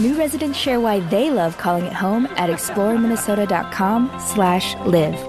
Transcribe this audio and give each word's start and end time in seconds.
New 0.00 0.16
residents 0.16 0.58
share 0.58 0.80
why 0.80 1.00
they 1.00 1.30
love 1.30 1.58
calling 1.58 1.84
it 1.84 1.92
home 1.92 2.24
at 2.36 2.48
exploreminnesota.com 2.48 4.10
slash 4.18 4.74
live. 4.86 5.20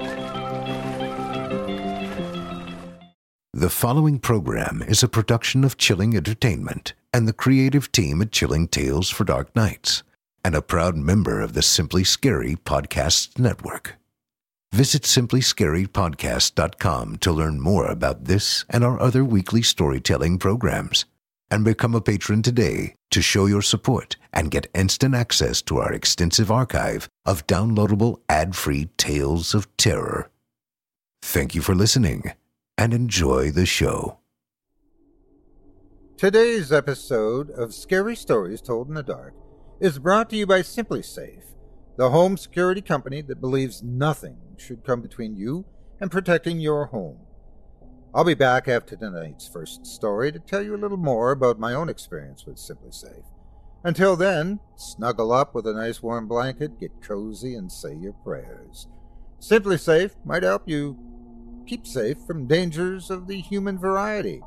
The 3.53 3.69
following 3.69 4.17
program 4.17 4.81
is 4.81 5.03
a 5.03 5.09
production 5.09 5.65
of 5.65 5.77
Chilling 5.77 6.15
Entertainment 6.15 6.93
and 7.13 7.27
the 7.27 7.33
creative 7.33 7.91
team 7.91 8.21
at 8.21 8.31
Chilling 8.31 8.69
Tales 8.69 9.09
for 9.09 9.25
Dark 9.25 9.53
Nights, 9.57 10.03
and 10.45 10.55
a 10.55 10.61
proud 10.61 10.95
member 10.95 11.41
of 11.41 11.51
the 11.51 11.61
Simply 11.61 12.05
Scary 12.05 12.55
Podcasts 12.55 13.37
Network. 13.37 13.97
Visit 14.71 15.01
simplyscarypodcast.com 15.01 17.17
to 17.17 17.31
learn 17.33 17.59
more 17.59 17.87
about 17.87 18.23
this 18.23 18.63
and 18.69 18.85
our 18.85 18.97
other 19.01 19.25
weekly 19.25 19.61
storytelling 19.61 20.39
programs, 20.39 21.03
and 21.51 21.65
become 21.65 21.93
a 21.93 21.99
patron 21.99 22.41
today 22.41 22.95
to 23.11 23.21
show 23.21 23.45
your 23.45 23.61
support 23.61 24.15
and 24.33 24.51
get 24.51 24.69
instant 24.73 25.13
access 25.13 25.61
to 25.61 25.77
our 25.77 25.93
extensive 25.93 26.49
archive 26.49 27.07
of 27.25 27.45
downloadable 27.47 28.19
ad-free 28.27 28.89
tales 28.97 29.53
of 29.53 29.67
terror. 29.77 30.29
Thank 31.21 31.53
you 31.53 31.61
for 31.61 31.75
listening 31.75 32.33
and 32.77 32.93
enjoy 32.93 33.51
the 33.51 33.65
show. 33.65 34.17
Today's 36.17 36.71
episode 36.71 37.49
of 37.49 37.73
Scary 37.73 38.15
Stories 38.15 38.61
Told 38.61 38.87
in 38.87 38.93
the 38.93 39.03
Dark 39.03 39.33
is 39.79 39.99
brought 39.99 40.29
to 40.29 40.35
you 40.35 40.45
by 40.45 40.61
SimpliSafe, 40.61 41.55
the 41.97 42.11
home 42.11 42.37
security 42.37 42.81
company 42.81 43.21
that 43.21 43.41
believes 43.41 43.81
nothing 43.83 44.37
should 44.57 44.83
come 44.83 45.01
between 45.01 45.35
you 45.35 45.65
and 45.99 46.11
protecting 46.11 46.59
your 46.59 46.85
home. 46.85 47.17
I'll 48.13 48.25
be 48.25 48.33
back 48.33 48.67
after 48.67 48.97
tonight's 48.97 49.47
first 49.47 49.85
story 49.85 50.33
to 50.33 50.39
tell 50.39 50.61
you 50.61 50.75
a 50.75 50.77
little 50.77 50.97
more 50.97 51.31
about 51.31 51.59
my 51.59 51.73
own 51.73 51.87
experience 51.87 52.45
with 52.45 52.57
SimpliSafe. 52.57 53.23
Until 53.85 54.17
then, 54.17 54.59
snuggle 54.75 55.31
up 55.31 55.55
with 55.55 55.65
a 55.65 55.73
nice 55.73 56.03
warm 56.03 56.27
blanket, 56.27 56.77
get 56.77 57.01
cozy, 57.01 57.55
and 57.55 57.71
say 57.71 57.95
your 57.95 58.11
prayers. 58.11 58.89
SimpliSafe 59.39 60.11
might 60.25 60.43
help 60.43 60.67
you 60.67 60.97
keep 61.65 61.87
safe 61.87 62.17
from 62.27 62.47
dangers 62.47 63.09
of 63.09 63.27
the 63.27 63.39
human 63.39 63.79
variety. 63.79 64.41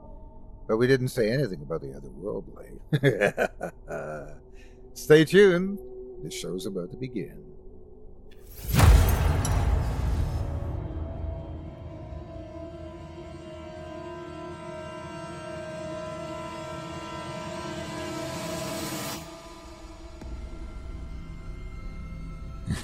But 0.69 0.77
we 0.77 0.87
didn't 0.87 1.09
say 1.09 1.31
anything 1.33 1.63
about 1.63 1.81
the 1.81 1.99
otherworldly. 1.99 2.79
Stay 4.93 5.25
tuned. 5.25 5.79
The 6.23 6.31
show's 6.31 6.67
about 6.67 6.91
to 6.91 6.99
begin. 6.99 7.54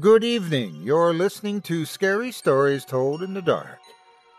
Good 0.00 0.24
evening. 0.24 0.82
You're 0.82 1.14
listening 1.14 1.62
to 1.62 1.86
Scary 1.86 2.30
Stories 2.30 2.84
Told 2.84 3.22
in 3.22 3.32
the 3.32 3.40
Dark. 3.40 3.78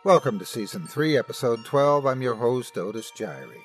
Welcome 0.03 0.37
to 0.37 0.45
Season 0.45 0.85
3, 0.85 1.17
Episode 1.17 1.65
12. 1.65 2.05
I'm 2.05 2.21
your 2.21 2.35
host, 2.35 2.77
Otis 2.77 3.11
Jiry. 3.17 3.63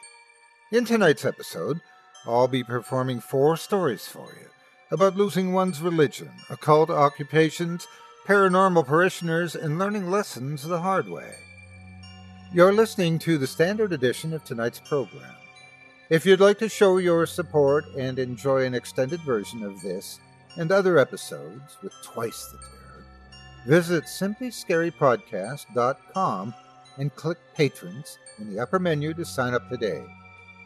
In 0.70 0.86
tonight's 0.86 1.26
episode, 1.26 1.80
I'll 2.25 2.48
be 2.48 2.64
performing 2.64 3.20
four 3.20 3.58
stories 3.58 4.06
for 4.06 4.28
you 4.41 4.47
about 4.91 5.16
losing 5.16 5.53
one's 5.53 5.82
religion, 5.82 6.30
occult 6.48 6.88
occupations, 6.88 7.86
paranormal 8.26 8.86
parishioners, 8.86 9.54
and 9.54 9.78
learning 9.78 10.10
lessons 10.10 10.62
the 10.62 10.80
hard 10.80 11.10
way. 11.10 11.34
You're 12.54 12.72
listening 12.72 13.19
to 13.19 13.36
the 13.36 13.47
standard 13.47 13.92
edition 13.92 14.33
of 14.33 14.45
tonight's 14.45 14.80
program. 14.80 15.34
If 16.09 16.24
you'd 16.24 16.41
like 16.41 16.59
to 16.60 16.71
show 16.71 16.97
your 16.97 17.27
support 17.27 17.84
and 17.98 18.18
enjoy 18.18 18.65
an 18.65 18.74
extended 18.74 19.21
version 19.21 19.62
of 19.62 19.83
this 19.83 20.21
and 20.57 20.72
other 20.72 20.99
episodes 20.99 21.78
with 21.83 21.93
twice 22.03 22.53
the 22.53 22.59
terror, 22.59 23.04
visit 23.66 24.04
simplyscarypodcast.com 24.04 26.54
and 26.99 27.15
click 27.15 27.39
Patrons 27.54 28.19
in 28.39 28.53
the 28.53 28.60
upper 28.60 28.78
menu 28.78 29.15
to 29.15 29.25
sign 29.25 29.54
up 29.54 29.66
today. 29.69 30.04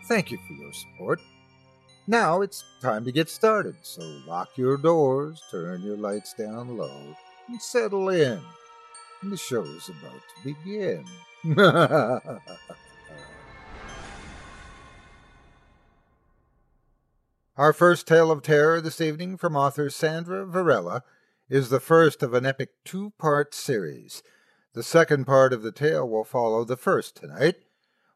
Thank 0.06 0.31
you 0.31 0.38
for 0.47 0.53
your 0.55 0.73
support. 0.73 1.21
Now 2.06 2.43
it's 2.43 2.62
time 2.81 3.05
to 3.05 3.12
get 3.12 3.29
started, 3.29 3.77
so 3.83 4.03
lock 4.27 4.50
your 4.56 4.77
doors, 4.77 5.43
turn 5.50 5.83
your 5.83 5.97
lights 5.97 6.32
down 6.35 6.77
low, 6.77 7.17
and 7.49 7.61
settle 7.61 8.11
in. 8.11 8.41
The 9.25 9.37
show 9.37 9.62
is 9.62 9.89
about 9.89 10.12
to 10.12 10.55
begin. 10.55 11.05
Our 17.56 17.73
first 17.73 18.06
tale 18.06 18.31
of 18.31 18.43
terror 18.43 18.82
this 18.82 19.00
evening 19.00 19.38
from 19.38 19.56
author 19.56 19.88
Sandra 19.88 20.44
Varela 20.44 21.03
is 21.49 21.70
the 21.70 21.81
first 21.81 22.23
of 22.23 22.35
an 22.35 22.44
epic 22.44 22.69
two 22.85 23.14
part 23.19 23.55
series. 23.55 24.23
The 24.75 24.82
second 24.82 25.25
part 25.25 25.55
of 25.55 25.62
the 25.62 25.73
tale 25.73 26.06
will 26.06 26.25
follow 26.25 26.64
the 26.64 26.76
first 26.76 27.17
tonight. 27.17 27.55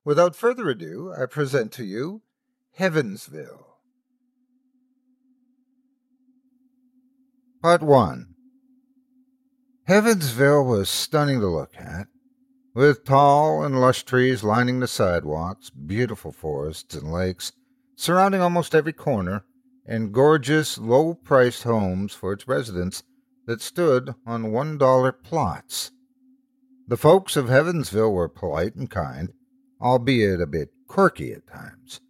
Without 0.05 0.37
further 0.37 0.69
ado, 0.69 1.15
I 1.19 1.25
present 1.25 1.73
to 1.73 1.85
you 1.85 2.21
Heavensville. 2.79 3.65
Part 7.63 7.81
1 7.81 8.35
Heavensville 9.89 10.67
was 10.67 10.91
stunning 10.91 11.41
to 11.41 11.49
look 11.49 11.77
at, 11.79 12.09
with 12.75 13.07
tall 13.07 13.65
and 13.65 13.81
lush 13.81 14.03
trees 14.03 14.45
lining 14.45 14.81
the 14.81 14.87
sidewalks, 14.87 15.71
beautiful 15.71 16.31
forests 16.31 16.95
and 16.95 17.11
lakes 17.11 17.53
surrounding 18.01 18.41
almost 18.41 18.75
every 18.75 18.95
corner, 18.95 19.45
and 19.85 20.15
gorgeous, 20.15 20.79
low 20.79 21.13
priced 21.13 21.65
homes 21.65 22.15
for 22.15 22.33
its 22.33 22.49
residents 22.49 23.03
that 23.47 23.61
stood 23.61 24.15
on 24.25 24.51
one 24.51 24.79
dollar 24.79 25.13
plots. 25.13 25.91
The 26.89 26.97
folks 26.97 27.37
of 27.37 27.47
Heavensville 27.47 28.11
were 28.11 28.29
polite 28.29 28.75
and 28.75 28.89
kind, 28.89 29.35
albeit 29.83 30.41
a 30.41 30.47
bit 30.47 30.71
quirky 30.89 31.33
at 31.33 31.47
times. 31.47 32.01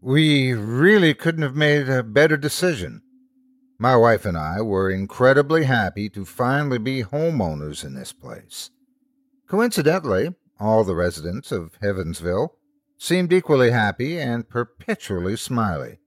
We 0.00 0.54
really 0.54 1.12
couldn't 1.12 1.42
have 1.42 1.54
made 1.54 1.90
a 1.90 2.02
better 2.02 2.38
decision. 2.38 3.02
My 3.78 3.96
wife 3.96 4.24
and 4.24 4.38
I 4.38 4.62
were 4.62 4.90
incredibly 4.90 5.64
happy 5.64 6.08
to 6.10 6.24
finally 6.24 6.78
be 6.78 7.02
homeowners 7.02 7.84
in 7.84 7.94
this 7.94 8.14
place. 8.14 8.70
Coincidentally, 9.48 10.34
all 10.58 10.82
the 10.82 10.94
residents 10.94 11.52
of 11.52 11.78
Heavensville 11.82 12.52
seemed 12.98 13.32
equally 13.32 13.70
happy 13.70 14.18
and 14.18 14.48
perpetually 14.48 15.36
smiley. 15.36 15.98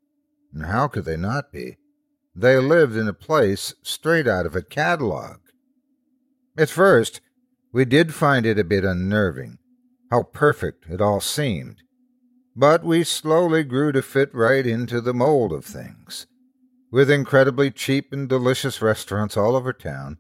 And 0.54 0.66
how 0.66 0.88
could 0.88 1.06
they 1.06 1.18
not 1.18 1.52
be? 1.52 1.78
They 2.36 2.58
lived 2.58 2.96
in 2.96 3.08
a 3.08 3.14
place 3.14 3.74
straight 3.82 4.28
out 4.28 4.46
of 4.46 4.56
a 4.56 4.62
catalog. 4.62 5.38
At 6.58 6.70
first, 6.70 7.22
we 7.72 7.86
did 7.86 8.14
find 8.14 8.46
it 8.46 8.60
a 8.60 8.64
bit 8.64 8.84
unnerving, 8.84 9.58
how 10.10 10.24
perfect 10.24 10.86
it 10.90 11.02
all 11.02 11.20
seemed. 11.20 11.82
But 12.56 12.84
we 12.84 13.04
slowly 13.04 13.64
grew 13.64 13.92
to 13.92 14.02
fit 14.02 14.34
right 14.34 14.66
into 14.66 15.02
the 15.02 15.14
mold 15.14 15.54
of 15.54 15.66
things 15.66 16.28
with 16.92 17.12
incredibly 17.12 17.70
cheap 17.72 18.14
and 18.14 18.30
delicious 18.30 18.82
restaurants 18.82 19.36
all 19.36 19.56
over 19.56 19.74
town, 19.74 20.18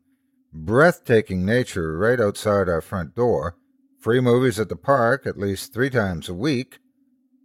breathtaking 0.51 1.45
nature 1.45 1.97
right 1.97 2.19
outside 2.19 2.67
our 2.67 2.81
front 2.81 3.15
door, 3.15 3.55
free 3.99 4.19
movies 4.19 4.59
at 4.59 4.69
the 4.69 4.75
park 4.75 5.25
at 5.25 5.37
least 5.37 5.73
three 5.73 5.89
times 5.89 6.29
a 6.29 6.33
week, 6.33 6.79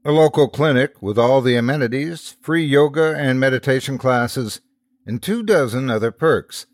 a 0.04 0.12
local 0.12 0.48
clinic 0.48 1.00
with 1.00 1.18
all 1.18 1.40
the 1.40 1.56
amenities, 1.56 2.36
free 2.40 2.64
yoga 2.64 3.14
and 3.16 3.38
meditation 3.38 3.98
classes, 3.98 4.60
and 5.06 5.22
two 5.22 5.42
dozen 5.42 5.90
other 5.90 6.10
perks. 6.10 6.66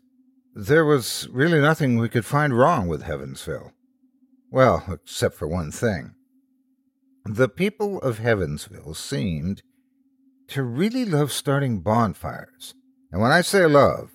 There 0.55 0.85
was 0.85 1.27
really 1.31 1.61
nothing 1.61 1.97
we 1.97 2.09
could 2.09 2.25
find 2.25 2.57
wrong 2.57 2.87
with 2.87 3.03
Heavensville. 3.03 3.71
Well, 4.51 4.83
except 4.91 5.35
for 5.35 5.47
one 5.47 5.71
thing. 5.71 6.15
The 7.25 7.49
people 7.49 8.01
of 8.01 8.19
Heavensville 8.19 8.95
seemed 8.95 9.61
to 10.47 10.63
really 10.63 11.05
love 11.05 11.31
starting 11.31 11.81
bonfires. 11.81 12.73
And 13.11 13.21
when 13.21 13.31
I 13.31 13.41
say 13.41 13.65
love, 13.67 14.11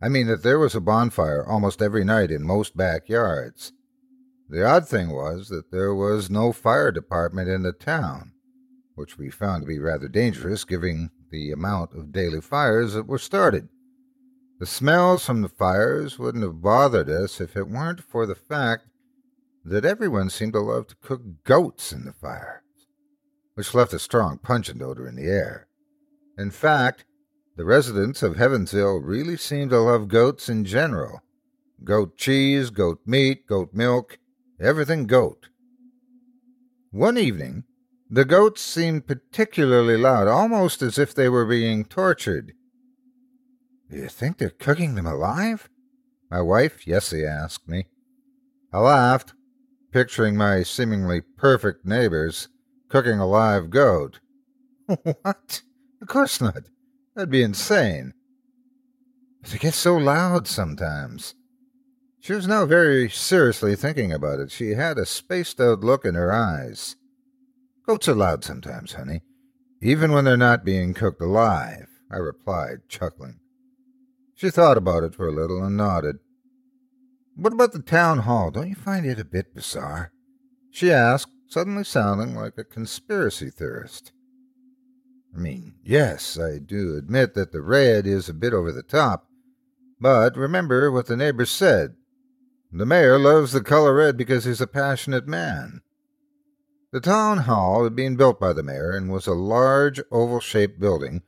I 0.00 0.08
mean 0.08 0.28
that 0.28 0.42
there 0.42 0.58
was 0.58 0.74
a 0.74 0.80
bonfire 0.80 1.44
almost 1.44 1.82
every 1.82 2.04
night 2.04 2.30
in 2.30 2.46
most 2.46 2.76
backyards. 2.76 3.72
The 4.48 4.64
odd 4.64 4.88
thing 4.88 5.10
was 5.10 5.48
that 5.48 5.70
there 5.70 5.94
was 5.94 6.30
no 6.30 6.52
fire 6.52 6.92
department 6.92 7.48
in 7.48 7.62
the 7.62 7.72
town, 7.72 8.32
which 8.94 9.16
we 9.16 9.30
found 9.30 9.62
to 9.62 9.66
be 9.66 9.78
rather 9.78 10.08
dangerous 10.08 10.64
given 10.64 11.10
the 11.30 11.52
amount 11.52 11.94
of 11.94 12.12
daily 12.12 12.40
fires 12.40 12.92
that 12.94 13.06
were 13.06 13.18
started. 13.18 13.68
The 14.60 14.66
smells 14.66 15.24
from 15.24 15.42
the 15.42 15.48
fires 15.48 16.18
wouldn't 16.18 16.44
have 16.44 16.60
bothered 16.60 17.08
us 17.08 17.40
if 17.40 17.56
it 17.56 17.68
weren't 17.68 18.02
for 18.02 18.26
the 18.26 18.34
fact 18.34 18.84
that 19.64 19.84
everyone 19.84 20.30
seemed 20.30 20.52
to 20.52 20.60
love 20.60 20.86
to 20.88 20.96
cook 20.96 21.22
goats 21.44 21.92
in 21.92 22.04
the 22.04 22.12
fires, 22.12 22.62
which 23.54 23.74
left 23.74 23.94
a 23.94 23.98
strong 23.98 24.38
pungent 24.38 24.82
odor 24.82 25.06
in 25.08 25.16
the 25.16 25.26
air. 25.26 25.66
In 26.36 26.50
fact, 26.50 27.04
the 27.56 27.64
residents 27.64 28.22
of 28.22 28.36
Heavensville 28.36 29.00
really 29.02 29.36
seem 29.36 29.68
to 29.68 29.80
love 29.80 30.08
goats 30.08 30.48
in 30.48 30.64
general 30.64 31.22
goat 31.84 32.16
cheese, 32.16 32.70
goat 32.70 33.00
meat, 33.04 33.46
goat 33.46 33.74
milk, 33.74 34.18
everything 34.62 35.06
goat. 35.06 35.48
One 36.90 37.18
evening, 37.18 37.64
the 38.08 38.24
goats 38.24 38.62
seemed 38.62 39.06
particularly 39.06 39.96
loud, 39.96 40.28
almost 40.28 40.82
as 40.82 40.98
if 40.98 41.14
they 41.14 41.28
were 41.28 41.46
being 41.46 41.84
tortured. 41.84 42.52
Do 43.90 43.96
you 43.96 44.08
think 44.08 44.38
they're 44.38 44.50
cooking 44.50 44.94
them 44.94 45.06
alive? 45.06 45.68
My 46.30 46.40
wife, 46.40 46.84
Jessie, 46.84 47.26
asked 47.26 47.68
me. 47.68 47.86
I 48.72 48.78
laughed, 48.78 49.34
picturing 49.92 50.36
my 50.36 50.62
seemingly 50.62 51.20
perfect 51.20 51.84
neighbors 51.84 52.48
cooking 52.88 53.18
a 53.18 53.26
live 53.26 53.70
goat. 53.70 54.20
what? 54.86 55.62
Of 56.00 56.08
course 56.08 56.40
not. 56.40 56.64
That'd 57.14 57.30
be 57.30 57.42
insane. 57.42 58.12
But 59.40 59.54
it 59.54 59.60
gets 59.60 59.76
so 59.76 59.96
loud 59.96 60.46
sometimes. 60.46 61.34
She 62.22 62.34
was 62.34 62.46
now 62.46 62.66
very 62.66 63.10
seriously 63.10 63.74
thinking 63.74 64.12
about 64.12 64.38
it. 64.38 64.52
She 64.52 64.74
had 64.74 64.96
a 64.96 65.04
spaced 65.04 65.60
out 65.60 65.80
look 65.80 66.04
in 66.04 66.14
her 66.14 66.32
eyes. 66.32 66.94
Goats 67.84 68.06
are 68.06 68.14
loud 68.14 68.44
sometimes, 68.44 68.92
honey, 68.92 69.22
even 69.80 70.12
when 70.12 70.24
they're 70.24 70.36
not 70.36 70.64
being 70.64 70.94
cooked 70.94 71.20
alive, 71.20 71.88
I 72.12 72.18
replied, 72.18 72.88
chuckling. 72.88 73.40
She 74.36 74.50
thought 74.50 74.76
about 74.76 75.02
it 75.02 75.16
for 75.16 75.26
a 75.26 75.32
little 75.32 75.64
and 75.64 75.76
nodded. 75.76 76.20
What 77.34 77.54
about 77.54 77.72
the 77.72 77.82
town 77.82 78.20
hall? 78.20 78.52
Don't 78.52 78.68
you 78.68 78.76
find 78.76 79.04
it 79.04 79.18
a 79.18 79.24
bit 79.24 79.52
bizarre? 79.52 80.12
She 80.70 80.92
asked, 80.92 81.32
suddenly 81.48 81.82
sounding 81.82 82.36
like 82.36 82.56
a 82.56 82.62
conspiracy 82.62 83.50
theorist. 83.50 84.12
I 85.36 85.40
mean, 85.40 85.74
yes, 85.82 86.38
I 86.38 86.60
do 86.60 86.94
admit 86.96 87.34
that 87.34 87.50
the 87.50 87.62
red 87.62 88.06
is 88.06 88.28
a 88.28 88.34
bit 88.34 88.52
over 88.52 88.70
the 88.70 88.84
top, 88.84 89.26
but 89.98 90.36
remember 90.36 90.88
what 90.92 91.06
the 91.06 91.16
neighbors 91.16 91.50
said. 91.50 91.96
The 92.74 92.86
mayor 92.86 93.18
loves 93.18 93.52
the 93.52 93.60
color 93.60 93.94
red 93.94 94.16
because 94.16 94.44
he's 94.44 94.62
a 94.62 94.66
passionate 94.66 95.28
man. 95.28 95.82
The 96.90 97.00
town 97.00 97.38
hall 97.38 97.84
had 97.84 97.94
been 97.94 98.16
built 98.16 98.40
by 98.40 98.54
the 98.54 98.62
mayor 98.62 98.92
and 98.92 99.12
was 99.12 99.26
a 99.26 99.34
large 99.34 100.00
oval 100.10 100.40
shaped 100.40 100.80
building, 100.80 101.20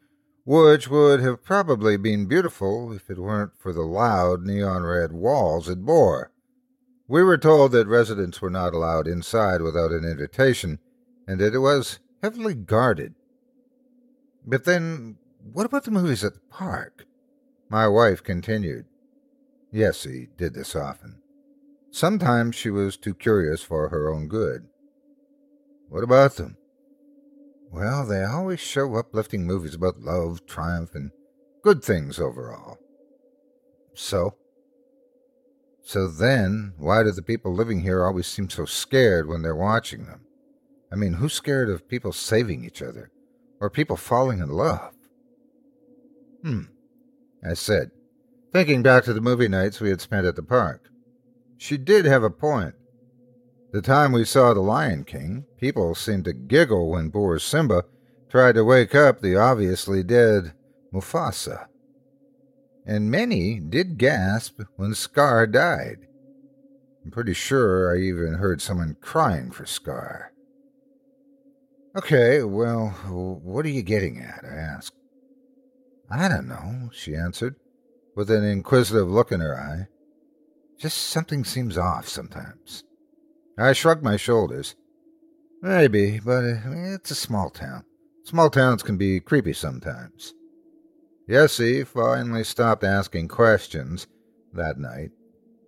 which 0.47 0.89
would 0.89 1.21
have 1.21 1.45
probably 1.45 1.99
been 1.99 2.25
beautiful 2.25 2.93
if 2.93 3.11
it 3.11 3.19
weren't 3.19 3.59
for 3.59 3.75
the 3.75 3.83
loud 3.83 4.47
neon 4.47 4.85
red 4.85 5.13
walls 5.13 5.69
it 5.69 5.85
bore. 5.85 6.33
We 7.09 7.23
were 7.23 7.37
told 7.37 7.73
that 7.73 7.89
residents 7.89 8.41
were 8.41 8.49
not 8.49 8.73
allowed 8.73 9.07
inside 9.07 9.61
without 9.61 9.93
an 9.93 10.05
invitation, 10.05 10.79
and 11.29 11.39
that 11.41 11.55
it 11.55 11.59
was 11.59 11.99
heavily 12.23 12.55
guarded. 12.55 13.15
But 14.47 14.65
then, 14.65 15.19
what 15.53 15.67
about 15.67 15.85
the 15.85 15.91
movies 15.91 16.25
at 16.25 16.33
the 16.33 16.41
park? 16.49 17.05
My 17.69 17.87
wife 17.87 18.23
continued. 18.23 18.87
Yessie 19.75 20.29
did 20.39 20.55
this 20.55 20.75
often. 20.75 21.21
Sometimes 21.95 22.57
she 22.57 22.71
was 22.71 22.97
too 22.97 23.15
curious 23.15 23.63
for 23.63 23.89
her 23.89 24.13
own 24.13 24.27
good. 24.27 24.67
What 25.89 26.03
about 26.03 26.37
them? 26.37 26.57
Well, 27.71 28.05
they 28.07 28.25
always 28.25 28.61
show 28.61 28.95
uplifting 28.97 29.47
movies 29.47 29.75
about 29.75 30.01
love, 30.01 30.45
triumph, 30.47 30.95
and 30.95 31.11
good 31.63 31.85
things 31.85 32.19
overall. 32.19 32.79
So? 33.95 34.35
So 35.83 36.09
then, 36.09 36.75
why 36.79 37.03
do 37.03 37.13
the 37.13 37.23
people 37.23 37.55
living 37.55 37.83
here 37.83 38.05
always 38.05 38.27
seem 38.27 38.51
so 38.51 38.65
scared 38.65 39.29
when 39.29 39.43
they're 39.43 39.55
watching 39.55 40.07
them? 40.07 40.23
I 40.93 40.97
mean, 40.97 41.15
who's 41.15 41.33
scared 41.33 41.69
of 41.69 41.89
people 41.89 42.13
saving 42.13 42.65
each 42.65 42.83
other? 42.83 43.11
or 43.61 43.71
people 43.71 43.97
falling 43.97 44.41
in 44.41 44.49
love. 44.51 44.93
Hmm, 46.43 46.65
I 47.43 47.55
said, 47.55 47.91
thinking 48.53 48.83
back 48.83 49.05
to 49.05 49.15
the 49.15 49.23
movie 49.23 49.49
nights 49.49 49.81
we 49.81 49.89
had 49.89 50.03
spent 50.03 50.27
at 50.27 50.37
the 50.37 50.43
park. 50.43 50.91
She 51.57 51.77
did 51.77 52.05
have 52.05 52.23
a 52.23 52.31
point. 52.31 52.75
The 53.73 53.83
time 53.83 54.13
we 54.13 54.25
saw 54.25 54.55
The 54.55 54.61
Lion 54.61 55.05
King, 55.05 55.47
people 55.59 55.95
seemed 55.95 56.27
to 56.27 56.33
giggle 56.33 56.91
when 56.91 57.11
poor 57.11 57.39
Simba 57.39 57.85
tried 58.31 58.55
to 58.55 58.65
wake 58.65 58.95
up 58.95 59.21
the 59.21 59.37
obviously 59.37 60.03
dead 60.03 60.53
Mufasa. 60.93 61.67
And 62.87 63.11
many 63.11 63.59
did 63.59 63.99
gasp 63.99 64.61
when 64.77 64.95
Scar 64.95 65.47
died. 65.47 66.07
I'm 67.05 67.11
pretty 67.11 67.35
sure 67.35 67.95
I 67.95 68.01
even 68.01 68.35
heard 68.35 68.61
someone 68.61 68.97
crying 69.01 69.51
for 69.51 69.67
Scar. 69.67 70.33
Okay, 71.97 72.43
well, 72.43 72.89
what 73.09 73.65
are 73.65 73.71
you 73.71 73.83
getting 73.83 74.21
at? 74.21 74.45
I 74.45 74.55
asked. 74.55 74.97
I 76.11 76.29
don't 76.29 76.49
know, 76.49 76.91
she 76.93 77.15
answered, 77.15 77.57
with 78.15 78.31
an 78.31 78.45
inquisitive 78.45 79.09
look 79.09 79.33
in 79.33 79.41
her 79.41 79.59
eye. 79.59 79.89
Just 80.79 80.99
something 80.99 81.45
seems 81.45 81.79
off 81.79 82.09
sometimes. 82.09 82.85
I 83.59 83.73
shrugged 83.73 84.03
my 84.03 84.17
shoulders. 84.17 84.75
Maybe, 85.63 86.21
but 86.23 86.45
uh, 86.45 86.57
it's 86.95 87.11
a 87.11 87.15
small 87.15 87.49
town. 87.51 87.85
Small 88.25 88.51
towns 88.51 88.83
can 88.83 88.97
be 88.97 89.21
creepy 89.21 89.53
sometimes. 89.53 90.35
Jessie 91.29 91.85
finally 91.85 92.45
stopped 92.45 92.85
asking 92.85 93.29
questions 93.29 94.07
that 94.53 94.79
night. 94.79 95.11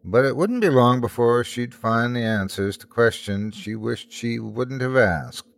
but 0.08 0.24
it 0.24 0.36
wouldn't 0.36 0.60
be 0.60 0.70
long 0.70 1.00
before 1.00 1.42
she'd 1.42 1.74
find 1.74 2.14
the 2.14 2.20
answers 2.20 2.76
to 2.76 2.86
questions 2.86 3.56
she 3.56 3.74
wished 3.74 4.12
she 4.12 4.38
wouldn't 4.38 4.80
have 4.80 4.96
asked. 4.96 5.48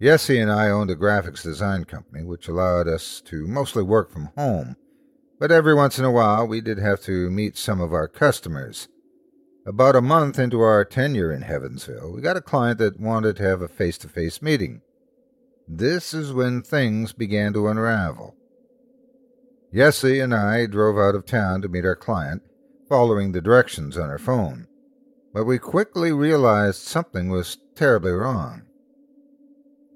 Yessie 0.00 0.42
and 0.42 0.50
I 0.50 0.68
owned 0.70 0.90
a 0.90 0.96
graphics 0.96 1.42
design 1.42 1.84
company, 1.84 2.24
which 2.24 2.48
allowed 2.48 2.88
us 2.88 3.20
to 3.26 3.46
mostly 3.46 3.82
work 3.84 4.10
from 4.10 4.30
home, 4.36 4.74
but 5.40 5.50
every 5.50 5.74
once 5.74 5.98
in 5.98 6.04
a 6.04 6.10
while 6.10 6.46
we 6.46 6.60
did 6.60 6.78
have 6.78 7.00
to 7.00 7.30
meet 7.30 7.56
some 7.56 7.80
of 7.80 7.94
our 7.94 8.06
customers. 8.06 8.88
About 9.66 9.96
a 9.96 10.02
month 10.02 10.38
into 10.38 10.60
our 10.60 10.84
tenure 10.84 11.32
in 11.32 11.42
Heavensville, 11.42 12.14
we 12.14 12.20
got 12.20 12.36
a 12.36 12.42
client 12.42 12.78
that 12.78 13.00
wanted 13.00 13.36
to 13.36 13.42
have 13.42 13.62
a 13.62 13.68
face 13.68 13.96
to 13.98 14.08
face 14.08 14.42
meeting. 14.42 14.82
This 15.66 16.12
is 16.12 16.32
when 16.32 16.62
things 16.62 17.14
began 17.14 17.54
to 17.54 17.68
unravel. 17.68 18.36
Yessie 19.74 20.22
and 20.22 20.34
I 20.34 20.66
drove 20.66 20.98
out 20.98 21.14
of 21.14 21.24
town 21.24 21.62
to 21.62 21.68
meet 21.68 21.86
our 21.86 21.96
client, 21.96 22.42
following 22.88 23.32
the 23.32 23.40
directions 23.40 23.96
on 23.96 24.10
her 24.10 24.18
phone, 24.18 24.66
but 25.32 25.44
we 25.44 25.58
quickly 25.58 26.12
realized 26.12 26.82
something 26.82 27.30
was 27.30 27.56
terribly 27.74 28.12
wrong. 28.12 28.62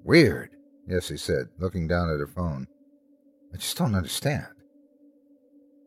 Weird, 0.03 0.51
Yessie 0.89 1.19
said, 1.19 1.49
looking 1.59 1.87
down 1.87 2.09
at 2.09 2.19
her 2.19 2.27
phone. 2.27 2.67
I 3.53 3.57
just 3.57 3.77
don't 3.77 3.95
understand. 3.95 4.47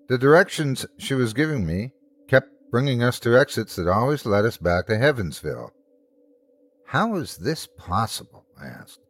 The 0.09 0.17
directions 0.17 0.87
she 0.97 1.13
was 1.13 1.35
giving 1.35 1.67
me 1.67 1.93
kept 2.29 2.49
bringing 2.71 3.03
us 3.03 3.21
to 3.21 3.39
exits 3.39 3.77
that 3.77 3.87
always 3.87 4.25
led 4.25 4.47
us 4.47 4.57
back 4.57 4.87
to 4.87 4.95
Heavensville. 4.95 5.71
How 6.87 7.17
is 7.17 7.37
this 7.37 7.69
possible? 7.77 8.47
I 8.59 8.69
asked, 8.69 9.01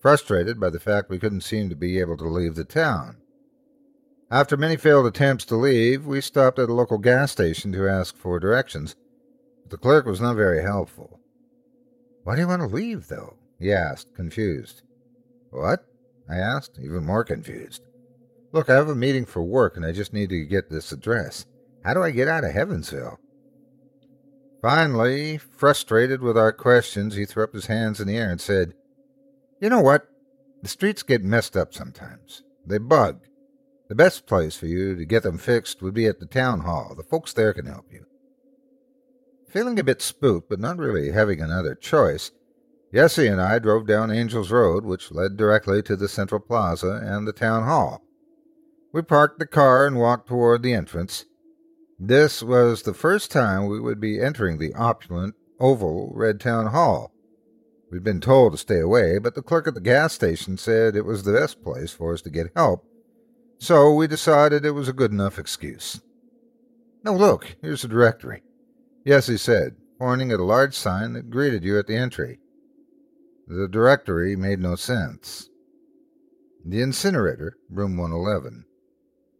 frustrated 0.00 0.58
by 0.58 0.70
the 0.70 0.80
fact 0.80 1.10
we 1.10 1.20
couldn't 1.20 1.42
seem 1.42 1.68
to 1.68 1.76
be 1.76 2.00
able 2.00 2.16
to 2.16 2.28
leave 2.28 2.56
the 2.56 2.64
town. 2.64 3.18
After 4.28 4.56
many 4.56 4.76
failed 4.76 5.06
attempts 5.06 5.44
to 5.46 5.56
leave, 5.56 6.04
we 6.04 6.20
stopped 6.20 6.58
at 6.58 6.68
a 6.68 6.74
local 6.74 6.98
gas 6.98 7.30
station 7.30 7.70
to 7.72 7.88
ask 7.88 8.16
for 8.16 8.40
directions, 8.40 8.96
but 9.62 9.70
the 9.70 9.78
clerk 9.78 10.06
was 10.06 10.20
not 10.20 10.34
very 10.34 10.62
helpful. 10.62 11.20
Why 12.24 12.34
do 12.34 12.40
you 12.40 12.48
want 12.48 12.62
to 12.62 12.68
leave, 12.68 13.06
though? 13.06 13.36
he 13.60 13.72
asked, 13.72 14.12
confused. 14.16 14.82
What? 15.50 15.86
I 16.28 16.34
asked, 16.34 16.80
even 16.82 17.04
more 17.04 17.22
confused. 17.22 17.85
Look, 18.52 18.70
I 18.70 18.74
have 18.74 18.88
a 18.88 18.94
meeting 18.94 19.24
for 19.24 19.42
work 19.42 19.76
and 19.76 19.84
I 19.84 19.92
just 19.92 20.12
need 20.12 20.30
to 20.30 20.44
get 20.44 20.70
this 20.70 20.92
address. 20.92 21.46
How 21.84 21.94
do 21.94 22.02
I 22.02 22.10
get 22.10 22.28
out 22.28 22.44
of 22.44 22.52
Heavensville? 22.52 23.16
Finally, 24.62 25.38
frustrated 25.38 26.20
with 26.20 26.36
our 26.36 26.52
questions, 26.52 27.14
he 27.14 27.24
threw 27.24 27.44
up 27.44 27.52
his 27.52 27.66
hands 27.66 28.00
in 28.00 28.08
the 28.08 28.16
air 28.16 28.30
and 28.30 28.40
said, 28.40 28.74
You 29.60 29.68
know 29.68 29.80
what? 29.80 30.08
The 30.62 30.68
streets 30.68 31.02
get 31.02 31.22
messed 31.22 31.56
up 31.56 31.74
sometimes. 31.74 32.42
They 32.66 32.78
bug. 32.78 33.20
The 33.88 33.94
best 33.94 34.26
place 34.26 34.56
for 34.56 34.66
you 34.66 34.96
to 34.96 35.04
get 35.04 35.22
them 35.22 35.38
fixed 35.38 35.82
would 35.82 35.94
be 35.94 36.06
at 36.06 36.18
the 36.18 36.26
town 36.26 36.60
hall. 36.60 36.94
The 36.96 37.04
folks 37.04 37.32
there 37.32 37.52
can 37.52 37.66
help 37.66 37.86
you. 37.92 38.06
Feeling 39.48 39.78
a 39.78 39.84
bit 39.84 40.02
spooked, 40.02 40.48
but 40.48 40.58
not 40.58 40.78
really 40.78 41.12
having 41.12 41.40
another 41.40 41.74
choice, 41.74 42.32
Yessie 42.92 43.30
and 43.30 43.40
I 43.40 43.58
drove 43.58 43.86
down 43.86 44.10
Angels 44.10 44.50
Road, 44.50 44.84
which 44.84 45.12
led 45.12 45.36
directly 45.36 45.82
to 45.82 45.96
the 45.96 46.08
Central 46.08 46.40
Plaza 46.40 47.00
and 47.04 47.26
the 47.26 47.32
town 47.32 47.64
hall. 47.64 48.02
We 48.96 49.02
parked 49.02 49.38
the 49.38 49.46
car 49.46 49.86
and 49.86 49.98
walked 49.98 50.26
toward 50.26 50.62
the 50.62 50.72
entrance. 50.72 51.26
This 51.98 52.42
was 52.42 52.82
the 52.82 52.94
first 52.94 53.30
time 53.30 53.66
we 53.66 53.78
would 53.78 54.00
be 54.00 54.18
entering 54.18 54.58
the 54.58 54.72
opulent, 54.74 55.34
oval 55.60 56.10
red 56.14 56.40
town 56.40 56.68
hall. 56.68 57.12
We'd 57.92 58.02
been 58.02 58.22
told 58.22 58.52
to 58.52 58.58
stay 58.58 58.80
away, 58.80 59.18
but 59.18 59.34
the 59.34 59.42
clerk 59.42 59.68
at 59.68 59.74
the 59.74 59.80
gas 59.80 60.14
station 60.14 60.56
said 60.56 60.96
it 60.96 61.04
was 61.04 61.22
the 61.22 61.34
best 61.34 61.62
place 61.62 61.92
for 61.92 62.14
us 62.14 62.22
to 62.22 62.30
get 62.30 62.50
help 62.56 62.86
so 63.58 63.92
we 63.92 64.06
decided 64.06 64.64
it 64.64 64.72
was 64.72 64.88
a 64.88 64.92
good 64.92 65.12
enough 65.12 65.38
excuse. 65.38 66.00
Now 67.04 67.14
look, 67.14 67.56
here's 67.62 67.82
the 67.82 67.88
directory. 67.88 68.42
Yessie 69.06 69.38
said, 69.38 69.76
pointing 69.98 70.32
at 70.32 70.40
a 70.40 70.44
large 70.44 70.74
sign 70.74 71.12
that 71.12 71.30
greeted 71.30 71.64
you 71.64 71.78
at 71.78 71.86
the 71.86 71.96
entry. 71.96 72.40
The 73.46 73.68
directory 73.68 74.36
made 74.36 74.58
no 74.58 74.74
sense. 74.74 75.48
The 76.64 76.82
incinerator, 76.82 77.56
room 77.70 77.96
111. 77.96 78.64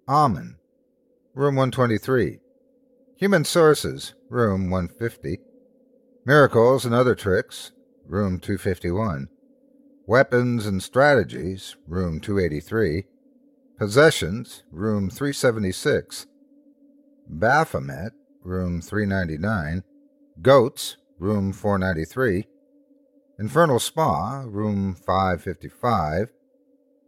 Amen, 0.09 0.57
room 1.35 1.57
123. 1.57 2.39
Human 3.17 3.45
sources, 3.45 4.15
room 4.29 4.71
150. 4.71 5.41
Miracles 6.25 6.85
and 6.85 6.95
other 6.95 7.17
tricks, 7.17 7.73
room 8.07 8.39
251. 8.39 9.27
Weapons 10.07 10.65
and 10.65 10.81
strategies, 10.81 11.75
room 11.89 12.21
283. 12.21 13.07
Possessions, 13.81 14.63
room 14.71 15.11
376. 15.11 16.29
Baphomet, 17.29 18.13
room 18.45 18.81
399. 18.81 19.83
Goats, 20.41 20.99
room 21.19 21.53
493. 21.53 22.47
Infernal 23.41 23.81
Spa, 23.81 24.45
room 24.47 24.95
555. 24.95 26.29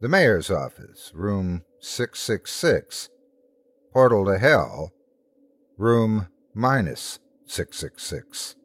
The 0.01 0.09
Mayor's 0.09 0.51
Office, 0.51 1.13
room 1.15 1.63
666. 1.81 3.09
Portal 3.93 4.27
to 4.27 4.39
Hell, 4.39 4.93
room 5.77 6.29
minus 6.55 7.19
666. 7.47 8.57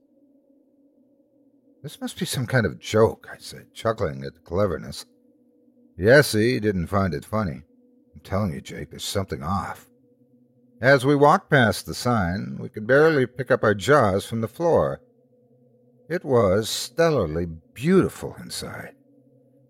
This 1.82 2.00
must 2.00 2.18
be 2.18 2.26
some 2.26 2.46
kind 2.48 2.66
of 2.66 2.80
joke, 2.80 3.28
I 3.32 3.38
said, 3.40 3.74
chuckling 3.74 4.24
at 4.24 4.36
the 4.36 4.40
cleverness. 4.40 5.06
Yessie 6.00 6.62
didn't 6.62 6.88
find 6.88 7.14
it 7.14 7.26
funny 7.26 7.64
I'm 8.14 8.22
telling 8.24 8.54
you, 8.54 8.62
Jake, 8.62 8.90
there's 8.90 9.04
something 9.04 9.44
off. 9.44 9.88
As 10.82 11.06
we 11.06 11.16
walked 11.16 11.50
past 11.50 11.86
the 11.86 11.94
sign, 11.94 12.58
we 12.60 12.70
could 12.70 12.86
barely 12.86 13.26
pick 13.26 13.52
up 13.52 13.64
our 13.64 13.74
jaws 13.74 14.26
from 14.26 14.42
the 14.42 14.48
floor. 14.48 15.02
It 16.10 16.26
was 16.26 16.68
stellarly 16.68 17.60
beautiful 17.74 18.36
inside. 18.40 18.96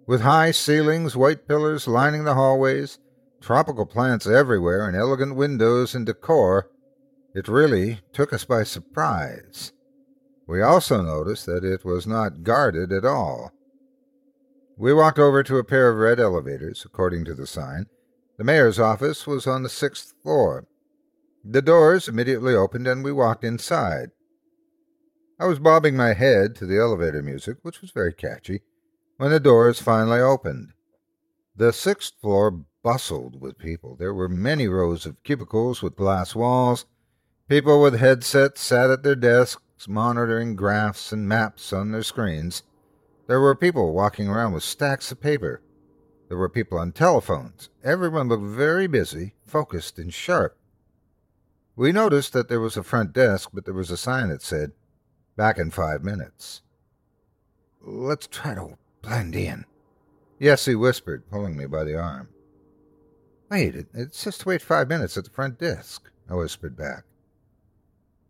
With 0.05 0.21
high 0.21 0.51
ceilings, 0.51 1.15
white 1.15 1.47
pillars 1.47 1.87
lining 1.87 2.23
the 2.23 2.33
hallways, 2.33 2.99
tropical 3.43 3.85
plants 3.85 4.25
everywhere, 4.25 4.87
and 4.87 4.95
elegant 4.95 5.35
windows 5.35 5.93
and 5.93 6.05
decor, 6.05 6.69
it 7.35 7.47
really 7.47 7.99
took 8.13 8.31
us 8.31 8.45
by 8.45 8.63
surprise. 8.63 9.73
We 10.47 10.61
also 10.61 11.01
noticed 11.01 11.45
that 11.45 11.63
it 11.63 11.83
was 11.83 12.07
not 12.07 12.43
guarded 12.43 12.91
at 12.91 13.05
all. 13.05 13.51
We 14.77 14.93
walked 14.93 15.19
over 15.19 15.43
to 15.43 15.57
a 15.57 15.63
pair 15.63 15.89
of 15.89 15.97
red 15.97 16.19
elevators, 16.19 16.83
according 16.85 17.25
to 17.25 17.33
the 17.33 17.45
sign, 17.45 17.87
the 18.37 18.43
mayor's 18.43 18.79
office 18.79 19.27
was 19.27 19.45
on 19.45 19.61
the 19.61 19.69
sixth 19.69 20.13
floor. 20.23 20.65
The 21.43 21.61
doors 21.61 22.07
immediately 22.07 22.55
opened 22.55 22.87
and 22.87 23.03
we 23.03 23.11
walked 23.11 23.43
inside. 23.43 24.09
I 25.39 25.45
was 25.45 25.59
bobbing 25.59 25.95
my 25.95 26.13
head 26.13 26.55
to 26.55 26.65
the 26.65 26.79
elevator 26.79 27.21
music, 27.21 27.57
which 27.61 27.81
was 27.81 27.91
very 27.91 28.13
catchy, 28.13 28.61
when 29.17 29.29
the 29.29 29.39
doors 29.39 29.81
finally 29.81 30.19
opened. 30.19 30.69
The 31.55 31.73
sixth 31.73 32.13
floor 32.21 32.65
bustled 32.83 33.41
with 33.41 33.57
people. 33.57 33.95
There 33.95 34.13
were 34.13 34.29
many 34.29 34.67
rows 34.67 35.05
of 35.05 35.23
cubicles 35.23 35.81
with 35.81 35.95
glass 35.95 36.35
walls. 36.35 36.85
People 37.47 37.81
with 37.81 37.99
headsets 37.99 38.61
sat 38.61 38.91
at 38.91 39.03
their 39.03 39.15
desks, 39.15 39.87
monitoring 39.87 40.55
graphs 40.55 41.11
and 41.11 41.27
maps 41.27 41.73
on 41.73 41.91
their 41.91 42.03
screens. 42.03 42.63
There 43.27 43.39
were 43.39 43.55
people 43.55 43.93
walking 43.93 44.27
around 44.27 44.53
with 44.53 44.63
stacks 44.63 45.11
of 45.11 45.21
paper. 45.21 45.61
There 46.27 46.37
were 46.37 46.49
people 46.49 46.77
on 46.77 46.91
telephones. 46.91 47.69
Everyone 47.83 48.27
looked 48.27 48.43
very 48.43 48.87
busy, 48.87 49.33
focused, 49.45 49.97
and 49.97 50.13
sharp. 50.13 50.57
We 51.75 51.91
noticed 51.91 52.33
that 52.33 52.49
there 52.49 52.59
was 52.59 52.77
a 52.77 52.83
front 52.83 53.13
desk, 53.13 53.49
but 53.53 53.65
there 53.65 53.73
was 53.73 53.91
a 53.91 53.97
sign 53.97 54.29
that 54.29 54.41
said, 54.41 54.73
Back 55.35 55.57
in 55.57 55.71
five 55.71 56.03
minutes. 56.03 56.61
Let's 57.81 58.27
try 58.27 58.53
to 58.53 58.77
blend 59.01 59.35
in. 59.35 59.65
Yessie 60.39 60.79
whispered, 60.79 61.29
pulling 61.29 61.57
me 61.57 61.65
by 61.65 61.83
the 61.83 61.97
arm. 61.99 62.29
Wait, 63.53 63.75
it's 63.93 64.23
just 64.23 64.41
to 64.41 64.49
wait 64.49 64.63
five 64.63 64.89
minutes 64.89 65.15
at 65.15 65.25
the 65.25 65.29
front 65.29 65.59
desk, 65.59 66.09
I 66.27 66.33
whispered 66.33 66.75
back. 66.75 67.03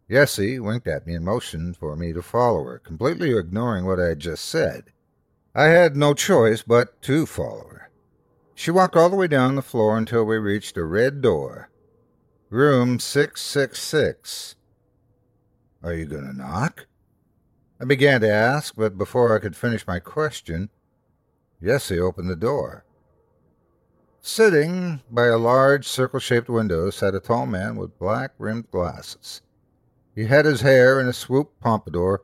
Yessie 0.10 0.60
winked 0.60 0.86
at 0.86 1.08
me 1.08 1.16
and 1.16 1.24
motioned 1.24 1.78
for 1.78 1.96
me 1.96 2.12
to 2.12 2.22
follow 2.22 2.66
her, 2.66 2.78
completely 2.78 3.32
ignoring 3.32 3.86
what 3.86 4.02
I 4.02 4.08
had 4.08 4.20
just 4.20 4.44
said. 4.44 4.92
I 5.56 5.68
had 5.68 5.96
no 5.96 6.14
choice 6.14 6.62
but 6.62 7.02
to 7.04 7.26
follow 7.26 7.70
her. 7.70 7.90
She 8.54 8.70
walked 8.70 8.98
all 8.98 9.10
the 9.10 9.16
way 9.16 9.28
down 9.28 9.56
the 9.56 9.62
floor 9.62 9.98
until 9.98 10.26
we 10.26 10.36
reached 10.36 10.76
a 10.76 10.84
red 10.84 11.22
door. 11.22 11.70
Room 12.50 13.00
666. 13.00 14.56
Are 15.82 15.94
you 15.94 16.06
going 16.06 16.28
to 16.28 16.38
knock? 16.38 16.88
I 17.80 17.86
began 17.86 18.20
to 18.20 18.30
ask, 18.30 18.76
but 18.76 18.98
before 18.98 19.34
I 19.34 19.40
could 19.40 19.56
finish 19.56 19.88
my 19.88 20.00
question, 20.00 20.70
Yessie 21.62 21.98
opened 21.98 22.30
the 22.30 22.36
door. 22.36 22.84
Sitting 24.26 25.02
by 25.12 25.26
a 25.26 25.38
large 25.38 25.86
circle 25.86 26.18
shaped 26.18 26.48
window 26.48 26.90
sat 26.90 27.14
a 27.14 27.20
tall 27.20 27.46
man 27.46 27.76
with 27.76 28.00
black 28.00 28.32
rimmed 28.38 28.72
glasses. 28.72 29.42
He 30.16 30.28
had 30.28 30.46
his 30.46 30.62
hair 30.62 31.02
in 31.02 31.10
a 31.10 31.14
swoop 31.14 31.60
pompadour 31.60 32.24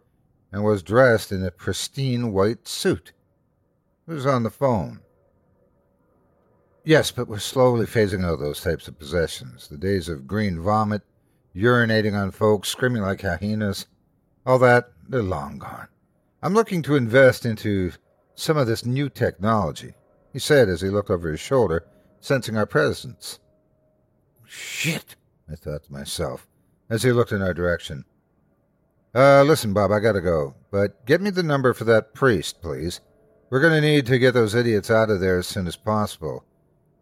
and 0.49 0.63
was 0.63 0.81
dressed 0.81 1.33
in 1.33 1.43
a 1.43 1.51
pristine 1.51 2.31
white 2.31 2.69
suit. 2.69 3.11
He 4.07 4.13
was 4.13 4.25
on 4.25 4.43
the 4.43 4.49
phone. 4.49 5.01
Yes, 6.85 7.11
but 7.11 7.27
we're 7.27 7.37
slowly 7.37 7.85
phasing 7.85 8.23
out 8.23 8.39
those 8.39 8.61
types 8.61 8.87
of 8.87 8.97
possessions. 8.97 9.67
The 9.67 9.77
days 9.77 10.07
of 10.07 10.25
green 10.25 10.61
vomit, 10.61 11.01
urinating 11.53 12.13
on 12.17 12.31
folks, 12.31 12.69
screaming 12.69 13.01
like 13.01 13.23
hyenas. 13.23 13.87
All 14.45 14.57
that, 14.59 14.93
they're 15.09 15.21
long 15.21 15.57
gone. 15.57 15.89
I'm 16.41 16.53
looking 16.53 16.81
to 16.83 16.95
invest 16.95 17.45
into 17.45 17.91
some 18.35 18.55
of 18.55 18.67
this 18.67 18.85
new 18.85 19.09
technology, 19.09 19.95
he 20.33 20.39
said 20.39 20.69
as 20.69 20.81
he 20.81 20.89
looked 20.89 21.09
over 21.09 21.29
his 21.29 21.39
shoulder, 21.39 21.85
sensing 22.19 22.57
our 22.57 22.65
presence. 22.65 23.39
Shit, 24.45 25.15
I 25.51 25.55
thought 25.55 25.83
to 25.83 25.93
myself 25.93 26.47
as 26.89 27.03
he 27.03 27.11
looked 27.11 27.31
in 27.31 27.41
our 27.41 27.53
direction. 27.53 28.05
Uh, 29.13 29.43
listen, 29.43 29.73
Bob, 29.73 29.91
I 29.91 29.99
gotta 29.99 30.21
go, 30.21 30.55
but 30.71 31.05
get 31.05 31.21
me 31.21 31.29
the 31.29 31.43
number 31.43 31.73
for 31.73 31.83
that 31.85 32.13
priest, 32.13 32.61
please. 32.61 33.01
We're 33.49 33.61
gonna 33.61 33.81
need 33.81 34.05
to 34.07 34.19
get 34.19 34.33
those 34.33 34.53
idiots 34.53 34.91
out 34.91 35.09
of 35.09 35.19
there 35.19 35.39
as 35.39 35.47
soon 35.47 35.65
as 35.67 35.75
possible. 35.75 36.43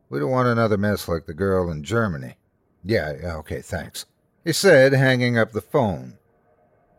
We 0.09 0.19
don't 0.19 0.31
want 0.31 0.47
another 0.47 0.77
mess 0.77 1.07
like 1.07 1.25
the 1.25 1.33
girl 1.33 1.69
in 1.69 1.83
Germany. 1.83 2.37
Yeah, 2.83 3.13
yeah, 3.21 3.35
okay, 3.37 3.61
thanks, 3.61 4.05
he 4.45 4.53
said, 4.53 4.93
hanging 4.93 5.37
up 5.37 5.51
the 5.51 5.61
phone. 5.61 6.17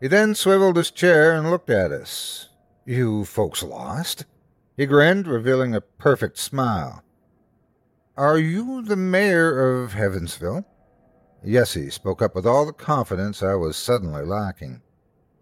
He 0.01 0.09
then 0.09 0.35
swiveled 0.35 0.77
his 0.77 0.91
chair 0.91 1.35
and 1.35 1.51
looked 1.51 1.71
at 1.71 1.91
us. 1.91 2.51
You 2.85 3.25
folks 3.25 3.63
lost? 3.63 4.27
He 4.79 4.87
grinned, 4.87 5.27
revealing 5.27 5.75
a 5.75 5.81
perfect 5.81 6.39
smile. 6.39 7.03
Are 8.17 8.39
you 8.39 8.81
the 8.81 8.95
mayor 8.95 9.83
of 9.83 9.95
Heavensville? 9.95 10.65
Yessie 11.45 11.93
spoke 11.93 12.23
up 12.23 12.37
with 12.37 12.47
all 12.47 12.65
the 12.65 12.73
confidence 12.73 13.43
I 13.43 13.57
was 13.57 13.77
suddenly 13.77 14.25
lacking. 14.25 14.83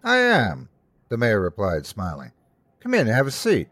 I 0.03 0.17
am, 0.17 0.71
the 1.11 1.19
mayor 1.19 1.39
replied, 1.39 1.85
smiling. 1.85 2.33
Come 2.81 2.95
in, 2.95 3.01
and 3.01 3.11
have 3.11 3.27
a 3.27 3.31
seat. 3.31 3.69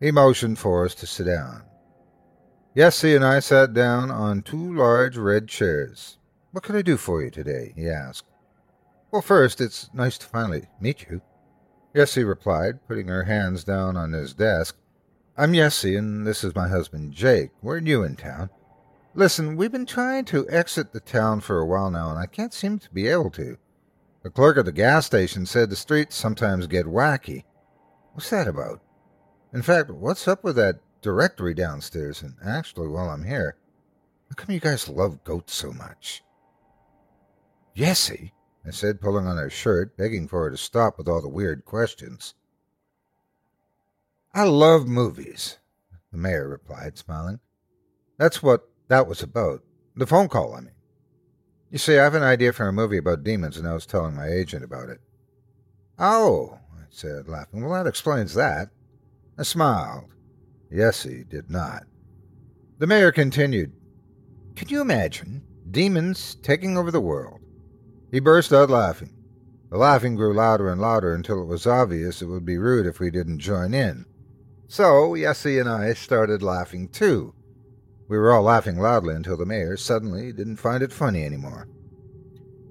He 0.00 0.10
motioned 0.10 0.58
for 0.58 0.86
us 0.86 0.94
to 0.94 1.06
sit 1.06 1.26
down. 1.26 1.64
Yessie 2.74 3.14
and 3.14 3.24
I 3.24 3.40
sat 3.40 3.74
down 3.74 4.10
on 4.10 4.40
two 4.40 4.74
large 4.74 5.18
red 5.18 5.46
chairs. 5.46 6.16
What 6.52 6.64
can 6.64 6.74
I 6.74 6.80
do 6.80 6.96
for 6.96 7.22
you 7.22 7.30
today? 7.30 7.74
he 7.76 7.86
asked. 7.86 8.24
Well, 9.10 9.20
first, 9.20 9.60
it's 9.60 9.90
nice 9.92 10.16
to 10.16 10.26
finally 10.26 10.68
meet 10.80 11.06
you. 11.10 11.20
Yessie 11.94 12.26
replied, 12.26 12.86
putting 12.86 13.08
her 13.08 13.24
hands 13.24 13.64
down 13.64 13.96
on 13.96 14.12
his 14.12 14.32
desk. 14.32 14.76
I'm 15.36 15.52
Yessie, 15.52 15.98
and 15.98 16.24
this 16.24 16.44
is 16.44 16.54
my 16.54 16.68
husband, 16.68 17.12
Jake. 17.12 17.50
We're 17.62 17.80
new 17.80 18.04
in 18.04 18.14
town. 18.14 18.50
Listen, 19.14 19.56
we've 19.56 19.72
been 19.72 19.86
trying 19.86 20.24
to 20.26 20.48
exit 20.48 20.92
the 20.92 21.00
town 21.00 21.40
for 21.40 21.58
a 21.58 21.66
while 21.66 21.90
now, 21.90 22.10
and 22.10 22.18
I 22.18 22.26
can't 22.26 22.54
seem 22.54 22.78
to 22.78 22.90
be 22.90 23.08
able 23.08 23.30
to. 23.30 23.56
The 24.22 24.30
clerk 24.30 24.56
at 24.58 24.66
the 24.66 24.72
gas 24.72 25.06
station 25.06 25.46
said 25.46 25.68
the 25.68 25.76
streets 25.76 26.14
sometimes 26.14 26.68
get 26.68 26.86
wacky. 26.86 27.42
What's 28.12 28.30
that 28.30 28.46
about? 28.46 28.80
In 29.52 29.62
fact, 29.62 29.90
what's 29.90 30.28
up 30.28 30.44
with 30.44 30.54
that 30.56 30.78
directory 31.02 31.54
downstairs? 31.54 32.22
And 32.22 32.34
actually, 32.44 32.86
while 32.86 33.10
I'm 33.10 33.24
here, 33.24 33.56
how 34.28 34.34
come 34.36 34.54
you 34.54 34.60
guys 34.60 34.88
love 34.88 35.24
goats 35.24 35.54
so 35.54 35.72
much? 35.72 36.22
Yessie, 37.76 38.30
I 38.66 38.70
said, 38.70 39.00
pulling 39.00 39.26
on 39.26 39.36
her 39.36 39.50
shirt, 39.50 39.96
begging 39.96 40.28
for 40.28 40.44
her 40.44 40.50
to 40.50 40.56
stop 40.56 40.98
with 40.98 41.08
all 41.08 41.22
the 41.22 41.28
weird 41.28 41.64
questions. 41.64 42.34
I 44.34 44.44
love 44.44 44.86
movies, 44.86 45.58
the 46.12 46.18
mayor 46.18 46.48
replied, 46.48 46.98
smiling. 46.98 47.40
That's 48.18 48.42
what 48.42 48.68
that 48.88 49.06
was 49.06 49.22
about. 49.22 49.62
The 49.96 50.06
phone 50.06 50.28
call, 50.28 50.54
I 50.54 50.60
mean. 50.60 50.72
You 51.70 51.78
see, 51.78 51.98
I 51.98 52.04
have 52.04 52.14
an 52.14 52.22
idea 52.22 52.52
for 52.52 52.68
a 52.68 52.72
movie 52.72 52.98
about 52.98 53.24
demons, 53.24 53.56
and 53.56 53.66
I 53.66 53.74
was 53.74 53.86
telling 53.86 54.14
my 54.14 54.28
agent 54.28 54.64
about 54.64 54.88
it. 54.88 55.00
Oh, 55.98 56.58
I 56.74 56.84
said, 56.90 57.28
laughing. 57.28 57.64
Well, 57.64 57.82
that 57.82 57.88
explains 57.88 58.34
that. 58.34 58.70
I 59.38 59.42
smiled. 59.42 60.12
Yessie 60.72 61.28
did 61.28 61.50
not. 61.50 61.84
The 62.78 62.86
mayor 62.86 63.12
continued. 63.12 63.72
Can 64.56 64.68
you 64.68 64.80
imagine 64.80 65.42
demons 65.70 66.36
taking 66.42 66.76
over 66.76 66.90
the 66.90 67.00
world? 67.00 67.39
He 68.10 68.20
burst 68.20 68.52
out 68.52 68.70
laughing. 68.70 69.14
The 69.70 69.78
laughing 69.78 70.16
grew 70.16 70.34
louder 70.34 70.68
and 70.68 70.80
louder 70.80 71.14
until 71.14 71.40
it 71.40 71.46
was 71.46 71.66
obvious 71.66 72.20
it 72.20 72.26
would 72.26 72.44
be 72.44 72.58
rude 72.58 72.86
if 72.86 72.98
we 72.98 73.10
didn't 73.10 73.38
join 73.38 73.72
in. 73.72 74.04
So 74.66 75.12
Yessie 75.12 75.60
and 75.60 75.68
I 75.68 75.94
started 75.94 76.42
laughing 76.42 76.88
too. 76.88 77.34
We 78.08 78.18
were 78.18 78.32
all 78.32 78.42
laughing 78.42 78.78
loudly 78.78 79.14
until 79.14 79.36
the 79.36 79.46
mayor 79.46 79.76
suddenly 79.76 80.32
didn't 80.32 80.56
find 80.56 80.82
it 80.82 80.92
funny 80.92 81.24
anymore. 81.24 81.68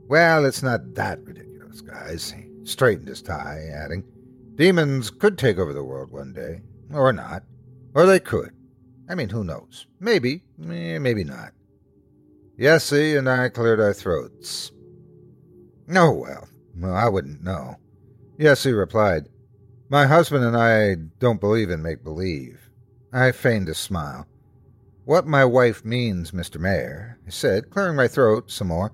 Well, 0.10 0.43
it's 0.43 0.62
not 0.62 0.95
that 0.95 1.23
ridiculous, 1.23 1.80
guys. 1.80 2.32
He 2.32 2.47
straightened 2.65 3.08
his 3.08 3.21
tie, 3.21 3.69
adding, 3.73 4.04
Demons 4.56 5.10
could 5.10 5.38
take 5.38 5.58
over 5.58 5.71
the 5.71 5.84
world 5.84 6.12
one 6.12 6.34
day, 6.34 6.62
or 6.93 7.13
not. 7.13 7.43
Or 7.93 8.06
they 8.06 8.19
could. 8.19 8.52
I 9.08 9.15
mean, 9.15 9.30
who 9.30 9.45
knows? 9.45 9.88
Maybe, 10.02 10.43
eh, 10.62 10.99
maybe 10.99 11.23
not. 11.23 11.54
Yessie 12.60 13.17
and 13.17 13.30
I 13.30 13.47
cleared 13.47 13.80
our 13.80 13.93
throats. 13.93 14.71
Oh, 15.93 16.12
well, 16.12 16.47
well, 16.78 16.93
I 16.93 17.10
wouldn't 17.10 17.43
know. 17.43 17.78
Yessie 18.38 18.78
replied, 18.78 19.28
My 19.89 20.06
husband 20.06 20.45
and 20.45 20.56
I 20.56 20.95
don't 21.19 21.41
believe 21.41 21.69
in 21.69 21.82
make 21.82 22.04
believe. 22.04 22.69
I 23.12 23.32
feigned 23.32 23.69
a 23.69 23.73
smile. 23.73 24.28
What 25.06 25.25
my 25.25 25.43
wife 25.43 25.84
means, 25.84 26.32
Mr. 26.32 26.60
Mayor, 26.60 27.17
I 27.25 27.32
said, 27.32 27.71
clearing 27.71 27.95
my 27.95 28.08
throat 28.08 28.52
some 28.52 28.67
more, 28.67 28.93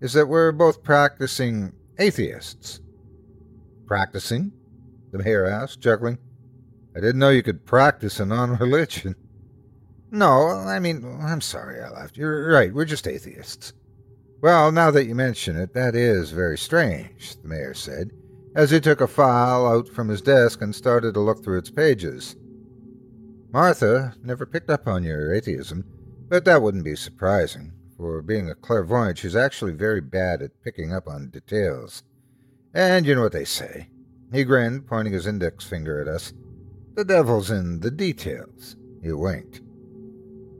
is 0.00 0.12
that 0.12 0.28
we're 0.28 0.52
both 0.52 0.84
practicing 0.84 1.72
atheists. 1.98 2.80
Practicing? 3.86 4.52
The 5.10 5.18
mayor 5.18 5.46
asked, 5.46 5.80
chuckling. 5.80 6.18
I 6.94 7.00
didn't 7.00 7.18
know 7.18 7.30
you 7.30 7.42
could 7.42 7.66
practice 7.66 8.20
a 8.20 8.26
non 8.26 8.56
religion. 8.56 9.16
No, 10.12 10.46
I 10.46 10.78
mean, 10.78 11.18
I'm 11.20 11.40
sorry 11.40 11.80
I 11.80 11.90
laughed. 11.90 12.16
You're 12.16 12.48
right, 12.52 12.72
we're 12.72 12.84
just 12.84 13.08
atheists. 13.08 13.72
Well, 14.40 14.70
now 14.70 14.90
that 14.90 15.06
you 15.06 15.14
mention 15.14 15.56
it, 15.56 15.72
that 15.74 15.94
is 15.94 16.30
very 16.30 16.58
strange, 16.58 17.36
the 17.40 17.48
mayor 17.48 17.74
said, 17.74 18.10
as 18.54 18.70
he 18.70 18.80
took 18.80 19.00
a 19.00 19.06
file 19.06 19.66
out 19.66 19.88
from 19.88 20.08
his 20.08 20.20
desk 20.22 20.60
and 20.60 20.74
started 20.74 21.14
to 21.14 21.20
look 21.20 21.42
through 21.42 21.58
its 21.58 21.70
pages. 21.70 22.36
Martha 23.50 24.14
never 24.22 24.44
picked 24.44 24.68
up 24.68 24.86
on 24.86 25.02
your 25.02 25.34
atheism, 25.34 25.84
but 26.28 26.44
that 26.44 26.60
wouldn't 26.60 26.84
be 26.84 26.96
surprising. 26.96 27.72
For 27.96 28.20
being 28.20 28.50
a 28.50 28.54
clairvoyant, 28.54 29.16
she's 29.16 29.36
actually 29.36 29.72
very 29.72 30.02
bad 30.02 30.42
at 30.42 30.62
picking 30.62 30.92
up 30.92 31.08
on 31.08 31.30
details. 31.30 32.02
And 32.74 33.06
you 33.06 33.14
know 33.14 33.22
what 33.22 33.32
they 33.32 33.46
say. 33.46 33.88
He 34.32 34.44
grinned, 34.44 34.86
pointing 34.86 35.14
his 35.14 35.26
index 35.26 35.64
finger 35.64 36.00
at 36.00 36.08
us. 36.08 36.34
The 36.94 37.04
devil's 37.04 37.50
in 37.50 37.80
the 37.80 37.90
details. 37.90 38.76
He 39.02 39.12
winked. 39.12 39.62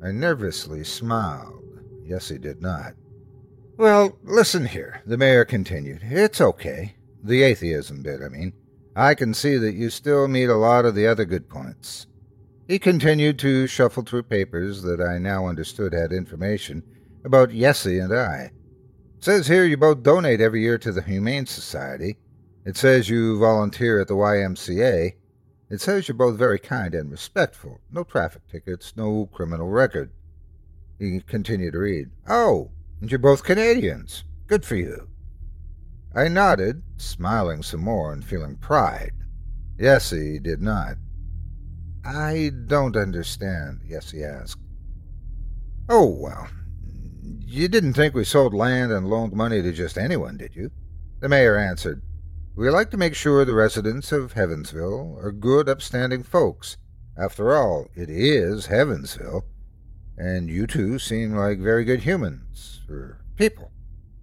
I 0.03 0.13
nervously 0.13 0.85
smiled. 0.85 1.81
Yessie 2.09 2.41
did 2.41 2.63
not. 2.63 2.95
Well, 3.79 4.17
listen 4.25 4.65
here, 4.65 5.03
the 5.05 5.19
mayor 5.19 5.45
continued. 5.45 6.01
It's 6.05 6.41
okay. 6.41 6.95
The 7.23 7.43
atheism 7.43 8.03
bit, 8.03 8.23
I 8.23 8.29
mean. 8.29 8.55
I 8.95 9.15
can 9.15 9.35
see 9.35 9.59
that 9.59 9.75
you 9.75 9.91
still 9.91 10.27
meet 10.29 10.49
a 10.49 10.57
lot 10.57 10.87
of 10.87 10.95
the 10.95 11.07
other 11.07 11.27
good 11.27 11.51
points. 11.51 12.07
He 12.67 12.79
continued 12.79 13.39
to 13.41 13.67
shuffle 13.67 14.03
through 14.03 14.23
papers 14.23 14.81
that 14.81 15.03
I 15.03 15.19
now 15.19 15.47
understood 15.47 15.93
had 15.93 16.11
information 16.11 16.83
about 17.23 17.51
Yessie 17.51 18.03
and 18.03 18.15
I. 18.15 18.51
It 19.19 19.25
says 19.25 19.47
here 19.47 19.67
you 19.67 19.77
both 19.77 20.03
donate 20.03 20.41
every 20.41 20.63
year 20.63 20.79
to 20.79 20.91
the 20.91 21.03
Humane 21.03 21.45
Society. 21.45 22.17
It 22.65 22.79
says 22.79 23.11
you 23.11 23.39
volunteer 23.39 24.01
at 24.01 24.09
the 24.09 24.15
YMCA. 24.15 25.13
It 25.69 25.81
says 25.83 26.09
you're 26.09 26.17
both 26.17 26.39
very 26.39 26.59
kind 26.59 26.95
and 26.95 27.11
respectful. 27.11 27.81
No 27.93 28.05
traffic 28.05 28.49
tickets, 28.49 28.95
no 28.97 29.27
criminal 29.27 29.69
record. 29.69 30.13
He 30.99 31.21
continued 31.21 31.73
to 31.73 31.79
read. 31.81 32.11
Oh, 32.27 32.71
you're 33.01 33.19
both 33.19 33.45
Canadians. 33.45 34.25
Good 34.47 34.65
for 34.65 34.77
you. 34.77 35.09
I 36.15 36.29
nodded, 36.29 36.83
smiling 36.97 37.63
some 37.63 37.81
more 37.81 38.13
and 38.13 38.25
feeling 38.25 38.57
pride. 38.57 39.13
Yessie 39.79 40.43
did 40.43 40.63
not. 40.63 40.97
I 42.05 42.53
don't 42.67 42.97
understand, 42.97 43.81
Yessie 43.87 44.25
asked. 44.25 44.61
Oh, 45.89 46.07
well, 46.07 46.49
you 47.45 47.69
didn't 47.69 47.95
think 47.95 48.15
we 48.15 48.25
sold 48.25 48.55
land 48.55 48.93
and 48.93 49.09
loaned 49.09 49.33
money 49.33 49.61
to 49.61 49.73
just 49.73 49.99
anyone, 49.99 50.37
did 50.37 50.57
you? 50.57 50.71
The 51.21 51.29
mayor 51.29 51.57
answered. 51.57 52.03
We 52.55 52.71
like 52.71 52.91
to 52.93 52.97
make 52.97 53.15
sure 53.15 53.45
the 53.45 53.55
residents 53.55 54.13
of 54.13 54.35
Heavensville 54.35 55.23
are 55.23 55.33
good, 55.33 55.69
upstanding 55.69 56.23
folks. 56.23 56.79
After 57.19 57.55
all, 57.55 57.89
it 57.95 58.09
is 58.09 58.69
Heavensville. 58.69 59.43
And 60.19 60.49
you 60.49 60.67
two 60.67 60.99
seem 60.99 61.35
like 61.35 61.59
very 61.59 61.85
good 61.85 62.03
humans, 62.03 62.81
or 62.89 63.21
people. 63.37 63.71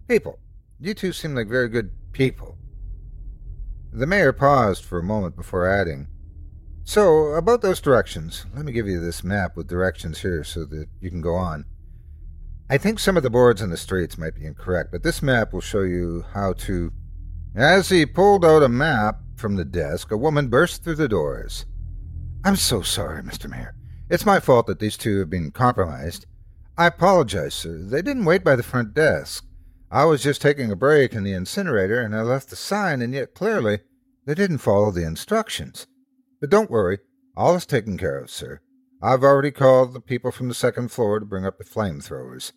People. 0.07 0.39
You 0.79 0.93
two 0.93 1.13
seem 1.13 1.35
like 1.35 1.47
very 1.47 1.69
good 1.69 1.91
people. 2.11 2.57
The 3.91 4.07
mayor 4.07 4.33
paused 4.33 4.83
for 4.83 4.97
a 4.97 5.03
moment 5.03 5.35
before 5.35 5.67
adding, 5.67 6.07
so, 6.85 7.27
about 7.27 7.61
those 7.61 7.79
directions, 7.79 8.45
let 8.53 8.65
me 8.65 8.73
give 8.73 8.87
you 8.87 8.99
this 8.99 9.23
map 9.23 9.55
with 9.55 9.69
directions 9.69 10.19
here 10.19 10.43
so 10.43 10.65
that 10.65 10.87
you 10.99 11.09
can 11.09 11.21
go 11.21 11.35
on. 11.35 11.65
I 12.69 12.77
think 12.77 12.99
some 12.99 13.15
of 13.15 13.23
the 13.23 13.29
boards 13.29 13.61
on 13.61 13.69
the 13.69 13.77
streets 13.77 14.17
might 14.17 14.35
be 14.35 14.45
incorrect, 14.45 14.91
but 14.91 15.01
this 15.01 15.21
map 15.21 15.53
will 15.53 15.61
show 15.61 15.83
you 15.83 16.25
how 16.33 16.53
to. 16.53 16.91
As 17.55 17.89
he 17.89 18.05
pulled 18.05 18.43
out 18.43 18.63
a 18.63 18.69
map 18.69 19.19
from 19.37 19.55
the 19.55 19.63
desk, 19.63 20.11
a 20.11 20.17
woman 20.17 20.49
burst 20.49 20.83
through 20.83 20.95
the 20.95 21.07
doors. 21.07 21.65
I'm 22.43 22.57
so 22.57 22.81
sorry, 22.81 23.23
Mr. 23.23 23.49
Mayor. 23.49 23.75
It's 24.13 24.27
my 24.27 24.39
fault 24.39 24.67
that 24.67 24.77
these 24.77 24.95
two 24.95 25.17
have 25.17 25.31
been 25.31 25.49
compromised. 25.49 26.27
I 26.77 26.85
apologize, 26.85 27.55
sir. 27.55 27.79
They 27.79 28.03
didn't 28.03 28.25
wait 28.25 28.43
by 28.43 28.55
the 28.55 28.61
front 28.61 28.93
desk. 28.93 29.43
I 29.89 30.05
was 30.05 30.21
just 30.21 30.39
taking 30.39 30.71
a 30.71 30.75
break 30.75 31.13
in 31.13 31.23
the 31.23 31.33
incinerator 31.33 31.99
and 31.99 32.15
I 32.15 32.21
left 32.21 32.51
the 32.51 32.55
sign, 32.55 33.01
and 33.01 33.11
yet 33.11 33.33
clearly 33.33 33.79
they 34.27 34.35
didn't 34.35 34.59
follow 34.59 34.91
the 34.91 35.03
instructions. 35.03 35.87
But 36.39 36.51
don't 36.51 36.69
worry, 36.69 36.99
all 37.35 37.55
is 37.55 37.65
taken 37.65 37.97
care 37.97 38.19
of, 38.19 38.29
sir. 38.29 38.61
I've 39.01 39.23
already 39.23 39.49
called 39.49 39.93
the 39.93 39.99
people 39.99 40.29
from 40.29 40.47
the 40.47 40.53
second 40.53 40.91
floor 40.91 41.19
to 41.19 41.25
bring 41.25 41.47
up 41.47 41.57
the 41.57 41.63
flamethrowers. 41.63 42.51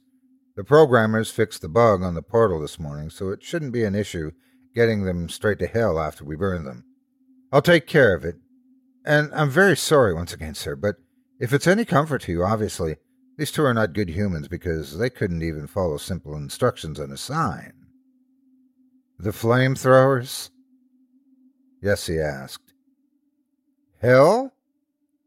The 0.56 0.62
programmers 0.62 1.30
fixed 1.30 1.62
the 1.62 1.70
bug 1.70 2.02
on 2.02 2.14
the 2.14 2.20
portal 2.20 2.60
this 2.60 2.78
morning, 2.78 3.08
so 3.08 3.30
it 3.30 3.42
shouldn't 3.42 3.72
be 3.72 3.84
an 3.84 3.94
issue 3.94 4.32
getting 4.74 5.04
them 5.04 5.30
straight 5.30 5.58
to 5.60 5.66
hell 5.66 5.98
after 5.98 6.22
we 6.22 6.36
burn 6.36 6.66
them. 6.66 6.84
I'll 7.50 7.62
take 7.62 7.86
care 7.86 8.14
of 8.14 8.26
it. 8.26 8.36
And 9.06 9.30
I'm 9.32 9.48
very 9.48 9.78
sorry 9.78 10.12
once 10.12 10.34
again, 10.34 10.54
sir, 10.54 10.76
but 10.76 10.96
if 11.38 11.52
it's 11.52 11.66
any 11.66 11.84
comfort 11.84 12.22
to 12.22 12.32
you, 12.32 12.44
obviously, 12.44 12.96
these 13.36 13.52
two 13.52 13.64
are 13.64 13.74
not 13.74 13.92
good 13.92 14.08
humans 14.08 14.48
because 14.48 14.98
they 14.98 15.10
couldn't 15.10 15.42
even 15.42 15.66
follow 15.66 15.98
simple 15.98 16.34
instructions 16.34 16.98
on 16.98 17.10
a 17.10 17.16
sign. 17.16 17.72
The 19.18 19.30
flamethrowers? 19.30 20.50
Yessie 21.82 22.22
asked. 22.22 22.72
Hell? 24.00 24.54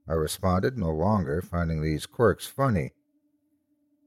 I 0.07 0.13
responded, 0.13 0.77
no 0.77 0.89
longer 0.89 1.41
finding 1.41 1.81
these 1.81 2.07
quirks 2.07 2.47
funny. 2.47 2.93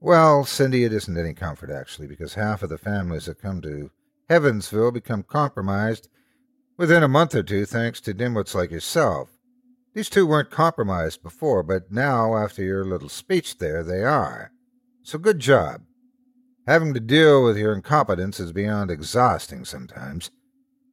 Well, 0.01 0.43
Cindy, 0.43 0.83
it 0.83 0.91
isn't 0.91 1.17
any 1.17 1.33
comfort, 1.33 1.69
actually, 1.69 2.07
because 2.07 2.33
half 2.33 2.61
of 2.61 2.69
the 2.69 2.77
families 2.77 3.25
that 3.25 3.41
come 3.41 3.61
to 3.61 3.89
Heavensville 4.29 4.93
become 4.93 5.23
compromised 5.23 6.09
within 6.75 7.03
a 7.03 7.07
month 7.07 7.35
or 7.35 7.43
two 7.43 7.65
thanks 7.65 8.01
to 8.01 8.13
dimwits 8.13 8.53
like 8.53 8.71
yourself. 8.71 9.32
These 9.93 10.09
two 10.09 10.25
weren't 10.25 10.49
compromised 10.49 11.21
before, 11.21 11.61
but 11.61 11.91
now, 11.91 12.35
after 12.35 12.63
your 12.63 12.83
little 12.83 13.09
speech 13.09 13.59
there, 13.59 13.83
they 13.83 14.03
are. 14.03 14.51
So 15.03 15.19
good 15.19 15.39
job. 15.39 15.81
Having 16.65 16.95
to 16.95 16.99
deal 16.99 17.43
with 17.43 17.57
your 17.57 17.73
incompetence 17.73 18.39
is 18.39 18.51
beyond 18.51 18.89
exhausting 18.89 19.65
sometimes. 19.65 20.31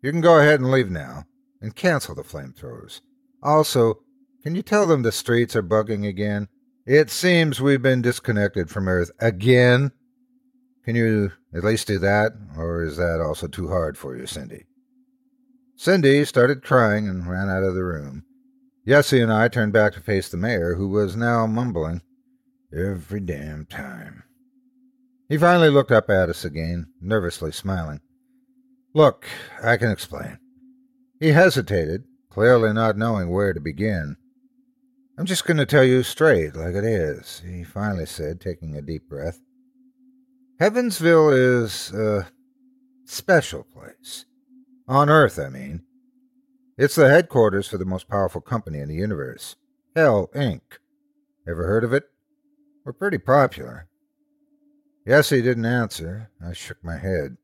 You 0.03 0.11
can 0.11 0.21
go 0.21 0.39
ahead 0.39 0.61
and 0.61 0.71
leave 0.71 0.91
now, 0.91 1.25
and 1.63 1.75
cancel 1.75 2.15
the 2.15 2.23
flamethrowers. 2.23 3.01
Also, 3.43 4.01
can 4.43 4.55
you 4.55 4.63
tell 4.63 4.87
them 4.87 5.03
the 5.03 5.13
streets 5.13 5.57
are 5.57 5.63
bugging 5.63 6.07
again? 6.07 6.49
It 6.87 7.11
seems 7.11 7.61
we've 7.61 7.83
been 7.83 8.03
disconnected 8.03 8.69
from 8.69 8.89
Earth 8.89 9.11
again. 9.21 9.93
Can 10.85 10.97
you 10.97 11.33
at 11.55 11.65
least 11.65 11.87
do 11.87 11.99
that, 11.99 12.33
or 12.57 12.83
is 12.83 12.97
that 12.97 13.21
also 13.21 13.47
too 13.47 13.69
hard 13.69 13.97
for 13.97 14.17
you, 14.17 14.27
Cindy? 14.27 14.65
Cindy 15.77 16.25
started 16.25 16.63
crying 16.63 17.09
and 17.09 17.27
ran 17.27 17.49
out 17.49 17.63
of 17.63 17.75
the 17.75 17.85
room. 17.85 18.25
Yessie 18.87 19.23
and 19.23 19.33
I 19.33 19.49
turned 19.49 19.73
back 19.73 19.93
to 19.95 20.01
face 20.01 20.29
the 20.29 20.37
mayor, 20.37 20.75
who 20.75 20.89
was 20.89 21.17
now 21.17 21.47
mumbling, 21.47 22.03
Every 22.73 23.19
damn 23.19 23.67
time. 23.67 24.23
He 25.29 25.37
finally 25.37 25.71
looked 25.71 25.91
up 25.91 26.09
at 26.09 26.29
us 26.29 26.45
again, 26.45 26.87
nervously 27.01 27.51
smiling. 27.51 28.01
Look, 28.95 29.27
I 29.63 29.77
can 29.77 29.91
explain. 29.91 30.39
He 31.19 31.33
hesitated, 31.33 32.05
clearly 32.31 32.73
not 32.73 32.97
knowing 32.97 33.29
where 33.29 33.53
to 33.53 33.61
begin. 33.61 34.17
I'm 35.19 35.27
just 35.27 35.45
going 35.45 35.57
to 35.57 35.67
tell 35.67 35.83
you 35.85 36.05
straight, 36.05 36.55
like 36.55 36.75
it 36.75 36.85
is, 36.85 37.43
he 37.45 37.65
finally 37.65 38.07
said, 38.07 38.41
taking 38.41 38.77
a 38.77 38.83
deep 38.83 39.09
breath. 39.09 39.41
Heavensville 40.61 41.33
is 41.37 41.93
a 41.93 42.29
special 43.05 43.65
place. 43.65 44.27
On 44.87 45.11
Earth, 45.11 45.39
I 45.39 45.49
mean. 45.49 45.83
It's 46.83 46.95
the 46.95 47.11
headquarters 47.11 47.69
for 47.69 47.77
the 47.77 47.85
most 47.85 48.09
powerful 48.09 48.41
company 48.41 48.79
in 48.79 48.89
the 48.89 48.95
universe, 48.95 49.55
Hell 49.95 50.31
Inc. 50.35 50.63
Ever 51.47 51.67
heard 51.67 51.85
of 51.85 51.93
it? 51.93 52.05
We're 52.87 52.95
pretty 52.95 53.19
popular. 53.19 53.87
Yessie 55.07 55.43
didn't 55.43 55.67
answer. 55.67 56.31
I 56.43 56.55
shook 56.55 56.83
my 56.83 56.97
head. 56.97 57.37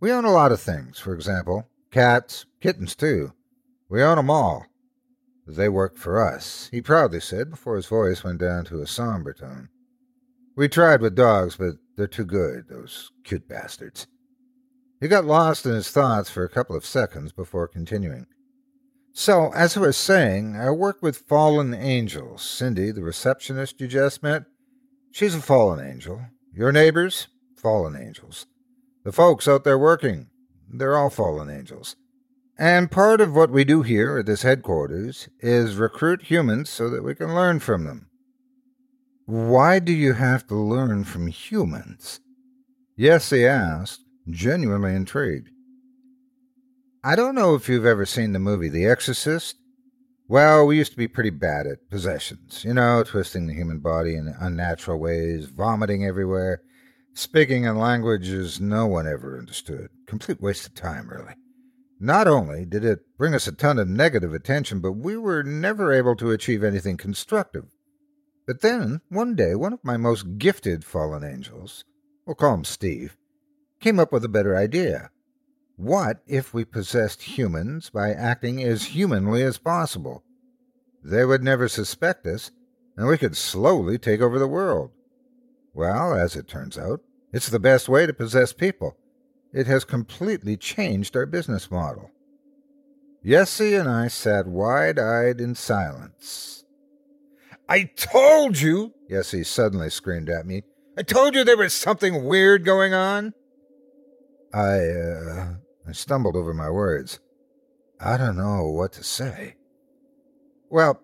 We 0.00 0.12
own 0.12 0.26
a 0.26 0.30
lot 0.30 0.52
of 0.52 0.60
things, 0.60 0.98
for 0.98 1.14
example, 1.14 1.66
cats, 1.90 2.44
kittens, 2.60 2.94
too. 2.94 3.32
We 3.88 4.02
own 4.02 4.18
'em 4.18 4.28
all. 4.28 4.66
They 5.46 5.70
work 5.70 5.96
for 5.96 6.20
us, 6.20 6.68
he 6.70 6.82
proudly 6.82 7.20
said 7.20 7.48
before 7.48 7.76
his 7.76 7.86
voice 7.86 8.22
went 8.22 8.40
down 8.40 8.66
to 8.66 8.82
a 8.82 8.86
somber 8.86 9.32
tone. 9.32 9.70
We 10.56 10.68
tried 10.68 11.00
with 11.00 11.14
dogs, 11.14 11.56
but 11.56 11.76
they're 11.96 12.06
too 12.06 12.26
good, 12.26 12.68
those 12.68 13.12
cute 13.24 13.48
bastards. 13.48 14.08
He 15.00 15.08
got 15.08 15.24
lost 15.24 15.64
in 15.64 15.72
his 15.72 15.90
thoughts 15.90 16.28
for 16.28 16.44
a 16.44 16.50
couple 16.50 16.76
of 16.76 16.84
seconds 16.84 17.32
before 17.32 17.66
continuing. 17.66 18.26
So, 19.14 19.52
as 19.52 19.76
I 19.76 19.80
was 19.80 19.96
saying, 19.96 20.56
I 20.56 20.70
work 20.70 21.02
with 21.02 21.28
fallen 21.28 21.74
angels. 21.74 22.42
Cindy, 22.42 22.90
the 22.90 23.02
receptionist 23.02 23.80
you 23.80 23.86
just 23.86 24.22
met, 24.22 24.44
she's 25.10 25.34
a 25.34 25.42
fallen 25.42 25.86
angel. 25.86 26.22
Your 26.54 26.72
neighbors, 26.72 27.28
fallen 27.56 27.94
angels. 27.94 28.46
The 29.04 29.12
folks 29.12 29.46
out 29.46 29.64
there 29.64 29.78
working, 29.78 30.28
they're 30.72 30.96
all 30.96 31.10
fallen 31.10 31.50
angels. 31.50 31.96
And 32.58 32.90
part 32.90 33.20
of 33.20 33.34
what 33.34 33.50
we 33.50 33.64
do 33.64 33.82
here 33.82 34.18
at 34.18 34.26
this 34.26 34.42
headquarters 34.42 35.28
is 35.40 35.76
recruit 35.76 36.22
humans 36.24 36.70
so 36.70 36.88
that 36.88 37.02
we 37.02 37.14
can 37.14 37.34
learn 37.34 37.60
from 37.60 37.84
them. 37.84 38.08
Why 39.26 39.78
do 39.78 39.92
you 39.92 40.14
have 40.14 40.46
to 40.46 40.54
learn 40.54 41.04
from 41.04 41.26
humans? 41.26 42.20
Yessie 42.98 43.46
asked, 43.46 44.00
genuinely 44.28 44.94
intrigued. 44.94 45.50
I 47.04 47.16
don't 47.16 47.34
know 47.34 47.56
if 47.56 47.68
you've 47.68 47.84
ever 47.84 48.06
seen 48.06 48.32
the 48.32 48.38
movie 48.38 48.68
The 48.68 48.86
Exorcist. 48.86 49.56
Well, 50.28 50.64
we 50.64 50.76
used 50.76 50.92
to 50.92 50.96
be 50.96 51.08
pretty 51.08 51.30
bad 51.30 51.66
at 51.66 51.90
possessions, 51.90 52.62
you 52.64 52.74
know, 52.74 53.02
twisting 53.02 53.48
the 53.48 53.54
human 53.54 53.80
body 53.80 54.14
in 54.14 54.32
unnatural 54.38 55.00
ways, 55.00 55.46
vomiting 55.46 56.06
everywhere, 56.06 56.62
speaking 57.12 57.64
in 57.64 57.76
languages 57.76 58.60
no 58.60 58.86
one 58.86 59.08
ever 59.08 59.36
understood. 59.36 59.88
Complete 60.06 60.40
waste 60.40 60.68
of 60.68 60.76
time, 60.76 61.08
really. 61.08 61.34
Not 61.98 62.28
only 62.28 62.64
did 62.64 62.84
it 62.84 63.00
bring 63.18 63.34
us 63.34 63.48
a 63.48 63.52
ton 63.52 63.80
of 63.80 63.88
negative 63.88 64.32
attention, 64.32 64.78
but 64.78 64.92
we 64.92 65.16
were 65.16 65.42
never 65.42 65.92
able 65.92 66.14
to 66.14 66.30
achieve 66.30 66.62
anything 66.62 66.96
constructive. 66.96 67.64
But 68.46 68.60
then, 68.60 69.00
one 69.08 69.34
day, 69.34 69.56
one 69.56 69.72
of 69.72 69.82
my 69.82 69.96
most 69.96 70.38
gifted 70.38 70.84
fallen 70.84 71.24
angels, 71.24 71.84
we'll 72.26 72.36
call 72.36 72.54
him 72.54 72.64
Steve, 72.64 73.16
came 73.80 73.98
up 73.98 74.12
with 74.12 74.24
a 74.24 74.28
better 74.28 74.56
idea. 74.56 75.10
What 75.76 76.22
if 76.26 76.52
we 76.52 76.64
possessed 76.64 77.22
humans 77.22 77.90
by 77.90 78.12
acting 78.12 78.62
as 78.62 78.84
humanly 78.86 79.42
as 79.42 79.58
possible? 79.58 80.22
They 81.02 81.24
would 81.24 81.42
never 81.42 81.68
suspect 81.68 82.26
us, 82.26 82.50
and 82.96 83.08
we 83.08 83.18
could 83.18 83.36
slowly 83.36 83.98
take 83.98 84.20
over 84.20 84.38
the 84.38 84.46
world. 84.46 84.90
Well, 85.74 86.14
as 86.14 86.36
it 86.36 86.46
turns 86.46 86.78
out, 86.78 87.00
it's 87.32 87.48
the 87.48 87.58
best 87.58 87.88
way 87.88 88.06
to 88.06 88.12
possess 88.12 88.52
people. 88.52 88.96
It 89.52 89.66
has 89.66 89.84
completely 89.84 90.56
changed 90.56 91.16
our 91.16 91.26
business 91.26 91.70
model. 91.70 92.10
Yessie 93.24 93.78
and 93.78 93.88
I 93.88 94.08
sat 94.08 94.46
wide 94.46 94.98
eyed 94.98 95.40
in 95.40 95.54
silence. 95.54 96.64
I 97.68 97.84
told 97.96 98.60
you, 98.60 98.92
Yessie 99.10 99.46
suddenly 99.46 99.90
screamed 99.90 100.28
at 100.28 100.46
me. 100.46 100.62
I 100.98 101.02
told 101.02 101.34
you 101.34 101.44
there 101.44 101.56
was 101.56 101.72
something 101.72 102.24
weird 102.24 102.64
going 102.64 102.92
on. 102.92 103.32
I, 104.52 104.78
uh, 104.78 105.54
I 105.86 105.92
stumbled 105.92 106.36
over 106.36 106.54
my 106.54 106.70
words. 106.70 107.18
I 108.00 108.16
don't 108.16 108.36
know 108.36 108.64
what 108.68 108.92
to 108.94 109.04
say. 109.04 109.56
Well, 110.70 111.00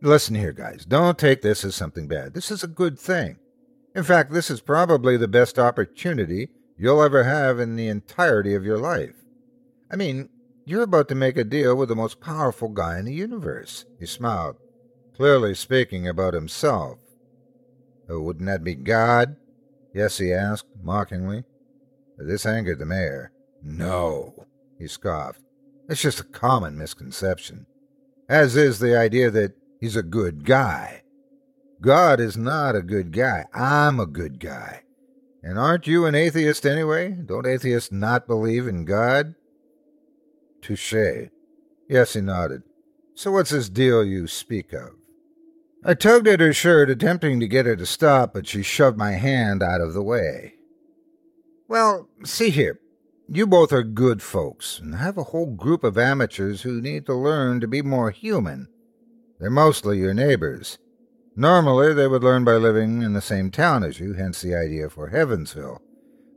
listen 0.00 0.34
here, 0.34 0.52
guys. 0.52 0.84
Don't 0.84 1.18
take 1.18 1.42
this 1.42 1.64
as 1.64 1.74
something 1.74 2.08
bad. 2.08 2.34
This 2.34 2.50
is 2.50 2.62
a 2.62 2.68
good 2.68 2.98
thing. 2.98 3.38
In 3.94 4.04
fact, 4.04 4.32
this 4.32 4.50
is 4.50 4.60
probably 4.60 5.16
the 5.16 5.28
best 5.28 5.58
opportunity 5.58 6.50
you'll 6.76 7.02
ever 7.02 7.24
have 7.24 7.58
in 7.58 7.76
the 7.76 7.88
entirety 7.88 8.54
of 8.54 8.64
your 8.64 8.78
life. 8.78 9.24
I 9.90 9.96
mean, 9.96 10.28
you're 10.64 10.82
about 10.82 11.08
to 11.08 11.14
make 11.14 11.36
a 11.36 11.44
deal 11.44 11.74
with 11.74 11.88
the 11.88 11.96
most 11.96 12.20
powerful 12.20 12.68
guy 12.68 12.98
in 12.98 13.06
the 13.06 13.14
universe. 13.14 13.86
He 13.98 14.06
smiled, 14.06 14.56
clearly 15.16 15.54
speaking 15.54 16.06
about 16.06 16.34
himself. 16.34 16.98
Oh, 18.08 18.20
wouldn't 18.20 18.46
that 18.46 18.64
be 18.64 18.74
God? 18.74 19.36
Yessie 19.94 20.36
asked, 20.36 20.66
mockingly. 20.82 21.44
This 22.18 22.46
angered 22.46 22.78
the 22.78 22.86
mayor. 22.86 23.32
No, 23.62 24.46
he 24.78 24.86
scoffed. 24.86 25.40
It's 25.88 26.02
just 26.02 26.20
a 26.20 26.24
common 26.24 26.76
misconception, 26.76 27.66
as 28.28 28.56
is 28.56 28.78
the 28.78 28.96
idea 28.96 29.30
that 29.30 29.54
he's 29.80 29.96
a 29.96 30.02
good 30.02 30.44
guy. 30.44 31.02
God 31.80 32.20
is 32.20 32.36
not 32.36 32.76
a 32.76 32.82
good 32.82 33.12
guy. 33.12 33.46
I'm 33.54 34.00
a 34.00 34.06
good 34.06 34.40
guy. 34.40 34.82
And 35.42 35.58
aren't 35.58 35.86
you 35.86 36.04
an 36.04 36.14
atheist 36.14 36.66
anyway? 36.66 37.10
Don't 37.12 37.46
atheists 37.46 37.92
not 37.92 38.26
believe 38.26 38.66
in 38.66 38.84
God? 38.84 39.34
Touche. 40.60 41.30
Yessie 41.90 42.22
nodded. 42.22 42.62
So 43.14 43.32
what's 43.32 43.50
this 43.50 43.68
deal 43.68 44.04
you 44.04 44.26
speak 44.26 44.72
of? 44.72 44.90
I 45.84 45.94
tugged 45.94 46.26
at 46.26 46.40
her 46.40 46.52
shirt, 46.52 46.90
attempting 46.90 47.38
to 47.40 47.46
get 47.46 47.66
her 47.66 47.76
to 47.76 47.86
stop, 47.86 48.34
but 48.34 48.46
she 48.46 48.62
shoved 48.62 48.98
my 48.98 49.12
hand 49.12 49.62
out 49.62 49.80
of 49.80 49.94
the 49.94 50.02
way. 50.02 50.54
Well, 51.68 52.08
see 52.24 52.50
here. 52.50 52.80
You 53.30 53.46
both 53.46 53.74
are 53.74 53.82
good 53.82 54.22
folks, 54.22 54.78
and 54.78 54.94
have 54.94 55.18
a 55.18 55.24
whole 55.24 55.54
group 55.54 55.84
of 55.84 55.98
amateurs 55.98 56.62
who 56.62 56.80
need 56.80 57.04
to 57.04 57.14
learn 57.14 57.60
to 57.60 57.68
be 57.68 57.82
more 57.82 58.10
human. 58.10 58.68
They're 59.38 59.50
mostly 59.50 59.98
your 59.98 60.14
neighbors. 60.14 60.78
Normally, 61.36 61.92
they 61.92 62.08
would 62.08 62.24
learn 62.24 62.44
by 62.44 62.54
living 62.54 63.02
in 63.02 63.12
the 63.12 63.20
same 63.20 63.50
town 63.50 63.84
as 63.84 64.00
you, 64.00 64.14
hence 64.14 64.40
the 64.40 64.54
idea 64.54 64.88
for 64.88 65.10
Heavensville. 65.10 65.80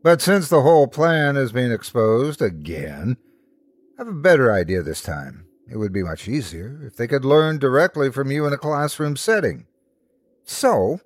But 0.04 0.21
since 0.21 0.49
the 0.49 0.63
whole 0.63 0.88
plan 0.88 1.38
has 1.38 1.54
been 1.54 1.71
exposed 1.71 2.41
again, 2.41 3.15
I 3.97 4.01
have 4.01 4.10
a 4.10 4.13
better 4.13 4.51
idea 4.51 4.84
this 4.84 5.01
time. 5.01 5.45
It 5.69 5.77
would 5.77 5.93
be 5.93 6.04
much 6.04 6.27
easier 6.27 6.82
if 6.86 6.97
they 6.97 7.08
could 7.08 7.23
learn 7.23 7.58
directly 7.58 8.12
from 8.12 8.32
you 8.32 8.45
in 8.45 8.51
a 8.51 8.58
classroom 8.58 9.15
setting. 9.15 9.65
So, 10.43 10.99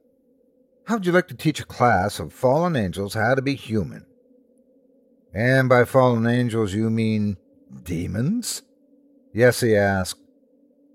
how 0.86 0.96
would 0.96 1.06
you 1.06 1.12
like 1.12 1.28
to 1.28 1.36
teach 1.36 1.60
a 1.60 1.66
class 1.66 2.20
of 2.20 2.34
fallen 2.34 2.76
angels 2.76 3.14
how 3.14 3.36
to 3.36 3.42
be 3.44 3.54
human? 3.54 4.08
And 5.36 5.68
by 5.68 5.84
fallen 5.84 6.26
angels, 6.26 6.74
you 6.74 6.90
mean 6.90 7.36
demons? 7.84 8.62
Yessie 9.36 9.78
asked. 9.78 10.22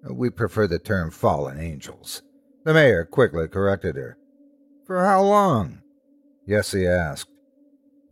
We 0.09 0.31
prefer 0.31 0.67
the 0.67 0.79
term 0.79 1.11
fallen 1.11 1.61
angels. 1.61 2.23
The 2.65 2.73
mayor 2.73 3.05
quickly 3.05 3.49
corrected 3.49 3.97
her. 3.97 4.17
For 4.87 5.05
how 5.05 5.23
long? 5.23 5.83
Yessie 6.49 6.89
asked. 6.89 7.31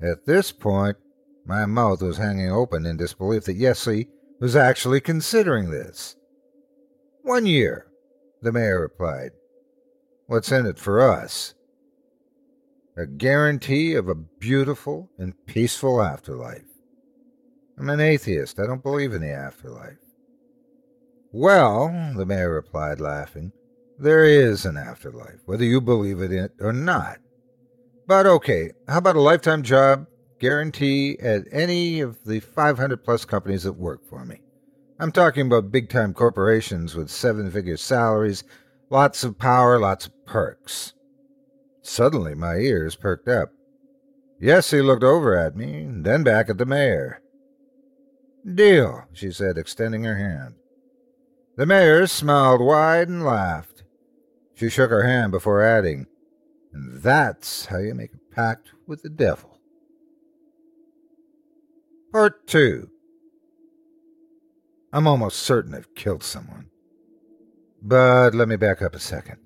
At 0.02 0.26
this 0.26 0.52
point, 0.52 0.98
my 1.46 1.64
mouth 1.64 2.02
was 2.02 2.18
hanging 2.18 2.52
open 2.52 2.84
in 2.84 2.98
disbelief 2.98 3.44
that 3.44 3.58
Yessie 3.58 4.08
was 4.38 4.54
actually 4.54 5.00
considering 5.00 5.70
this. 5.70 6.14
One 7.22 7.46
year, 7.46 7.86
the 8.42 8.52
mayor 8.52 8.82
replied. 8.82 9.30
What's 10.26 10.52
in 10.52 10.66
it 10.66 10.78
for 10.78 11.00
us? 11.00 11.54
A 12.98 13.06
guarantee 13.06 13.94
of 13.94 14.08
a 14.08 14.16
beautiful 14.16 15.08
and 15.18 15.32
peaceful 15.46 16.02
afterlife. 16.02 16.64
I'm 17.78 17.88
an 17.90 18.00
atheist. 18.00 18.58
I 18.58 18.66
don't 18.66 18.82
believe 18.82 19.12
in 19.12 19.22
the 19.22 19.30
afterlife. 19.30 19.98
Well, 21.30 22.12
the 22.16 22.26
mayor 22.26 22.52
replied, 22.52 22.98
laughing, 22.98 23.52
there 24.00 24.24
is 24.24 24.66
an 24.66 24.76
afterlife, 24.76 25.38
whether 25.44 25.62
you 25.62 25.80
believe 25.80 26.20
in 26.20 26.32
it 26.32 26.50
or 26.58 26.72
not. 26.72 27.18
But 28.08 28.26
okay, 28.26 28.72
how 28.88 28.98
about 28.98 29.14
a 29.14 29.20
lifetime 29.20 29.62
job 29.62 30.08
guarantee 30.40 31.20
at 31.20 31.44
any 31.52 32.00
of 32.00 32.24
the 32.24 32.40
500 32.40 33.04
plus 33.04 33.24
companies 33.24 33.62
that 33.62 33.74
work 33.74 34.04
for 34.08 34.24
me? 34.24 34.40
I'm 34.98 35.12
talking 35.12 35.46
about 35.46 35.70
big 35.70 35.88
time 35.88 36.14
corporations 36.14 36.96
with 36.96 37.10
seven 37.10 37.48
figure 37.48 37.76
salaries, 37.76 38.42
lots 38.90 39.22
of 39.22 39.38
power, 39.38 39.78
lots 39.78 40.06
of 40.06 40.26
perks. 40.26 40.94
Suddenly, 41.88 42.34
my 42.34 42.56
ears 42.56 42.96
perked 42.96 43.28
up. 43.28 43.50
Yessie 44.40 44.84
looked 44.84 45.02
over 45.02 45.34
at 45.34 45.56
me, 45.56 45.86
then 45.88 46.22
back 46.22 46.50
at 46.50 46.58
the 46.58 46.66
mayor. 46.66 47.22
Deal, 48.44 49.04
she 49.14 49.32
said, 49.32 49.56
extending 49.56 50.04
her 50.04 50.16
hand. 50.16 50.54
The 51.56 51.64
mayor 51.64 52.06
smiled 52.06 52.60
wide 52.60 53.08
and 53.08 53.24
laughed. 53.24 53.84
She 54.54 54.68
shook 54.68 54.90
her 54.90 55.04
hand 55.04 55.32
before 55.32 55.62
adding, 55.62 56.06
And 56.74 57.02
that's 57.02 57.66
how 57.66 57.78
you 57.78 57.94
make 57.94 58.12
a 58.12 58.34
pact 58.34 58.68
with 58.86 59.02
the 59.02 59.08
devil. 59.08 59.58
Part 62.12 62.46
2 62.46 62.90
I'm 64.92 65.06
almost 65.06 65.38
certain 65.38 65.74
I've 65.74 65.94
killed 65.94 66.22
someone. 66.22 66.66
But 67.80 68.34
let 68.34 68.46
me 68.46 68.56
back 68.56 68.82
up 68.82 68.94
a 68.94 69.00
second. 69.00 69.38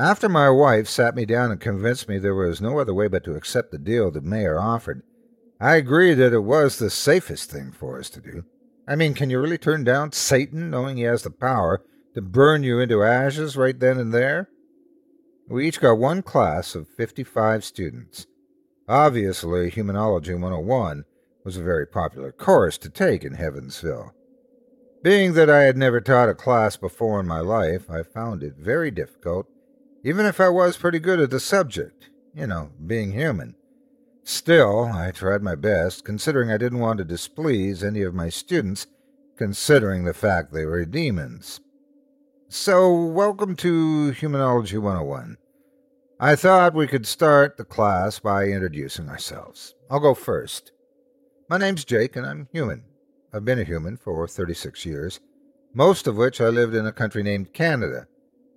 After 0.00 0.30
my 0.30 0.48
wife 0.48 0.88
sat 0.88 1.14
me 1.14 1.26
down 1.26 1.50
and 1.50 1.60
convinced 1.60 2.08
me 2.08 2.16
there 2.16 2.34
was 2.34 2.58
no 2.58 2.78
other 2.78 2.94
way 2.94 3.06
but 3.06 3.22
to 3.24 3.34
accept 3.34 3.70
the 3.70 3.76
deal 3.76 4.10
the 4.10 4.22
mayor 4.22 4.58
offered, 4.58 5.02
I 5.60 5.76
agreed 5.76 6.14
that 6.14 6.32
it 6.32 6.38
was 6.38 6.78
the 6.78 6.88
safest 6.88 7.50
thing 7.50 7.70
for 7.70 7.98
us 7.98 8.08
to 8.10 8.20
do. 8.22 8.46
I 8.88 8.96
mean, 8.96 9.12
can 9.12 9.28
you 9.28 9.38
really 9.38 9.58
turn 9.58 9.84
down 9.84 10.12
Satan 10.12 10.70
knowing 10.70 10.96
he 10.96 11.02
has 11.02 11.22
the 11.22 11.30
power 11.30 11.82
to 12.14 12.22
burn 12.22 12.62
you 12.62 12.80
into 12.80 13.02
ashes 13.02 13.58
right 13.58 13.78
then 13.78 13.98
and 13.98 14.14
there? 14.14 14.48
We 15.50 15.68
each 15.68 15.82
got 15.82 15.98
one 15.98 16.22
class 16.22 16.74
of 16.74 16.88
55 16.88 17.62
students. 17.62 18.26
Obviously, 18.88 19.70
Humanology 19.70 20.32
101 20.32 21.04
was 21.44 21.58
a 21.58 21.62
very 21.62 21.86
popular 21.86 22.32
course 22.32 22.78
to 22.78 22.88
take 22.88 23.22
in 23.22 23.34
Heavensville. 23.34 24.12
Being 25.02 25.34
that 25.34 25.50
I 25.50 25.64
had 25.64 25.76
never 25.76 26.00
taught 26.00 26.30
a 26.30 26.34
class 26.34 26.78
before 26.78 27.20
in 27.20 27.26
my 27.26 27.40
life, 27.40 27.90
I 27.90 28.02
found 28.02 28.42
it 28.42 28.54
very 28.56 28.90
difficult, 28.90 29.46
even 30.02 30.24
if 30.24 30.40
I 30.40 30.48
was 30.48 30.76
pretty 30.76 30.98
good 30.98 31.20
at 31.20 31.30
the 31.30 31.40
subject, 31.40 32.08
you 32.34 32.46
know, 32.46 32.70
being 32.86 33.12
human. 33.12 33.54
Still, 34.24 34.84
I 34.84 35.10
tried 35.10 35.42
my 35.42 35.54
best, 35.54 36.04
considering 36.04 36.50
I 36.50 36.56
didn't 36.56 36.78
want 36.78 36.98
to 36.98 37.04
displease 37.04 37.82
any 37.82 38.02
of 38.02 38.14
my 38.14 38.28
students, 38.28 38.86
considering 39.36 40.04
the 40.04 40.14
fact 40.14 40.52
they 40.52 40.64
were 40.64 40.84
demons. 40.84 41.60
So, 42.48 42.92
welcome 42.92 43.56
to 43.56 44.12
Humanology 44.12 44.78
101. 44.78 45.36
I 46.18 46.36
thought 46.36 46.74
we 46.74 46.86
could 46.86 47.06
start 47.06 47.56
the 47.56 47.64
class 47.64 48.18
by 48.18 48.44
introducing 48.44 49.08
ourselves. 49.08 49.74
I'll 49.90 50.00
go 50.00 50.14
first. 50.14 50.72
My 51.48 51.58
name's 51.58 51.84
Jake, 51.84 52.16
and 52.16 52.26
I'm 52.26 52.48
human. 52.52 52.84
I've 53.32 53.44
been 53.44 53.58
a 53.58 53.64
human 53.64 53.96
for 53.96 54.26
36 54.26 54.84
years, 54.84 55.20
most 55.74 56.06
of 56.06 56.16
which 56.16 56.40
I 56.40 56.48
lived 56.48 56.74
in 56.74 56.86
a 56.86 56.92
country 56.92 57.22
named 57.22 57.52
Canada, 57.52 58.06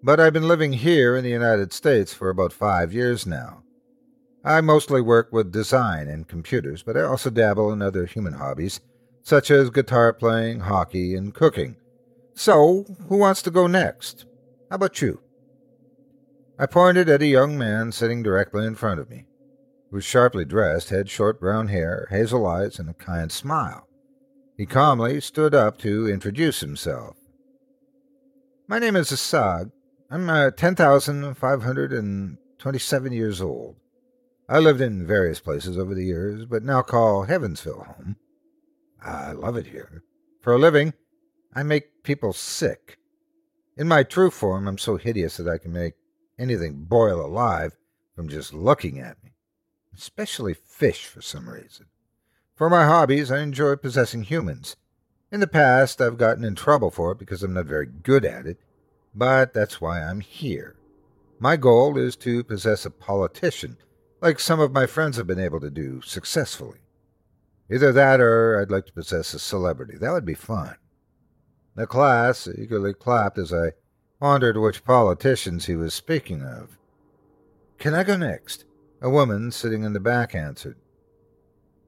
but 0.03 0.19
I've 0.19 0.33
been 0.33 0.49
living 0.49 0.73
here 0.73 1.15
in 1.15 1.23
the 1.23 1.29
United 1.29 1.71
States 1.71 2.13
for 2.13 2.29
about 2.29 2.51
five 2.51 2.93
years 2.93 3.25
now. 3.25 3.63
I 4.43 4.59
mostly 4.59 4.99
work 4.99 5.31
with 5.31 5.53
design 5.53 6.09
and 6.09 6.27
computers, 6.27 6.83
but 6.83 6.97
I 6.97 7.03
also 7.03 7.29
dabble 7.29 7.71
in 7.71 7.81
other 7.81 8.05
human 8.05 8.33
hobbies, 8.33 8.81
such 9.21 9.49
as 9.49 9.69
guitar 9.69 10.11
playing, 10.11 10.59
hockey, 10.61 11.15
and 11.15 11.33
cooking. 11.33 11.77
So, 12.35 12.83
who 13.07 13.15
wants 13.15 13.41
to 13.43 13.51
go 13.51 13.67
next? 13.67 14.25
How 14.69 14.75
about 14.75 15.01
you? 15.01 15.21
I 16.59 16.65
pointed 16.65 17.07
at 17.07 17.21
a 17.21 17.27
young 17.27 17.57
man 17.57 17.93
sitting 17.93 18.21
directly 18.21 18.65
in 18.65 18.75
front 18.75 18.99
of 18.99 19.09
me, 19.09 19.25
who 19.89 19.97
was 19.97 20.03
sharply 20.03 20.43
dressed, 20.43 20.89
had 20.89 21.09
short 21.09 21.39
brown 21.39 21.69
hair, 21.69 22.07
hazel 22.09 22.45
eyes, 22.45 22.77
and 22.77 22.89
a 22.89 22.93
kind 22.93 23.31
smile. 23.31 23.87
He 24.57 24.65
calmly 24.65 25.21
stood 25.21 25.55
up 25.55 25.77
to 25.79 26.09
introduce 26.09 26.59
himself. 26.59 27.15
My 28.67 28.79
name 28.79 28.97
is 28.97 29.09
Asag. 29.09 29.71
I'm 30.13 30.29
uh, 30.29 30.51
10,527 30.51 33.11
years 33.11 33.41
old. 33.41 33.75
I 34.47 34.59
lived 34.59 34.79
in 34.79 35.07
various 35.07 35.39
places 35.39 35.75
over 35.75 35.95
the 35.95 36.05
years, 36.05 36.45
but 36.45 36.61
now 36.61 36.83
call 36.83 37.25
Heavensville 37.25 37.87
home. 37.87 38.17
I 39.03 39.31
love 39.31 39.57
it 39.57 39.65
here. 39.65 40.03
For 40.39 40.53
a 40.53 40.59
living, 40.59 40.93
I 41.55 41.63
make 41.63 42.03
people 42.03 42.31
sick. 42.31 42.99
In 43.75 43.87
my 43.87 44.03
true 44.03 44.29
form, 44.29 44.67
I'm 44.67 44.77
so 44.77 44.97
hideous 44.97 45.37
that 45.37 45.47
I 45.47 45.57
can 45.57 45.73
make 45.73 45.95
anything 46.37 46.83
boil 46.83 47.25
alive 47.25 47.75
from 48.15 48.29
just 48.29 48.53
looking 48.53 48.99
at 48.99 49.17
me, 49.23 49.31
especially 49.97 50.53
fish 50.53 51.07
for 51.07 51.23
some 51.23 51.49
reason. 51.49 51.87
For 52.53 52.69
my 52.69 52.85
hobbies, 52.85 53.31
I 53.31 53.39
enjoy 53.39 53.77
possessing 53.77 54.25
humans. 54.25 54.75
In 55.31 55.39
the 55.39 55.47
past, 55.47 55.99
I've 55.99 56.19
gotten 56.19 56.43
in 56.43 56.53
trouble 56.53 56.91
for 56.91 57.13
it 57.13 57.17
because 57.17 57.41
I'm 57.41 57.55
not 57.55 57.65
very 57.65 57.87
good 57.87 58.25
at 58.25 58.45
it, 58.45 58.59
but 59.15 59.53
that's 59.53 59.79
why 59.79 60.01
I'm 60.01 60.19
here. 60.19 60.75
My 61.39 61.57
goal 61.57 61.97
is 61.97 62.15
to 62.17 62.43
possess 62.43 62.85
a 62.85 62.91
politician 62.91 63.77
like 64.23 64.39
some 64.39 64.61
of 64.61 64.71
my 64.71 64.85
friends 64.85 65.17
have 65.17 65.27
been 65.27 65.37
able 65.37 65.59
to 65.59 65.69
do 65.69 65.99
successfully. 66.01 66.79
Either 67.69 67.91
that 67.91 68.21
or 68.21 68.57
I'd 68.57 68.71
like 68.71 68.85
to 68.85 68.93
possess 68.93 69.33
a 69.33 69.39
celebrity. 69.39 69.97
That 69.97 70.13
would 70.13 70.23
be 70.25 70.33
fun. 70.33 70.77
The 71.75 71.85
class 71.85 72.47
eagerly 72.47 72.93
clapped 72.93 73.37
as 73.37 73.51
I 73.51 73.73
pondered 74.21 74.55
which 74.55 74.85
politicians 74.85 75.65
he 75.65 75.75
was 75.75 75.93
speaking 75.93 76.41
of. 76.41 76.77
Can 77.77 77.93
I 77.93 78.05
go 78.05 78.15
next? 78.15 78.63
A 79.01 79.09
woman 79.09 79.51
sitting 79.51 79.83
in 79.83 79.91
the 79.91 79.99
back 79.99 80.33
answered. 80.33 80.77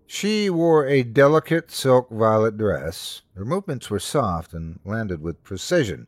She 0.06 0.50
wore 0.50 0.86
a 0.86 1.04
delicate 1.04 1.72
silk 1.72 2.10
violet 2.10 2.58
dress. 2.58 3.22
Her 3.34 3.46
movements 3.46 3.90
were 3.90 4.00
soft 4.00 4.54
and 4.54 4.82
landed 4.84 5.22
with 5.22 5.42
precision. 5.42 6.08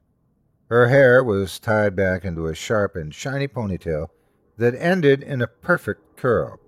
Her 0.70 0.90
hair 0.90 1.24
was 1.24 1.60
tied 1.60 1.96
back 1.96 2.26
into 2.26 2.48
a 2.48 2.56
sharp 2.56 2.96
and 2.96 3.14
shiny 3.14 3.48
ponytail 3.48 4.08
that 4.58 4.76
ended 4.76 5.24
in 5.24 5.42
a 5.42 5.48
perfect 5.48 6.18
curl. 6.18 6.60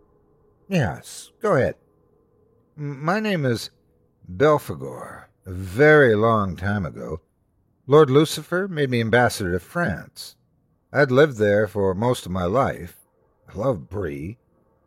Yes, 0.69 1.31
go 1.41 1.55
ahead. 1.55 1.75
My 2.77 3.19
name 3.19 3.45
is 3.45 3.71
Belphegor. 4.31 5.25
A 5.45 5.51
very 5.51 6.15
long 6.15 6.55
time 6.55 6.85
ago, 6.85 7.21
Lord 7.87 8.09
Lucifer 8.09 8.67
made 8.67 8.89
me 8.89 9.01
ambassador 9.01 9.51
to 9.53 9.59
France. 9.59 10.35
I'd 10.93 11.11
lived 11.11 11.37
there 11.37 11.67
for 11.67 11.93
most 11.93 12.25
of 12.25 12.31
my 12.31 12.45
life. 12.45 12.95
I 13.49 13.57
love 13.57 13.89
brie, 13.89 14.37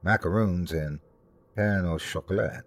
macaroons, 0.03 0.73
and 0.73 1.01
pain 1.57 1.85
au 1.85 1.99
chocolat. 1.99 2.63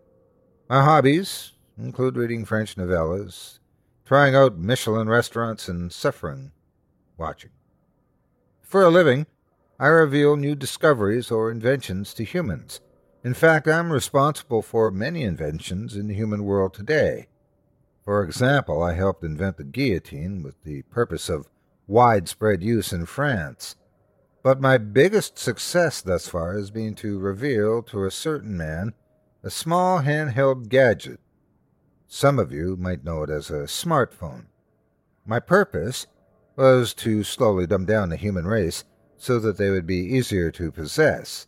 My 0.70 0.84
hobbies 0.84 1.54
include 1.78 2.18
reading 2.18 2.46
French 2.46 2.76
novellas, 2.76 3.60
trying 4.06 4.36
out 4.36 4.58
Michelin 4.58 5.10
restaurants, 5.10 5.68
and 5.68 5.92
suffering 5.92 6.52
watching. 7.18 7.50
For 8.62 8.84
a 8.84 8.90
living, 8.90 9.26
I 9.80 9.88
reveal 9.88 10.38
new 10.38 10.56
discoveries 10.56 11.32
or 11.32 11.52
inventions 11.52 12.14
to 12.14 12.24
humans. 12.24 12.80
In 13.24 13.34
fact, 13.34 13.68
I'm 13.68 13.92
responsible 13.92 14.62
for 14.62 14.92
many 14.92 15.24
inventions 15.24 15.96
in 15.96 16.08
the 16.08 16.14
human 16.14 16.44
world 16.44 16.74
today. 16.74 17.28
For 18.04 18.24
example, 18.24 18.84
I 18.84 18.94
helped 18.94 19.24
invent 19.24 19.58
the 19.58 19.64
guillotine 19.64 20.44
with 20.44 20.62
the 20.64 20.84
purpose 20.84 21.28
of 21.28 21.50
widespread 21.88 22.62
use 22.62 22.94
in 22.94 23.08
France. 23.08 23.76
But 24.44 24.62
my 24.62 24.78
biggest 24.78 25.40
success 25.40 26.02
thus 26.02 26.28
far 26.28 26.54
has 26.54 26.70
been 26.70 26.94
to 26.96 27.18
reveal 27.18 27.82
to 27.84 28.06
a 28.06 28.12
certain 28.12 28.56
man 28.56 28.94
a 29.44 29.50
small 29.50 30.02
handheld 30.02 30.70
gadget. 30.70 31.20
Some 32.08 32.40
of 32.40 32.52
you 32.52 32.76
might 32.78 33.04
know 33.04 33.24
it 33.24 33.30
as 33.30 33.50
a 33.50 33.64
smartphone. 33.64 34.46
My 35.26 35.40
purpose 35.40 36.08
was 36.56 36.94
to 36.96 37.24
slowly 37.24 37.68
dumb 37.68 37.86
down 37.86 38.10
the 38.10 38.16
human 38.16 38.46
race 38.46 38.84
so 39.18 39.40
that 39.40 39.58
they 39.58 39.70
would 39.70 39.88
be 39.88 39.98
easier 39.98 40.52
to 40.52 40.72
possess. 40.72 41.48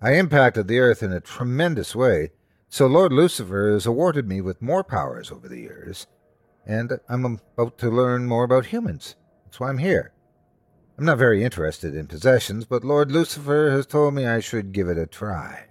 I 0.00 0.12
impacted 0.12 0.68
the 0.68 0.78
earth 0.78 1.02
in 1.02 1.12
a 1.12 1.20
tremendous 1.20 1.94
way, 1.94 2.30
so 2.68 2.86
Lord 2.86 3.12
Lucifer 3.12 3.72
has 3.72 3.84
awarded 3.84 4.28
me 4.28 4.40
with 4.40 4.62
more 4.62 4.84
powers 4.84 5.30
over 5.30 5.48
the 5.48 5.60
years, 5.60 6.06
and 6.64 7.00
I'm 7.08 7.24
about 7.24 7.78
to 7.78 7.90
learn 7.90 8.26
more 8.26 8.44
about 8.44 8.66
humans. 8.66 9.16
That's 9.44 9.58
why 9.58 9.68
I'm 9.68 9.78
here. 9.78 10.12
I'm 10.96 11.04
not 11.04 11.18
very 11.18 11.42
interested 11.42 11.94
in 11.94 12.06
possessions, 12.06 12.64
but 12.64 12.84
Lord 12.84 13.10
Lucifer 13.10 13.70
has 13.70 13.86
told 13.86 14.14
me 14.14 14.26
I 14.26 14.40
should 14.40 14.72
give 14.72 14.88
it 14.88 14.98
a 14.98 15.06
try. 15.06 15.69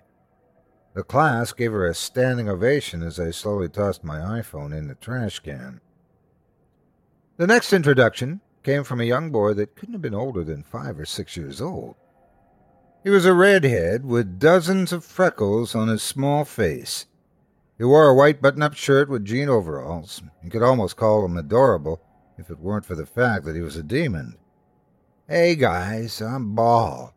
The 0.99 1.05
class 1.05 1.53
gave 1.53 1.71
her 1.71 1.87
a 1.87 1.93
standing 1.93 2.49
ovation 2.49 3.03
as 3.03 3.21
I 3.21 3.31
slowly 3.31 3.69
tossed 3.69 4.03
my 4.03 4.17
iPhone 4.17 4.77
in 4.77 4.89
the 4.89 4.95
trash 4.95 5.39
can. 5.39 5.79
The 7.37 7.47
next 7.47 7.71
introduction 7.71 8.41
came 8.63 8.83
from 8.83 8.99
a 8.99 9.05
young 9.05 9.31
boy 9.31 9.53
that 9.53 9.77
couldn't 9.77 9.93
have 9.93 10.01
been 10.01 10.13
older 10.13 10.43
than 10.43 10.61
five 10.61 10.99
or 10.99 11.05
six 11.05 11.37
years 11.37 11.61
old. 11.61 11.95
He 13.01 13.09
was 13.09 13.23
a 13.23 13.33
redhead 13.33 14.03
with 14.03 14.39
dozens 14.39 14.91
of 14.91 15.05
freckles 15.05 15.73
on 15.73 15.87
his 15.87 16.03
small 16.03 16.43
face. 16.43 17.05
He 17.77 17.85
wore 17.85 18.09
a 18.09 18.13
white 18.13 18.41
button 18.41 18.61
up 18.61 18.73
shirt 18.73 19.07
with 19.07 19.23
jean 19.23 19.47
overalls. 19.47 20.21
You 20.43 20.49
could 20.49 20.63
almost 20.63 20.97
call 20.97 21.23
him 21.23 21.37
adorable 21.37 22.01
if 22.37 22.49
it 22.49 22.59
weren't 22.59 22.83
for 22.83 22.95
the 22.95 23.05
fact 23.05 23.45
that 23.45 23.55
he 23.55 23.61
was 23.61 23.77
a 23.77 23.83
demon. 23.83 24.35
Hey 25.29 25.55
guys, 25.55 26.21
I'm 26.21 26.55
Baal. 26.55 27.13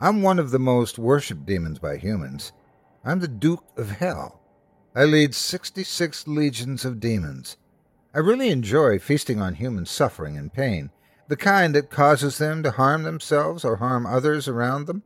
I'm 0.00 0.22
one 0.22 0.40
of 0.40 0.50
the 0.50 0.58
most 0.58 0.98
worshipped 0.98 1.46
demons 1.46 1.78
by 1.78 1.98
humans. 1.98 2.52
I'm 3.04 3.18
the 3.18 3.26
Duke 3.26 3.64
of 3.76 3.90
Hell. 3.90 4.40
I 4.94 5.04
lead 5.04 5.34
66 5.34 6.28
legions 6.28 6.84
of 6.84 7.00
demons. 7.00 7.56
I 8.14 8.20
really 8.20 8.50
enjoy 8.50 9.00
feasting 9.00 9.40
on 9.40 9.54
human 9.54 9.86
suffering 9.86 10.36
and 10.36 10.52
pain, 10.52 10.90
the 11.26 11.36
kind 11.36 11.74
that 11.74 11.90
causes 11.90 12.38
them 12.38 12.62
to 12.62 12.70
harm 12.70 13.02
themselves 13.02 13.64
or 13.64 13.76
harm 13.76 14.06
others 14.06 14.46
around 14.46 14.86
them. 14.86 15.02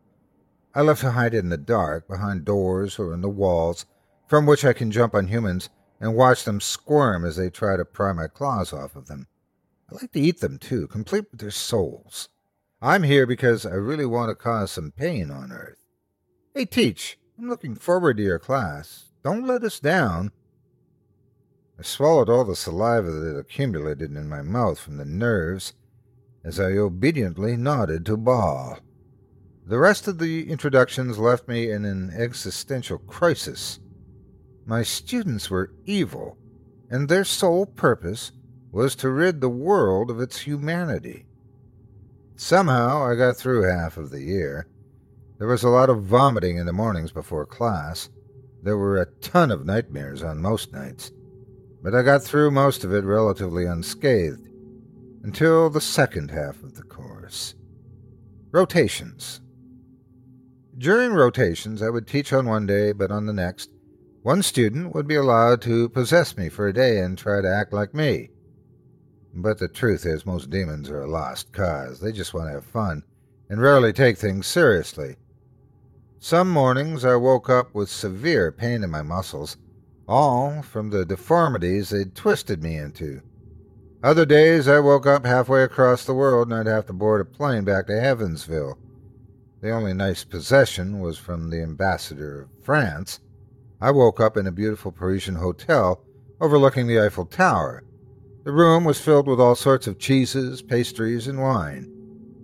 I 0.74 0.82
love 0.82 1.00
to 1.00 1.12
hide 1.12 1.32
in 1.32 1.48
the 1.48 1.56
dark, 1.56 2.06
behind 2.06 2.44
doors 2.44 2.98
or 2.98 3.14
in 3.14 3.22
the 3.22 3.30
walls, 3.30 3.86
from 4.28 4.44
which 4.44 4.62
I 4.62 4.74
can 4.74 4.90
jump 4.90 5.14
on 5.14 5.28
humans 5.28 5.70
and 5.98 6.14
watch 6.14 6.44
them 6.44 6.60
squirm 6.60 7.24
as 7.24 7.36
they 7.36 7.48
try 7.48 7.78
to 7.78 7.84
pry 7.86 8.12
my 8.12 8.26
claws 8.26 8.74
off 8.74 8.94
of 8.94 9.06
them. 9.06 9.26
I 9.90 9.94
like 9.94 10.12
to 10.12 10.20
eat 10.20 10.40
them 10.40 10.58
too, 10.58 10.86
complete 10.88 11.30
with 11.30 11.40
their 11.40 11.50
souls. 11.50 12.28
I'm 12.82 13.04
here 13.04 13.26
because 13.26 13.64
I 13.64 13.74
really 13.74 14.04
want 14.04 14.28
to 14.28 14.34
cause 14.34 14.72
some 14.72 14.92
pain 14.94 15.30
on 15.30 15.50
Earth. 15.50 15.78
Hey, 16.54 16.66
Teach, 16.66 17.18
I'm 17.38 17.50
looking 17.50 17.74
forward 17.74 18.16
to 18.16 18.22
your 18.22 18.38
class. 18.38 19.12
Don't 19.22 19.46
let 19.46 19.62
us 19.62 19.78
down. 19.78 20.32
I 21.78 21.82
swallowed 21.82 22.30
all 22.30 22.44
the 22.44 22.56
saliva 22.56 23.10
that 23.10 23.36
accumulated 23.36 24.16
in 24.16 24.28
my 24.28 24.40
mouth 24.40 24.78
from 24.78 24.96
the 24.96 25.04
nerves 25.04 25.74
as 26.42 26.58
I 26.58 26.72
obediently 26.72 27.56
nodded 27.56 28.06
to 28.06 28.16
Baal. 28.16 28.78
The 29.66 29.78
rest 29.78 30.08
of 30.08 30.18
the 30.18 30.48
introductions 30.48 31.18
left 31.18 31.46
me 31.46 31.70
in 31.70 31.84
an 31.84 32.10
existential 32.16 32.98
crisis. 32.98 33.80
My 34.64 34.82
students 34.82 35.50
were 35.50 35.74
evil, 35.84 36.38
and 36.88 37.08
their 37.08 37.24
sole 37.24 37.66
purpose 37.66 38.32
was 38.70 38.94
to 38.96 39.10
rid 39.10 39.40
the 39.40 39.50
world 39.50 40.10
of 40.10 40.20
its 40.20 40.38
humanity. 40.38 41.26
Somehow 42.36 43.02
I 43.02 43.14
got 43.14 43.36
through 43.36 43.64
half 43.64 43.98
of 43.98 44.10
the 44.10 44.22
year. 44.22 44.68
There 45.38 45.48
was 45.48 45.64
a 45.64 45.68
lot 45.68 45.90
of 45.90 46.02
vomiting 46.02 46.56
in 46.56 46.64
the 46.64 46.72
mornings 46.72 47.12
before 47.12 47.44
class. 47.44 48.08
There 48.62 48.78
were 48.78 48.96
a 48.96 49.12
ton 49.20 49.50
of 49.50 49.66
nightmares 49.66 50.22
on 50.22 50.40
most 50.40 50.72
nights. 50.72 51.12
But 51.82 51.94
I 51.94 52.02
got 52.02 52.22
through 52.22 52.50
most 52.52 52.84
of 52.84 52.92
it 52.92 53.04
relatively 53.04 53.66
unscathed 53.66 54.48
until 55.22 55.68
the 55.68 55.80
second 55.80 56.30
half 56.30 56.62
of 56.62 56.74
the 56.74 56.82
course. 56.82 57.54
Rotations. 58.50 59.42
During 60.78 61.12
rotations, 61.12 61.82
I 61.82 61.90
would 61.90 62.06
teach 62.06 62.32
on 62.32 62.46
one 62.46 62.66
day, 62.66 62.92
but 62.92 63.10
on 63.10 63.26
the 63.26 63.32
next, 63.32 63.70
one 64.22 64.42
student 64.42 64.94
would 64.94 65.06
be 65.06 65.16
allowed 65.16 65.60
to 65.62 65.90
possess 65.90 66.36
me 66.36 66.48
for 66.48 66.66
a 66.66 66.72
day 66.72 67.00
and 67.00 67.16
try 67.16 67.42
to 67.42 67.48
act 67.48 67.72
like 67.72 67.94
me. 67.94 68.30
But 69.34 69.58
the 69.58 69.68
truth 69.68 70.06
is, 70.06 70.24
most 70.24 70.48
demons 70.48 70.88
are 70.88 71.02
a 71.02 71.10
lost 71.10 71.52
cause. 71.52 72.00
They 72.00 72.10
just 72.10 72.32
want 72.32 72.48
to 72.48 72.54
have 72.54 72.64
fun 72.64 73.02
and 73.50 73.60
rarely 73.60 73.92
take 73.92 74.16
things 74.16 74.46
seriously. 74.46 75.16
Some 76.18 76.50
mornings 76.50 77.04
I 77.04 77.14
woke 77.16 77.50
up 77.50 77.74
with 77.74 77.90
severe 77.90 78.50
pain 78.50 78.82
in 78.82 78.90
my 78.90 79.02
muscles, 79.02 79.58
all 80.08 80.62
from 80.62 80.88
the 80.88 81.04
deformities 81.04 81.90
they'd 81.90 82.14
twisted 82.14 82.62
me 82.62 82.78
into. 82.78 83.20
Other 84.02 84.24
days 84.24 84.66
I 84.66 84.80
woke 84.80 85.06
up 85.06 85.26
halfway 85.26 85.62
across 85.62 86.04
the 86.04 86.14
world 86.14 86.48
and 86.48 86.56
I'd 86.56 86.72
have 86.72 86.86
to 86.86 86.94
board 86.94 87.20
a 87.20 87.24
plane 87.26 87.64
back 87.64 87.86
to 87.88 87.92
Heavensville. 87.92 88.78
The 89.60 89.70
only 89.70 89.92
nice 89.92 90.24
possession 90.24 91.00
was 91.00 91.18
from 91.18 91.50
the 91.50 91.62
ambassador 91.62 92.42
of 92.42 92.64
France. 92.64 93.20
I 93.78 93.90
woke 93.90 94.18
up 94.18 94.38
in 94.38 94.46
a 94.46 94.52
beautiful 94.52 94.92
Parisian 94.92 95.34
hotel 95.36 96.02
overlooking 96.40 96.86
the 96.86 96.98
Eiffel 96.98 97.26
Tower. 97.26 97.84
The 98.44 98.52
room 98.52 98.84
was 98.84 99.00
filled 99.00 99.28
with 99.28 99.38
all 99.38 99.54
sorts 99.54 99.86
of 99.86 99.98
cheeses, 99.98 100.62
pastries, 100.62 101.28
and 101.28 101.42
wine. 101.42 101.92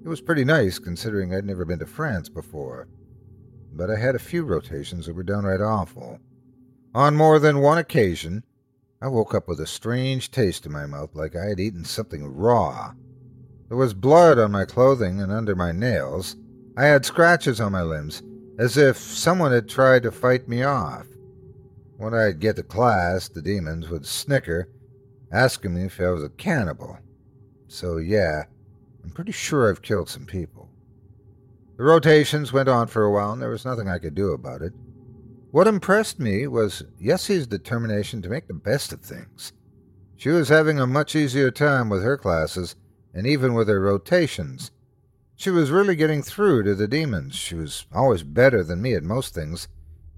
It 0.05 0.09
was 0.09 0.21
pretty 0.21 0.45
nice 0.45 0.79
considering 0.79 1.35
I'd 1.35 1.47
never 1.47 1.65
been 1.65 1.79
to 1.79 1.87
France 1.87 2.29
before 2.29 2.87
but 3.75 3.91
I 3.91 3.97
had 3.97 4.15
a 4.15 4.21
few 4.21 4.45
rotations 4.45 5.07
that 5.07 5.15
were 5.15 5.23
downright 5.23 5.61
awful. 5.61 6.21
On 6.95 7.17
more 7.17 7.39
than 7.39 7.61
one 7.61 7.79
occasion, 7.79 8.45
I 9.01 9.09
woke 9.09 9.35
up 9.35 9.49
with 9.49 9.61
a 9.61 9.67
strange 9.67 10.31
taste 10.31 10.67
in 10.67 10.73
my 10.73 10.87
mouth 10.87 11.15
like 11.15 11.35
I 11.35 11.47
had 11.47 11.59
eaten 11.59 11.85
something 11.85 12.25
raw. 12.25 12.93
There 13.69 13.77
was 13.77 13.95
blood 13.95 14.39
on 14.39 14.53
my 14.53 14.65
clothing 14.65 15.21
and 15.21 15.33
under 15.33 15.57
my 15.57 15.73
nails. 15.73 16.37
I 16.77 16.85
had 16.85 17.05
scratches 17.05 17.61
on 17.61 17.73
my 17.73 17.83
limbs, 17.83 18.23
as 18.59 18.77
if 18.77 18.97
someone 18.99 19.51
had 19.51 19.69
tried 19.69 20.03
to 20.05 20.13
fight 20.13 20.49
me 20.49 20.63
off. 20.63 21.07
When 21.97 22.15
I'd 22.15 22.41
get 22.41 22.57
to 22.57 22.63
class, 22.63 23.29
the 23.29 23.41
demons 23.41 23.89
would 23.89 24.07
snicker, 24.07 24.69
asking 25.33 25.75
me 25.75 25.85
if 25.85 26.01
I 26.01 26.11
was 26.11 26.23
a 26.23 26.29
cannibal. 26.29 26.99
So, 27.69 27.97
yeah, 27.97 28.45
I'm 29.03 29.11
pretty 29.11 29.33
sure 29.33 29.71
I've 29.71 29.83
killed 29.83 30.09
some 30.09 30.27
people. 30.27 30.62
The 31.83 31.88
rotations 31.88 32.53
went 32.53 32.68
on 32.68 32.87
for 32.87 33.03
a 33.03 33.11
while, 33.11 33.33
and 33.33 33.42
there 33.42 33.51
was 33.51 33.64
nothing 33.64 33.88
I 33.88 33.99
could 33.99 34.14
do 34.14 34.31
about 34.31 34.62
it. 34.62 34.73
What 35.51 35.66
impressed 35.66 36.21
me 36.21 36.47
was 36.47 36.85
Yessie's 36.97 37.49
determination 37.49 38.23
to 38.23 38.29
make 38.29 38.47
the 38.47 38.55
best 38.55 38.92
of 38.92 39.01
things. 39.01 39.53
She 40.16 40.29
was 40.29 40.49
having 40.49 40.79
a 40.79 40.87
much 40.87 41.16
easier 41.16 41.51
time 41.51 41.88
with 41.88 42.05
her 42.05 42.16
classes, 42.16 42.77
and 43.12 43.27
even 43.27 43.53
with 43.53 43.66
her 43.66 43.81
rotations. 43.81 44.71
She 45.35 45.51
was 45.51 45.73
really 45.73 45.97
getting 45.97 46.23
through 46.23 46.62
to 46.62 46.77
the 46.77 46.87
demons. 46.87 47.35
She 47.35 47.57
was 47.57 47.85
always 47.92 48.23
better 48.23 48.62
than 48.62 48.81
me 48.81 48.95
at 48.95 49.03
most 49.03 49.35
things, 49.35 49.66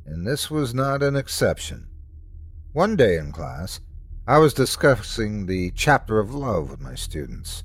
and 0.05 0.27
this 0.27 0.51
was 0.51 0.75
not 0.75 1.03
an 1.03 1.17
exception. 1.17 1.87
One 2.75 2.95
day 2.95 3.17
in 3.17 3.33
class, 3.33 3.81
I 4.27 4.37
was 4.37 4.53
discussing 4.53 5.47
the 5.47 5.71
chapter 5.71 6.19
of 6.19 6.35
love 6.35 6.71
with 6.71 6.83
my 6.83 6.95
students. 6.95 7.65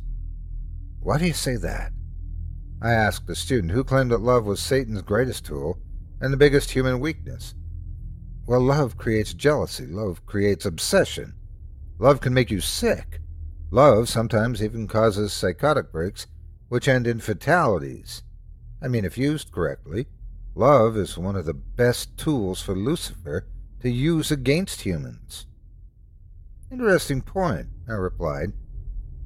Why 1.01 1.17
do 1.17 1.25
you 1.25 1.33
say 1.33 1.57
that? 1.57 1.91
I 2.81 2.91
asked 2.91 3.29
a 3.29 3.35
student 3.35 3.73
who 3.73 3.83
claimed 3.83 4.11
that 4.11 4.21
love 4.21 4.45
was 4.45 4.61
Satan's 4.61 5.01
greatest 5.01 5.45
tool 5.45 5.77
and 6.21 6.31
the 6.31 6.37
biggest 6.37 6.71
human 6.71 6.99
weakness. 7.01 7.53
Well, 8.47 8.61
love 8.61 8.97
creates 8.97 9.33
jealousy. 9.33 9.85
Love 9.85 10.25
creates 10.25 10.65
obsession. 10.65 11.33
Love 11.99 12.21
can 12.21 12.33
make 12.33 12.49
you 12.49 12.61
sick. 12.61 13.19
Love 13.69 14.07
sometimes 14.07 14.63
even 14.63 14.87
causes 14.87 15.33
psychotic 15.33 15.91
breaks, 15.91 16.25
which 16.69 16.87
end 16.87 17.05
in 17.05 17.19
fatalities. 17.19 18.23
I 18.81 18.87
mean, 18.87 19.03
if 19.03 19.17
used 19.17 19.51
correctly, 19.51 20.07
love 20.55 20.95
is 20.95 21.17
one 21.17 21.35
of 21.35 21.45
the 21.45 21.54
best 21.54 22.17
tools 22.17 22.62
for 22.62 22.73
Lucifer 22.73 23.45
to 23.81 23.89
use 23.89 24.31
against 24.31 24.81
humans. 24.81 25.45
Interesting 26.71 27.21
point, 27.21 27.67
I 27.89 27.93
replied 27.93 28.54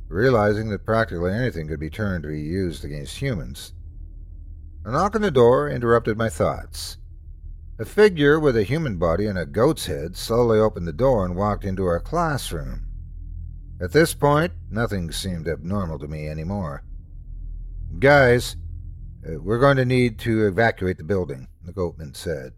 realizing 0.08 0.70
that 0.70 0.86
practically 0.86 1.32
anything 1.32 1.68
could 1.68 1.80
be 1.80 1.89
turned 1.89 2.24
to 2.24 2.30
be 2.30 2.41
used 2.41 2.86
against 2.86 3.18
humans. 3.18 3.74
A 4.86 4.91
knock 4.91 5.16
on 5.16 5.22
the 5.22 5.32
door 5.32 5.70
interrupted 5.70 6.18
my 6.18 6.30
thoughts. 6.30 6.97
A 7.80 7.86
figure 7.86 8.39
with 8.39 8.56
a 8.56 8.64
human 8.64 8.97
body 8.97 9.26
and 9.26 9.38
a 9.38 9.45
goat's 9.45 9.88
head 9.88 10.16
slowly 10.16 10.60
opened 10.60 10.88
the 10.88 10.93
door 10.93 11.26
and 11.26 11.36
walked 11.36 11.66
into 11.66 11.86
our 11.86 11.99
classroom. 11.99 12.86
At 13.82 13.91
this 13.91 14.14
point, 14.14 14.54
nothing 14.70 15.12
seemed 15.12 15.47
abnormal 15.47 15.99
to 15.99 16.08
me 16.08 16.30
anymore. 16.30 16.84
Guys, 17.99 18.56
uh, 19.28 19.39
we're 19.41 19.60
going 19.60 19.76
to 19.76 19.84
need 19.84 20.20
to 20.20 20.47
evacuate 20.47 20.97
the 20.97 21.04
building, 21.04 21.47
the 21.66 21.74
goatman 21.74 22.16
said. 22.16 22.54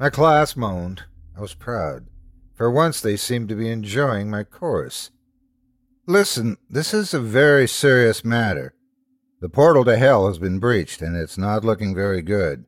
My 0.00 0.10
class 0.10 0.56
moaned. 0.56 1.04
I 1.36 1.40
was 1.40 1.54
proud. 1.54 2.08
For 2.54 2.70
once, 2.70 3.00
they 3.00 3.16
seemed 3.16 3.48
to 3.50 3.54
be 3.54 3.70
enjoying 3.70 4.28
my 4.28 4.42
course. 4.42 5.11
Listen, 6.06 6.56
this 6.68 6.92
is 6.92 7.14
a 7.14 7.20
very 7.20 7.68
serious 7.68 8.24
matter. 8.24 8.74
The 9.40 9.48
portal 9.48 9.84
to 9.84 9.96
hell 9.96 10.26
has 10.26 10.38
been 10.38 10.58
breached, 10.58 11.00
and 11.00 11.16
it's 11.16 11.38
not 11.38 11.64
looking 11.64 11.94
very 11.94 12.22
good. 12.22 12.64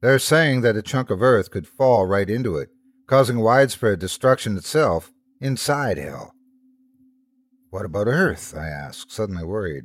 They're 0.00 0.18
saying 0.18 0.62
that 0.62 0.76
a 0.76 0.82
chunk 0.82 1.10
of 1.10 1.20
earth 1.20 1.50
could 1.50 1.66
fall 1.66 2.06
right 2.06 2.28
into 2.28 2.56
it, 2.56 2.70
causing 3.06 3.40
widespread 3.40 3.98
destruction 3.98 4.56
itself 4.56 5.12
inside 5.42 5.98
hell. 5.98 6.34
What 7.68 7.84
about 7.84 8.06
Earth? 8.06 8.54
I 8.56 8.68
asked, 8.68 9.12
suddenly 9.12 9.44
worried. 9.44 9.84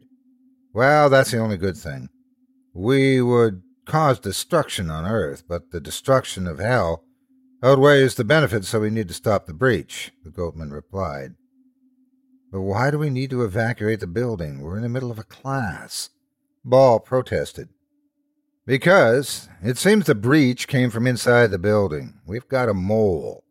Well, 0.74 1.10
that's 1.10 1.32
the 1.32 1.40
only 1.40 1.58
good 1.58 1.78
thing. 1.78 2.08
We 2.74 3.22
would 3.22 3.62
cause 3.86 4.20
destruction 4.20 4.90
on 4.90 5.06
Earth, 5.06 5.44
but 5.48 5.72
the 5.72 5.82
destruction 5.82 6.48
of 6.48 6.60
hell 6.60 7.04
outweighs 7.62 8.16
the 8.16 8.24
benefits, 8.24 8.70
so 8.70 8.80
we 8.80 8.90
need 8.90 9.10
to 9.10 9.14
stop 9.14 9.46
the 9.46 9.54
breach, 9.54 10.14
the 10.24 10.32
goatman 10.32 10.72
replied. 10.72 11.36
But 12.56 12.62
why 12.62 12.90
do 12.90 12.98
we 12.98 13.10
need 13.10 13.32
to 13.32 13.44
evacuate 13.44 14.00
the 14.00 14.08
building? 14.08 14.62
We're 14.62 14.78
in 14.78 14.84
the 14.84 14.88
middle 14.88 15.12
of 15.12 15.20
a 15.20 15.26
class. 15.26 16.12
Baal 16.64 17.02
protested. 17.02 17.68
Because 18.66 19.50
it 19.62 19.78
seems 19.78 20.06
the 20.06 20.16
breach 20.16 20.70
came 20.70 20.90
from 20.90 21.06
inside 21.06 21.52
the 21.52 21.60
building. 21.60 22.22
We've 22.26 22.48
got 22.48 22.70
a 22.70 22.74
mole. 22.74 23.44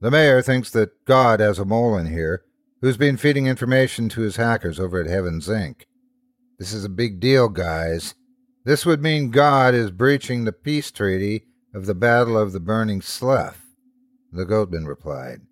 The 0.00 0.10
mayor 0.10 0.42
thinks 0.42 0.72
that 0.72 1.04
God 1.04 1.38
has 1.38 1.60
a 1.60 1.64
mole 1.64 1.96
in 1.96 2.06
here 2.06 2.42
who's 2.80 2.96
been 2.96 3.16
feeding 3.16 3.46
information 3.46 4.08
to 4.08 4.22
his 4.22 4.34
hackers 4.34 4.80
over 4.80 5.00
at 5.00 5.06
Heaven's 5.06 5.46
Inc. 5.46 5.82
This 6.58 6.72
is 6.72 6.84
a 6.84 6.88
big 6.88 7.20
deal, 7.20 7.48
guys. 7.48 8.16
This 8.64 8.84
would 8.84 9.00
mean 9.00 9.30
God 9.30 9.72
is 9.72 9.92
breaching 9.92 10.46
the 10.46 10.52
peace 10.52 10.90
treaty 10.90 11.44
of 11.72 11.86
the 11.86 11.94
Battle 11.94 12.36
of 12.36 12.50
the 12.50 12.58
Burning 12.58 13.02
Slough, 13.02 13.62
the 14.32 14.44
Goatman 14.44 14.88
replied. 14.88 15.42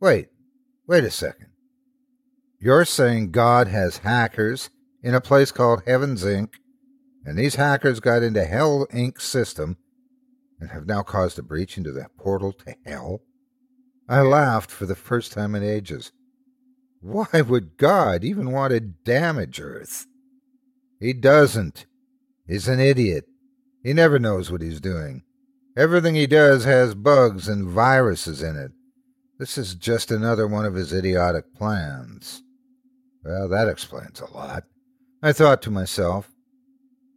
Wait, 0.00 0.28
wait 0.86 1.04
a 1.04 1.10
second. 1.10 1.48
You're 2.64 2.86
saying 2.86 3.32
God 3.32 3.68
has 3.68 3.98
hackers 3.98 4.70
in 5.02 5.14
a 5.14 5.20
place 5.20 5.52
called 5.52 5.82
Heaven's 5.86 6.24
Inc., 6.24 6.54
and 7.22 7.38
these 7.38 7.56
hackers 7.56 8.00
got 8.00 8.22
into 8.22 8.42
Hell 8.42 8.86
Inc.'s 8.90 9.22
system 9.22 9.76
and 10.58 10.70
have 10.70 10.86
now 10.86 11.02
caused 11.02 11.38
a 11.38 11.42
breach 11.42 11.76
into 11.76 11.92
the 11.92 12.06
portal 12.18 12.54
to 12.54 12.74
hell? 12.86 13.20
I 14.08 14.22
laughed 14.22 14.70
for 14.70 14.86
the 14.86 14.94
first 14.94 15.30
time 15.30 15.54
in 15.54 15.62
ages. 15.62 16.12
Why 17.02 17.42
would 17.42 17.76
God 17.76 18.24
even 18.24 18.50
want 18.50 18.70
to 18.70 18.80
damage 18.80 19.60
Earth? 19.60 20.06
He 20.98 21.12
doesn't. 21.12 21.84
He's 22.46 22.66
an 22.66 22.80
idiot. 22.80 23.26
He 23.82 23.92
never 23.92 24.18
knows 24.18 24.50
what 24.50 24.62
he's 24.62 24.80
doing. 24.80 25.22
Everything 25.76 26.14
he 26.14 26.26
does 26.26 26.64
has 26.64 26.94
bugs 26.94 27.46
and 27.46 27.68
viruses 27.68 28.42
in 28.42 28.56
it. 28.56 28.72
This 29.38 29.58
is 29.58 29.74
just 29.74 30.10
another 30.10 30.46
one 30.46 30.64
of 30.64 30.76
his 30.76 30.94
idiotic 30.94 31.54
plans. 31.54 32.40
Well, 33.24 33.48
that 33.48 33.68
explains 33.68 34.20
a 34.20 34.30
lot. 34.30 34.64
I 35.22 35.32
thought 35.32 35.62
to 35.62 35.70
myself. 35.70 36.30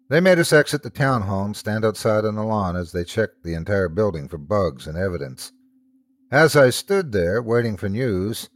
They 0.10 0.22
made 0.22 0.40
us 0.40 0.54
exit 0.54 0.84
the 0.84 0.90
town 0.90 1.24
hall 1.24 1.44
and 1.44 1.56
stand 1.56 1.84
outside 1.84 2.24
on 2.24 2.36
the 2.36 2.44
lawn 2.44 2.78
as 2.78 2.94
they 2.94 3.04
checked 3.04 3.44
the 3.44 3.56
entire 3.56 3.90
building 3.90 4.30
for 4.30 4.38
bugs 4.38 4.88
and 4.88 4.98
evidence. 4.98 5.52
As 6.32 6.56
I 6.56 6.70
stood 6.70 7.12
there, 7.12 7.42
waiting 7.42 7.76
for 7.76 7.90
news, 7.90 8.50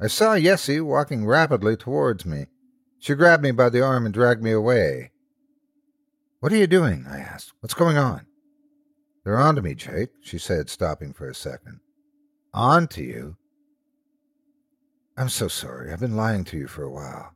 I 0.00 0.08
saw 0.08 0.34
Yessie 0.34 0.84
walking 0.84 1.24
rapidly 1.24 1.76
towards 1.76 2.26
me. 2.26 2.46
She 2.98 3.14
grabbed 3.14 3.44
me 3.44 3.52
by 3.52 3.68
the 3.68 3.82
arm 3.82 4.04
and 4.04 4.12
dragged 4.12 4.42
me 4.42 4.50
away. 4.50 5.12
What 6.40 6.52
are 6.52 6.56
you 6.56 6.66
doing? 6.66 7.06
I 7.08 7.18
asked. 7.18 7.52
What's 7.60 7.74
going 7.74 7.96
on? 7.96 8.26
They're 9.24 9.38
on 9.38 9.54
to 9.56 9.62
me, 9.62 9.74
Jake, 9.74 10.10
she 10.22 10.38
said, 10.38 10.68
stopping 10.68 11.12
for 11.12 11.28
a 11.28 11.34
second. 11.34 11.80
On 12.52 12.88
to 12.88 13.02
you? 13.02 13.36
I'm 15.16 15.28
so 15.28 15.48
sorry. 15.48 15.92
I've 15.92 16.00
been 16.00 16.16
lying 16.16 16.44
to 16.44 16.58
you 16.58 16.66
for 16.66 16.82
a 16.82 16.90
while. 16.90 17.32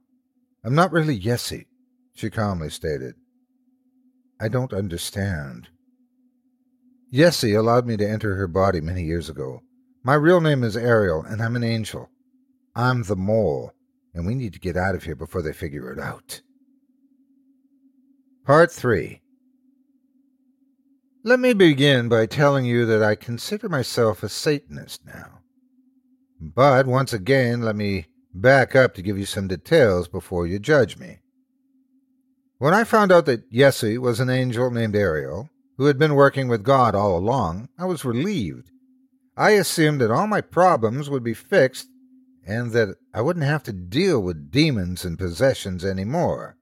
I'm 0.62 0.74
not 0.74 0.93
really 0.93 1.18
Yessie, 1.18 1.66
she 2.14 2.28
calmly 2.28 2.68
stated. 2.68 3.14
I 4.39 4.49
don't 4.49 4.72
understand. 4.72 5.68
Yessie 7.12 7.59
allowed 7.59 7.87
me 7.87 7.97
to 7.97 8.09
enter 8.09 8.37
her 8.37 8.47
body 8.47 8.81
many 8.81 9.03
years 9.05 9.28
ago. 9.28 9.62
My 10.03 10.14
real 10.14 10.41
name 10.41 10.62
is 10.62 10.76
Ariel, 10.76 11.22
and 11.22 11.43
I'm 11.43 11.57
an 11.57 11.64
angel. 11.64 12.11
I'm 12.74 13.03
the 13.03 13.16
mole, 13.16 13.72
and 14.14 14.26
we 14.26 14.35
need 14.35 14.53
to 14.53 14.61
get 14.61 14.76
out 14.76 14.95
of 14.95 15.05
here 15.05 15.16
before 15.16 15.43
they 15.43 15.53
figure 15.53 15.93
it 15.93 15.99
out. 15.99 16.43
Part 18.47 18.70
3 18.70 19.20
Let 21.24 21.41
me 21.41 21.53
begin 21.53 22.09
by 22.09 22.26
telling 22.26 22.64
you 22.64 22.87
that 22.87 23.03
I 23.03 23.14
consider 23.14 23.68
myself 23.68 24.22
a 24.22 24.28
Satanist 24.28 25.05
now. 25.05 25.39
But 26.41 26.86
once 26.86 27.12
again, 27.12 27.61
let 27.61 27.76
me 27.76 28.07
back 28.32 28.74
up 28.74 28.95
to 28.95 29.03
give 29.03 29.18
you 29.18 29.26
some 29.26 29.49
details 29.49 30.09
before 30.09 30.47
you 30.47 30.59
judge 30.59 30.97
me. 30.97 31.18
When 32.59 32.72
I 32.72 32.84
found 32.84 33.12
out 33.12 33.26
that 33.26 33.51
Yessie 33.51 33.99
was 33.99 34.20
an 34.20 34.30
angel 34.30 34.70
named 34.70 34.97
Ariel, 34.97 35.51
who 35.76 35.86
had 35.86 35.99
been 35.99 36.14
working 36.14 36.49
with 36.49 36.62
God 36.62 36.95
all 36.95 37.16
along, 37.16 37.68
I 37.78 37.84
was 37.84 38.05
relieved. 38.05 38.70
I 39.36 39.51
assumed 39.51 40.01
that 40.01 40.11
all 40.11 40.26
my 40.26 40.41
problems 40.41 41.11
would 41.11 41.22
be 41.22 41.34
fixed 41.34 41.88
and 42.47 42.72
that 42.72 42.97
I 43.12 43.20
wouldn't 43.20 43.45
have 43.45 43.62
to 43.64 43.72
deal 43.72 44.20
with 44.20 44.51
demons 44.51 45.05
and 45.05 45.18
possessions 45.18 45.84
any 45.84 46.05
more. 46.05 46.57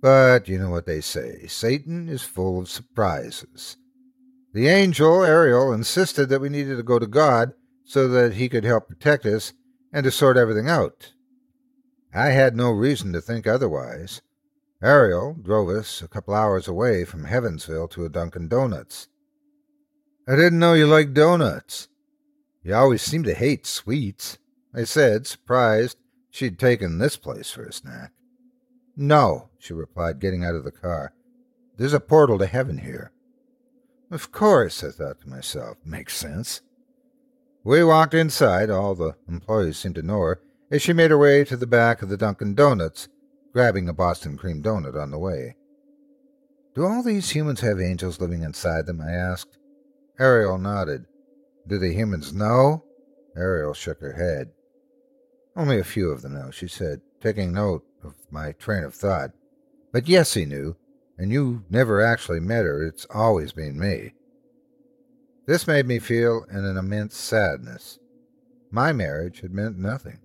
But 0.00 0.48
you 0.48 0.58
know 0.58 0.70
what 0.70 0.86
they 0.86 1.00
say 1.00 1.46
Satan 1.46 2.08
is 2.08 2.22
full 2.22 2.60
of 2.60 2.68
surprises. 2.68 3.76
The 4.52 4.68
angel, 4.68 5.24
Ariel, 5.24 5.72
insisted 5.72 6.28
that 6.28 6.40
we 6.40 6.48
needed 6.48 6.76
to 6.76 6.82
go 6.82 6.98
to 6.98 7.06
God 7.06 7.52
so 7.84 8.08
that 8.08 8.34
he 8.34 8.48
could 8.48 8.64
help 8.64 8.88
protect 8.88 9.26
us 9.26 9.52
and 9.92 10.04
to 10.04 10.10
sort 10.10 10.36
everything 10.36 10.68
out. 10.68 11.12
I 12.12 12.28
had 12.28 12.56
no 12.56 12.70
reason 12.70 13.12
to 13.12 13.20
think 13.20 13.46
otherwise. 13.46 14.22
Ariel 14.82 15.36
drove 15.40 15.68
us 15.68 16.02
a 16.02 16.08
couple 16.08 16.34
hours 16.34 16.68
away 16.68 17.04
from 17.04 17.24
Heavensville 17.24 17.90
to 17.90 18.04
a 18.04 18.08
Dunkin' 18.08 18.48
Donuts. 18.48 19.08
I 20.28 20.36
didn't 20.36 20.58
know 20.58 20.74
you 20.74 20.86
liked 20.86 21.14
donuts. 21.14 21.88
You 22.62 22.74
always 22.74 23.02
seem 23.02 23.24
to 23.24 23.34
hate 23.34 23.66
sweets, 23.66 24.38
I 24.74 24.84
said, 24.84 25.26
surprised 25.26 25.98
she'd 26.30 26.58
taken 26.58 26.98
this 26.98 27.16
place 27.16 27.50
for 27.50 27.64
a 27.64 27.72
snack. 27.72 28.12
No, 28.96 29.50
she 29.58 29.74
replied, 29.74 30.20
getting 30.20 30.44
out 30.44 30.54
of 30.54 30.64
the 30.64 30.72
car. 30.72 31.12
There's 31.76 31.92
a 31.92 32.00
portal 32.00 32.38
to 32.38 32.46
heaven 32.46 32.78
here. 32.78 33.12
Of 34.10 34.32
course, 34.32 34.82
I 34.84 34.90
thought 34.90 35.20
to 35.22 35.28
myself. 35.28 35.76
Makes 35.84 36.16
sense. 36.16 36.60
We 37.64 37.82
walked 37.82 38.12
inside, 38.12 38.68
all 38.68 38.94
the 38.94 39.16
employees 39.26 39.78
seemed 39.78 39.94
to 39.94 40.02
know 40.02 40.20
her, 40.20 40.40
as 40.70 40.82
she 40.82 40.92
made 40.92 41.10
her 41.10 41.16
way 41.16 41.44
to 41.44 41.56
the 41.56 41.66
back 41.66 42.02
of 42.02 42.10
the 42.10 42.18
Dunkin' 42.18 42.54
Donuts, 42.54 43.08
grabbing 43.54 43.88
a 43.88 43.94
Boston 43.94 44.36
cream 44.36 44.62
donut 44.62 45.00
on 45.00 45.10
the 45.10 45.18
way. 45.18 45.56
Do 46.74 46.84
all 46.84 47.02
these 47.02 47.30
humans 47.30 47.60
have 47.60 47.80
angels 47.80 48.20
living 48.20 48.42
inside 48.42 48.84
them? 48.84 49.00
I 49.00 49.12
asked. 49.12 49.56
Ariel 50.18 50.58
nodded. 50.58 51.06
Do 51.66 51.78
the 51.78 51.94
humans 51.94 52.34
know? 52.34 52.84
Ariel 53.34 53.72
shook 53.72 54.00
her 54.00 54.12
head. 54.12 54.50
Only 55.56 55.78
a 55.78 55.84
few 55.84 56.10
of 56.10 56.20
them 56.20 56.34
know, 56.34 56.50
she 56.50 56.68
said, 56.68 57.00
taking 57.22 57.52
note 57.52 57.84
of 58.02 58.14
my 58.30 58.52
train 58.52 58.84
of 58.84 58.94
thought. 58.94 59.30
But 59.90 60.06
yes, 60.06 60.34
he 60.34 60.44
knew, 60.44 60.76
and 61.16 61.32
you 61.32 61.64
never 61.70 62.02
actually 62.02 62.40
met 62.40 62.64
her. 62.64 62.86
It's 62.86 63.06
always 63.08 63.52
been 63.52 63.78
me. 63.78 64.12
This 65.46 65.66
made 65.66 65.86
me 65.86 65.98
feel 65.98 66.44
in 66.50 66.64
an 66.64 66.76
immense 66.76 67.16
sadness. 67.16 67.98
My 68.70 68.92
marriage 68.92 69.40
had 69.40 69.52
meant 69.52 69.78
nothing. 69.78 70.20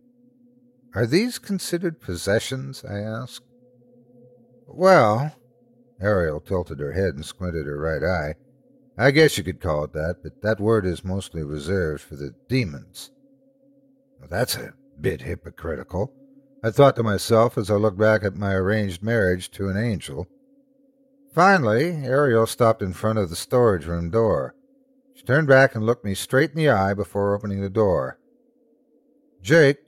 Are 0.96 1.06
these 1.06 1.38
considered 1.38 2.02
possessions? 2.02 2.84
I 2.84 3.00
asked. 3.00 3.44
Well, 4.66 5.36
Ariel 6.02 6.40
tilted 6.40 6.80
her 6.80 6.94
head 6.94 7.16
and 7.16 7.26
squinted 7.26 7.66
her 7.66 7.78
right 7.78 8.04
eye. 8.04 8.36
I 8.98 9.12
guess 9.12 9.38
you 9.38 9.44
could 9.44 9.62
call 9.62 9.84
it 9.84 9.94
that, 9.94 10.18
but 10.24 10.42
that 10.42 10.60
word 10.60 10.86
is 10.86 11.04
mostly 11.04 11.44
reserved 11.44 12.02
for 12.02 12.16
the 12.16 12.34
demons. 12.48 13.12
Well, 14.20 14.30
that's 14.30 14.56
a 14.56 14.74
bit 15.00 15.22
hypocritical, 15.22 16.14
I 16.62 16.72
thought 16.72 16.98
to 16.98 17.04
myself 17.04 17.58
as 17.58 17.72
I 17.72 17.76
looked 17.76 17.98
back 17.98 18.24
at 18.24 18.36
my 18.36 18.54
arranged 18.54 19.02
marriage 19.02 19.50
to 19.52 19.70
an 19.70 19.78
angel. 19.78 20.28
Finally, 21.34 22.06
Ariel 22.06 22.48
stopped 22.48 22.82
in 22.82 22.92
front 22.92 23.18
of 23.20 23.30
the 23.30 23.36
storage 23.36 23.86
room 23.86 24.10
door. 24.10 24.56
She 25.20 25.26
turned 25.26 25.50
back 25.50 25.76
and 25.76 25.86
looked 25.86 26.06
me 26.06 26.16
straight 26.16 26.52
in 26.52 26.56
the 26.56 26.70
eye 26.70 26.94
before 26.94 27.36
opening 27.36 27.60
the 27.60 27.70
door. 27.70 28.18
Jake, 29.42 29.80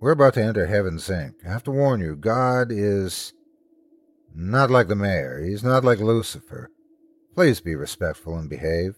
we're 0.00 0.12
about 0.12 0.32
to 0.34 0.42
enter 0.42 0.64
Heaven's 0.64 1.06
Inc. 1.10 1.34
I 1.46 1.50
have 1.50 1.62
to 1.64 1.70
warn 1.70 2.00
you, 2.00 2.16
God 2.16 2.72
is 2.72 3.34
not 4.34 4.70
like 4.70 4.88
the 4.88 4.96
mayor. 4.96 5.44
He's 5.44 5.62
not 5.62 5.84
like 5.84 5.98
Lucifer. 5.98 6.70
Please 7.34 7.60
be 7.60 7.74
respectful 7.74 8.38
and 8.38 8.48
behave. 8.48 8.94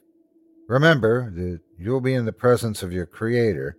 Remember 0.68 1.28
that 1.28 1.58
you'll 1.76 2.00
be 2.00 2.14
in 2.14 2.24
the 2.24 2.32
presence 2.32 2.84
of 2.84 2.92
your 2.92 3.06
Creator, 3.06 3.76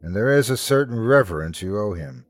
and 0.00 0.16
there 0.16 0.34
is 0.34 0.48
a 0.48 0.56
certain 0.56 0.98
reverence 0.98 1.60
you 1.60 1.78
owe 1.78 1.92
him. 1.92 2.24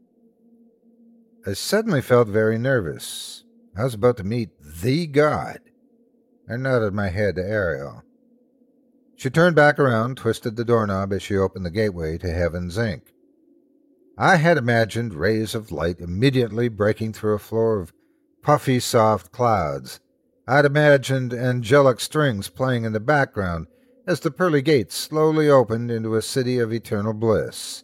I 1.46 1.52
suddenly 1.52 2.02
felt 2.02 2.26
very 2.26 2.58
nervous. 2.58 3.44
I 3.76 3.84
was 3.84 3.94
about 3.94 4.16
to 4.16 4.24
meet 4.24 4.50
the 4.60 5.06
God. 5.06 5.60
I 6.50 6.56
nodded 6.56 6.94
my 6.94 7.10
head 7.10 7.36
to 7.36 7.42
Ariel. 7.42 8.02
She 9.18 9.30
turned 9.30 9.56
back 9.56 9.80
around, 9.80 10.16
twisted 10.16 10.54
the 10.54 10.64
doorknob 10.64 11.12
as 11.12 11.24
she 11.24 11.36
opened 11.36 11.66
the 11.66 11.72
gateway 11.72 12.18
to 12.18 12.30
Heaven's 12.30 12.78
Inc. 12.78 13.02
I 14.16 14.36
had 14.36 14.56
imagined 14.56 15.12
rays 15.12 15.56
of 15.56 15.72
light 15.72 15.98
immediately 15.98 16.68
breaking 16.68 17.14
through 17.14 17.34
a 17.34 17.40
floor 17.40 17.80
of 17.80 17.92
puffy, 18.42 18.78
soft 18.78 19.32
clouds. 19.32 19.98
I'd 20.46 20.64
imagined 20.64 21.34
angelic 21.34 21.98
strings 21.98 22.48
playing 22.48 22.84
in 22.84 22.92
the 22.92 23.00
background 23.00 23.66
as 24.06 24.20
the 24.20 24.30
pearly 24.30 24.62
gates 24.62 24.94
slowly 24.94 25.50
opened 25.50 25.90
into 25.90 26.14
a 26.14 26.22
city 26.22 26.60
of 26.60 26.72
eternal 26.72 27.12
bliss. 27.12 27.82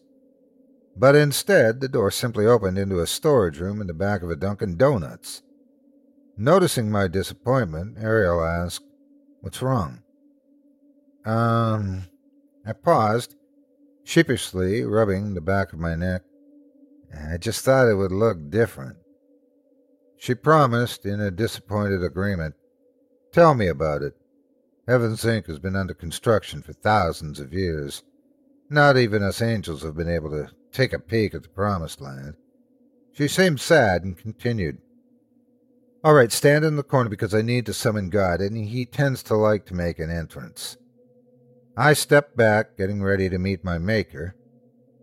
But 0.97 1.17
instead, 1.17 1.81
the 1.81 1.89
door 1.89 2.13
simply 2.13 2.47
opened 2.47 2.79
into 2.79 3.01
a 3.01 3.09
storage 3.09 3.59
room 3.59 3.81
in 3.81 3.89
the 3.89 3.93
back 3.93 4.23
of 4.23 4.31
a 4.31 4.37
Dunkin' 4.37 4.77
Donuts. 4.77 5.43
Noticing 6.37 6.93
my 6.93 7.09
disappointment, 7.09 7.99
Ariel 7.99 8.45
asked, 8.45 8.85
What's 9.41 9.61
wrong? 9.61 10.04
Um, 11.25 12.05
I 12.67 12.73
paused, 12.73 13.35
sheepishly 14.05 14.85
rubbing 14.85 15.35
the 15.35 15.41
back 15.41 15.73
of 15.73 15.79
my 15.79 15.95
neck. 15.95 16.23
I 17.31 17.37
just 17.39 17.65
thought 17.65 17.89
it 17.89 17.95
would 17.95 18.13
look 18.13 18.51
different. 18.51 18.97
She 20.17 20.35
promised 20.35 21.07
in 21.07 21.21
a 21.21 21.31
disappointed 21.31 22.03
agreement. 22.03 22.55
Tell 23.33 23.55
me 23.55 23.69
about 23.69 24.03
it. 24.03 24.15
Heaven's 24.87 25.25
Inc. 25.25 25.47
has 25.47 25.59
been 25.59 25.77
under 25.77 25.95
construction 25.95 26.63
for 26.63 26.73
thousands 26.73 27.41
of 27.41 27.53
years. 27.53 28.03
Not 28.69 28.97
even 28.97 29.23
us 29.23 29.41
angels 29.41 29.83
have 29.83 29.97
been 29.97 30.09
able 30.09 30.31
to 30.31 30.51
take 30.73 30.93
a 30.93 30.99
peek 30.99 31.35
at 31.35 31.43
the 31.43 31.49
promised 31.49 32.01
land. 32.01 32.35
She 33.13 33.29
seemed 33.29 33.61
sad 33.61 34.03
and 34.03 34.19
continued. 34.19 34.79
All 36.03 36.15
right, 36.15 36.33
stand 36.33 36.65
in 36.65 36.77
the 36.77 36.83
corner 36.83 37.09
because 37.09 37.35
I 37.35 37.43
need 37.43 37.65
to 37.67 37.73
summon 37.73 38.11
God, 38.11 38.41
and 38.41 38.57
he 38.57 38.85
tends 38.85 39.23
to 39.25 39.37
like 39.37 39.65
to 39.67 39.75
make 39.75 39.99
an 39.99 40.11
entrance. 40.11 40.77
I 41.77 41.93
stepped 41.93 42.37
back, 42.37 42.77
getting 42.77 43.03
ready 43.03 43.29
to 43.29 43.39
meet 43.39 43.65
my 43.65 43.79
maker. 43.79 44.37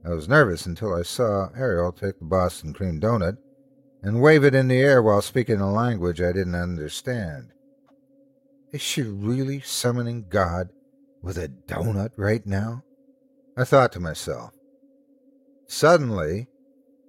I 0.06 0.10
was 0.10 0.30
nervous 0.30 0.66
until 0.66 0.94
I 0.94 1.04
saw 1.04 1.50
Ariel 1.56 1.92
take 1.92 2.20
the 2.20 2.26
Boston 2.26 2.74
cream 2.74 3.00
donut 3.00 3.38
and 4.02 4.22
wave 4.22 4.46
it 4.46 4.56
in 4.56 4.70
the 4.70 4.80
air 4.80 5.02
while 5.02 5.22
speaking 5.22 5.60
a 5.60 5.72
language 5.72 6.22
I 6.22 6.32
didn't 6.32 6.56
understand. 6.56 7.52
Is 8.72 8.82
she 8.82 9.02
really 9.02 9.60
summoning 9.60 10.26
God 10.30 10.70
with 11.22 11.38
a 11.38 11.50
donut 11.50 12.12
right 12.16 12.46
now? 12.46 12.84
I 13.58 13.66
thought 13.66 13.92
to 13.94 14.00
myself. 14.00 14.54
Suddenly, 15.68 16.48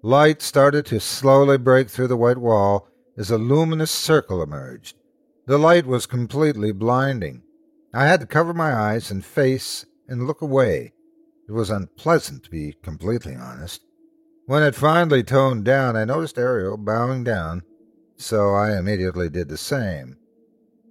light 0.02 0.42
started 0.42 0.84
to 0.86 0.98
slowly 0.98 1.56
break 1.56 1.88
through 1.88 2.08
the 2.08 2.16
white 2.16 2.38
wall 2.38 2.88
as 3.16 3.30
a 3.30 3.38
luminous 3.38 3.92
circle 3.92 4.42
emerged. 4.42 4.96
The 5.46 5.58
light 5.58 5.86
was 5.86 6.06
completely 6.06 6.72
blinding. 6.72 7.41
I 7.94 8.06
had 8.06 8.20
to 8.20 8.26
cover 8.26 8.54
my 8.54 8.72
eyes 8.72 9.10
and 9.10 9.24
face 9.24 9.84
and 10.08 10.26
look 10.26 10.40
away. 10.40 10.94
It 11.48 11.52
was 11.52 11.68
unpleasant, 11.68 12.44
to 12.44 12.50
be 12.50 12.74
completely 12.82 13.34
honest. 13.34 13.84
When 14.46 14.62
it 14.62 14.74
finally 14.74 15.22
toned 15.22 15.64
down, 15.64 15.96
I 15.96 16.04
noticed 16.04 16.38
Ariel 16.38 16.76
bowing 16.76 17.22
down, 17.22 17.62
so 18.16 18.54
I 18.54 18.78
immediately 18.78 19.28
did 19.28 19.48
the 19.48 19.58
same. 19.58 20.16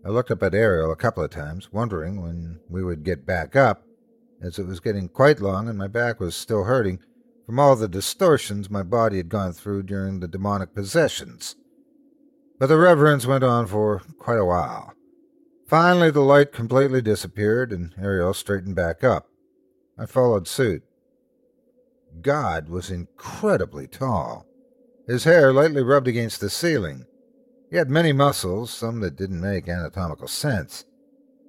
I 0.06 0.10
looked 0.10 0.32
up 0.32 0.43
at 0.43 0.54
Ariel 0.54 0.91
a 0.91 0.95
couple 0.95 1.24
of 1.24 1.32
times, 1.32 1.72
wondering 1.72 2.22
when 2.22 2.60
we 2.70 2.84
would 2.84 3.04
get 3.04 3.26
back 3.26 3.56
up, 3.56 3.84
as 4.41 4.60
it 4.60 4.68
was 4.68 4.80
getting 4.80 5.10
quite 5.10 5.39
long 5.39 5.68
and 5.68 5.78
my 5.78 5.88
back 5.88 6.20
was 6.20 6.36
still 6.36 6.64
hurting 6.64 6.99
from 7.45 7.60
all 7.60 7.76
the 7.76 7.88
distortions 7.88 8.70
my 8.70 8.84
body 8.84 9.18
had 9.18 9.30
gone 9.30 9.54
through 9.54 9.84
during 9.84 10.20
the 10.20 10.28
demonic 10.28 10.74
possessions. 10.74 11.56
But 12.60 12.68
the 12.68 12.78
reverence 12.78 13.26
went 13.26 13.43
on 13.43 13.68
for 13.68 14.02
quite 14.20 14.39
a 14.39 14.45
while. 14.45 14.93
Finally, 15.72 16.12
the 16.12 16.20
light 16.20 16.52
completely 16.52 17.02
disappeared 17.02 17.72
and 17.72 17.96
Ariel 17.98 18.34
straightened 18.34 18.76
back 18.76 19.06
up. 19.06 19.30
I 19.98 20.06
followed 20.06 20.46
suit. 20.46 20.84
God 22.22 22.68
was 22.68 22.92
incredibly 22.92 23.88
tall. 23.88 24.46
His 25.08 25.24
hair 25.24 25.54
lightly 25.54 25.82
rubbed 25.82 26.10
against 26.10 26.42
the 26.42 26.50
ceiling. 26.50 27.06
He 27.70 27.78
had 27.78 27.90
many 27.90 28.12
muscles, 28.12 28.70
some 28.70 29.00
that 29.00 29.16
didn't 29.16 29.40
make 29.40 29.70
anatomical 29.70 30.28
sense. 30.28 30.84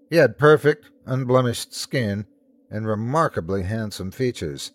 He 0.09 0.19
had 0.19 0.39
perfect, 0.39 0.89
unblemished 1.05 1.75
skin 1.75 2.27
and 2.71 2.87
remarkably 2.87 3.65
handsome 3.65 4.13
features. 4.13 4.71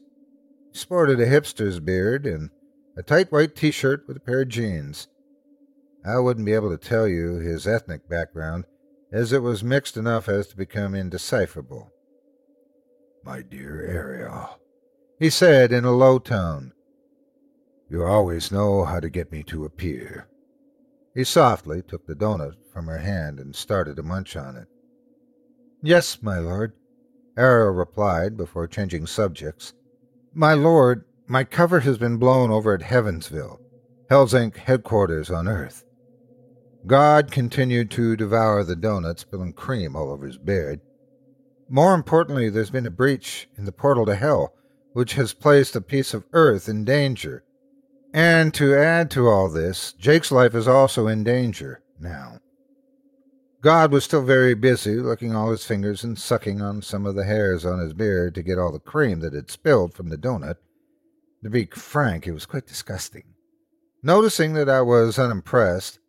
He 0.73 0.77
sported 0.77 1.21
a 1.21 1.25
hipster's 1.25 1.79
beard 1.79 2.25
and 2.25 2.49
a 2.97 3.01
tight 3.01 3.31
white 3.31 3.55
t 3.55 3.71
shirt 3.71 4.09
with 4.09 4.17
a 4.17 4.19
pair 4.19 4.41
of 4.41 4.49
jeans. 4.49 5.07
I 6.03 6.19
wouldn't 6.19 6.45
be 6.45 6.53
able 6.53 6.69
to 6.69 6.77
tell 6.77 7.07
you 7.07 7.35
his 7.35 7.65
ethnic 7.65 8.09
background, 8.09 8.65
as 9.11 9.31
it 9.31 9.41
was 9.41 9.63
mixed 9.63 9.97
enough 9.97 10.27
as 10.27 10.47
to 10.47 10.57
become 10.57 10.93
indecipherable. 10.93 11.91
My 13.23 13.41
dear 13.41 13.85
Ariel, 13.85 14.59
he 15.19 15.29
said 15.29 15.71
in 15.71 15.85
a 15.85 15.91
low 15.91 16.19
tone. 16.19 16.73
You 17.89 18.03
always 18.03 18.51
know 18.51 18.83
how 18.83 18.99
to 18.99 19.09
get 19.09 19.31
me 19.31 19.43
to 19.43 19.65
appear. 19.65 20.27
He 21.15 21.23
softly 21.23 21.81
took 21.81 22.05
the 22.05 22.15
doughnut 22.15 22.55
from 22.71 22.87
her 22.87 22.99
hand 22.99 23.39
and 23.39 23.55
started 23.55 23.95
to 23.95 24.03
munch 24.03 24.35
on 24.35 24.55
it. 24.55 24.67
Yes, 25.81 26.21
my 26.21 26.37
lord, 26.39 26.73
Ariel 27.37 27.71
replied 27.71 28.35
before 28.35 28.67
changing 28.67 29.07
subjects. 29.07 29.73
My 30.33 30.53
lord, 30.53 31.05
my 31.27 31.43
cover 31.43 31.79
has 31.79 31.97
been 31.97 32.17
blown 32.17 32.51
over 32.51 32.73
at 32.73 32.81
Heavensville, 32.81 33.57
Hell's 34.09 34.33
Inc. 34.33 34.57
headquarters 34.57 35.29
on 35.29 35.47
Earth. 35.47 35.83
God 36.87 37.31
continued 37.31 37.91
to 37.91 38.15
devour 38.15 38.63
the 38.63 38.75
doughnut, 38.75 39.19
spilling 39.19 39.51
cream 39.51 39.95
all 39.95 40.09
over 40.09 40.25
his 40.25 40.37
beard. 40.37 40.79
More 41.69 41.93
importantly, 41.93 42.49
there's 42.49 42.69
been 42.69 42.85
a 42.85 42.91
breach 42.91 43.49
in 43.57 43.65
the 43.65 43.73
portal 43.73 44.05
to 44.05 44.15
Hell, 44.15 44.53
which 44.93 45.13
has 45.13 45.33
placed 45.33 45.75
a 45.75 45.81
piece 45.81 46.13
of 46.13 46.23
earth 46.31 46.69
in 46.69 46.85
danger. 46.85 47.43
And 48.13 48.53
to 48.53 48.73
add 48.73 49.11
to 49.11 49.27
all 49.27 49.49
this, 49.49 49.91
Jake's 49.93 50.31
life 50.31 50.55
is 50.55 50.67
also 50.67 51.07
in 51.07 51.25
danger 51.25 51.83
now. 51.99 52.39
God 53.61 53.91
was 53.91 54.05
still 54.05 54.23
very 54.23 54.53
busy, 54.53 54.95
licking 54.95 55.35
all 55.35 55.51
his 55.51 55.65
fingers 55.65 56.05
and 56.05 56.17
sucking 56.17 56.61
on 56.61 56.81
some 56.81 57.05
of 57.05 57.15
the 57.15 57.25
hairs 57.25 57.65
on 57.65 57.79
his 57.79 57.91
beard 57.91 58.33
to 58.35 58.43
get 58.43 58.57
all 58.57 58.71
the 58.71 58.79
cream 58.79 59.19
that 59.19 59.33
had 59.33 59.51
spilled 59.51 59.93
from 59.93 60.07
the 60.07 60.17
doughnut. 60.17 60.57
To 61.43 61.49
be 61.49 61.65
frank, 61.65 62.27
it 62.27 62.31
was 62.31 62.45
quite 62.45 62.65
disgusting. 62.65 63.23
Noticing 64.01 64.53
that 64.53 64.69
I 64.69 64.81
was 64.81 65.19
unimpressed, 65.19 65.99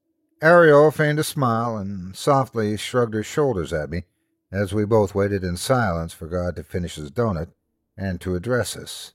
Ariel 0.40 0.92
feigned 0.92 1.18
a 1.18 1.24
smile 1.24 1.76
and 1.76 2.14
softly 2.14 2.76
shrugged 2.76 3.14
her 3.14 3.24
shoulders 3.24 3.72
at 3.72 3.90
me 3.90 4.04
as 4.52 4.72
we 4.72 4.84
both 4.84 5.14
waited 5.14 5.42
in 5.42 5.56
silence 5.56 6.12
for 6.12 6.26
God 6.26 6.54
to 6.56 6.62
finish 6.62 6.94
his 6.94 7.10
doughnut 7.10 7.48
and 7.96 8.20
to 8.20 8.36
address 8.36 8.76
us. 8.76 9.14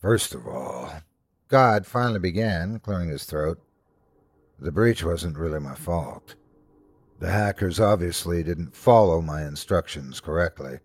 First 0.00 0.34
of 0.34 0.46
all, 0.46 0.90
God 1.48 1.86
finally 1.86 2.18
began, 2.18 2.80
clearing 2.80 3.08
his 3.08 3.24
throat. 3.24 3.60
The 4.58 4.72
breach 4.72 5.04
wasn't 5.04 5.38
really 5.38 5.60
my 5.60 5.74
fault. 5.74 6.34
The 7.20 7.30
hackers 7.30 7.78
obviously 7.80 8.42
didn't 8.42 8.74
follow 8.74 9.20
my 9.20 9.44
instructions 9.44 10.20
correctly, 10.20 10.80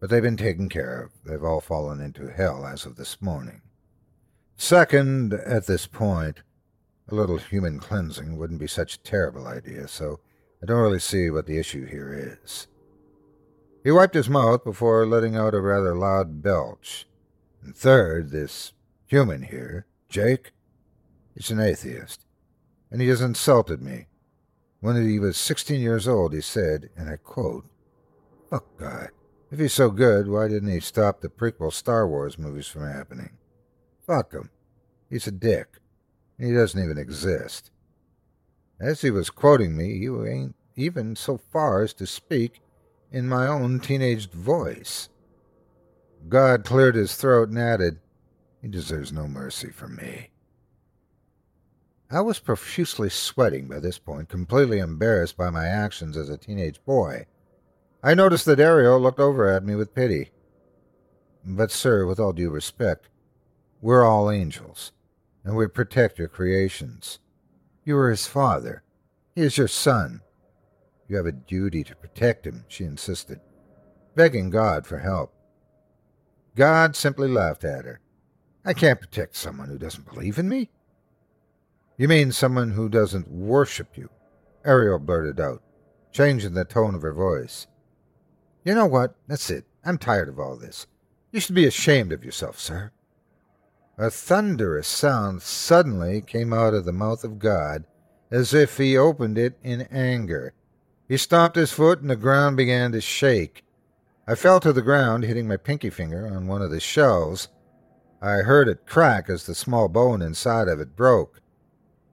but 0.00 0.10
they've 0.10 0.22
been 0.22 0.36
taken 0.36 0.68
care 0.68 1.02
of. 1.02 1.12
They've 1.24 1.44
all 1.44 1.60
fallen 1.60 2.00
into 2.00 2.32
hell 2.32 2.66
as 2.66 2.86
of 2.86 2.96
this 2.96 3.20
morning. 3.20 3.60
Second, 4.56 5.34
at 5.34 5.66
this 5.66 5.86
point, 5.86 6.42
a 7.08 7.14
little 7.14 7.38
human 7.38 7.78
cleansing 7.78 8.36
wouldn't 8.36 8.60
be 8.60 8.66
such 8.66 8.94
a 8.94 9.02
terrible 9.02 9.46
idea, 9.46 9.88
so 9.88 10.20
I 10.62 10.66
don't 10.66 10.80
really 10.80 10.98
see 10.98 11.30
what 11.30 11.46
the 11.46 11.58
issue 11.58 11.86
here 11.86 12.38
is. 12.42 12.68
He 13.82 13.90
wiped 13.90 14.14
his 14.14 14.28
mouth 14.28 14.64
before 14.64 15.06
letting 15.06 15.34
out 15.34 15.54
a 15.54 15.60
rather 15.60 15.96
loud 15.96 16.42
belch. 16.42 17.06
And 17.62 17.76
third, 17.76 18.30
this 18.30 18.72
human 19.06 19.42
here, 19.42 19.86
Jake, 20.08 20.52
is 21.34 21.50
an 21.50 21.60
atheist, 21.60 22.24
and 22.90 23.00
he 23.00 23.08
has 23.08 23.20
insulted 23.20 23.82
me. 23.82 24.06
When 24.80 24.96
he 25.08 25.18
was 25.18 25.36
16 25.36 25.80
years 25.80 26.08
old, 26.08 26.32
he 26.32 26.40
said, 26.40 26.90
and 26.96 27.08
I 27.08 27.16
quote, 27.16 27.66
Fuck 28.50 28.66
God. 28.78 29.08
If 29.50 29.58
he's 29.58 29.72
so 29.72 29.90
good, 29.90 30.28
why 30.28 30.48
didn't 30.48 30.70
he 30.70 30.80
stop 30.80 31.20
the 31.20 31.28
prequel 31.28 31.72
Star 31.72 32.08
Wars 32.08 32.38
movies 32.38 32.66
from 32.66 32.90
happening? 32.90 33.30
Fuck 34.06 34.32
him. 34.32 34.50
He's 35.08 35.26
a 35.26 35.30
dick. 35.30 35.78
He 36.42 36.52
doesn't 36.52 36.82
even 36.82 36.98
exist. 36.98 37.70
As 38.80 39.00
he 39.00 39.12
was 39.12 39.30
quoting 39.30 39.76
me, 39.76 40.00
he 40.00 40.06
ain't 40.06 40.56
even 40.74 41.14
so 41.14 41.38
far 41.38 41.82
as 41.82 41.94
to 41.94 42.06
speak 42.06 42.60
in 43.12 43.28
my 43.28 43.46
own 43.46 43.78
teenaged 43.78 44.32
voice. 44.32 45.08
God 46.28 46.64
cleared 46.64 46.96
his 46.96 47.14
throat 47.14 47.48
and 47.48 47.58
added, 47.60 48.00
He 48.60 48.66
deserves 48.66 49.12
no 49.12 49.28
mercy 49.28 49.70
from 49.70 49.94
me. 49.94 50.30
I 52.10 52.20
was 52.22 52.40
profusely 52.40 53.08
sweating 53.08 53.68
by 53.68 53.78
this 53.78 54.00
point, 54.00 54.28
completely 54.28 54.80
embarrassed 54.80 55.36
by 55.36 55.50
my 55.50 55.68
actions 55.68 56.16
as 56.16 56.28
a 56.28 56.36
teenage 56.36 56.84
boy. 56.84 57.26
I 58.02 58.14
noticed 58.14 58.46
that 58.46 58.58
Ariel 58.58 58.98
looked 58.98 59.20
over 59.20 59.48
at 59.48 59.64
me 59.64 59.76
with 59.76 59.94
pity. 59.94 60.30
But, 61.44 61.70
sir, 61.70 62.04
with 62.04 62.18
all 62.18 62.32
due 62.32 62.50
respect, 62.50 63.08
we're 63.80 64.04
all 64.04 64.28
angels, 64.28 64.90
and 65.44 65.56
we 65.56 65.66
protect 65.66 66.18
your 66.18 66.28
creations. 66.28 67.18
You 67.84 67.96
are 67.98 68.10
his 68.10 68.26
father. 68.26 68.82
He 69.34 69.42
is 69.42 69.58
your 69.58 69.68
son. 69.68 70.20
You 71.08 71.16
have 71.16 71.26
a 71.26 71.32
duty 71.32 71.84
to 71.84 71.96
protect 71.96 72.46
him, 72.46 72.64
she 72.68 72.84
insisted, 72.84 73.40
begging 74.14 74.50
God 74.50 74.86
for 74.86 74.98
help. 74.98 75.34
God 76.54 76.96
simply 76.96 77.28
laughed 77.28 77.64
at 77.64 77.84
her. 77.84 78.00
I 78.64 78.72
can't 78.74 79.00
protect 79.00 79.36
someone 79.36 79.68
who 79.68 79.78
doesn't 79.78 80.10
believe 80.12 80.38
in 80.38 80.48
me. 80.48 80.70
You 81.96 82.08
mean 82.08 82.32
someone 82.32 82.72
who 82.72 82.88
doesn't 82.88 83.28
worship 83.28 83.96
you? 83.96 84.10
Ariel 84.64 84.98
blurted 84.98 85.40
out, 85.40 85.62
changing 86.12 86.54
the 86.54 86.64
tone 86.64 86.94
of 86.94 87.02
her 87.02 87.12
voice. 87.12 87.66
You 88.64 88.74
know 88.74 88.86
what? 88.86 89.16
That's 89.26 89.50
it. 89.50 89.64
I'm 89.84 89.98
tired 89.98 90.28
of 90.28 90.38
all 90.38 90.56
this. 90.56 90.86
You 91.32 91.40
should 91.40 91.54
be 91.54 91.66
ashamed 91.66 92.12
of 92.12 92.24
yourself, 92.24 92.58
sir. 92.58 92.92
A 94.02 94.10
thunderous 94.10 94.88
sound 94.88 95.42
suddenly 95.42 96.22
came 96.22 96.52
out 96.52 96.74
of 96.74 96.84
the 96.84 96.92
mouth 96.92 97.22
of 97.22 97.38
God, 97.38 97.84
as 98.32 98.52
if 98.52 98.76
he 98.76 98.98
opened 98.98 99.38
it 99.38 99.56
in 99.62 99.82
anger. 99.92 100.54
He 101.06 101.16
stomped 101.16 101.54
his 101.54 101.70
foot, 101.70 102.00
and 102.00 102.10
the 102.10 102.16
ground 102.16 102.56
began 102.56 102.90
to 102.90 103.00
shake. 103.00 103.64
I 104.26 104.34
fell 104.34 104.58
to 104.58 104.72
the 104.72 104.82
ground, 104.82 105.22
hitting 105.22 105.46
my 105.46 105.56
pinky 105.56 105.88
finger 105.88 106.26
on 106.26 106.48
one 106.48 106.62
of 106.62 106.72
the 106.72 106.80
shelves. 106.80 107.46
I 108.20 108.38
heard 108.38 108.66
it 108.66 108.88
crack 108.88 109.30
as 109.30 109.46
the 109.46 109.54
small 109.54 109.88
bone 109.88 110.20
inside 110.20 110.66
of 110.66 110.80
it 110.80 110.96
broke. 110.96 111.40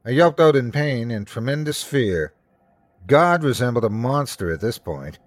I 0.05 0.11
yelped 0.11 0.39
out 0.39 0.55
in 0.55 0.71
pain 0.71 1.09
and 1.09 1.25
tremendous 1.25 1.81
fear. 1.81 2.33
God 3.07 3.43
resembled 3.43 3.83
a 3.83 3.89
monster 3.89 4.53
at 4.53 4.61
this 4.61 4.77
point. 4.77 5.17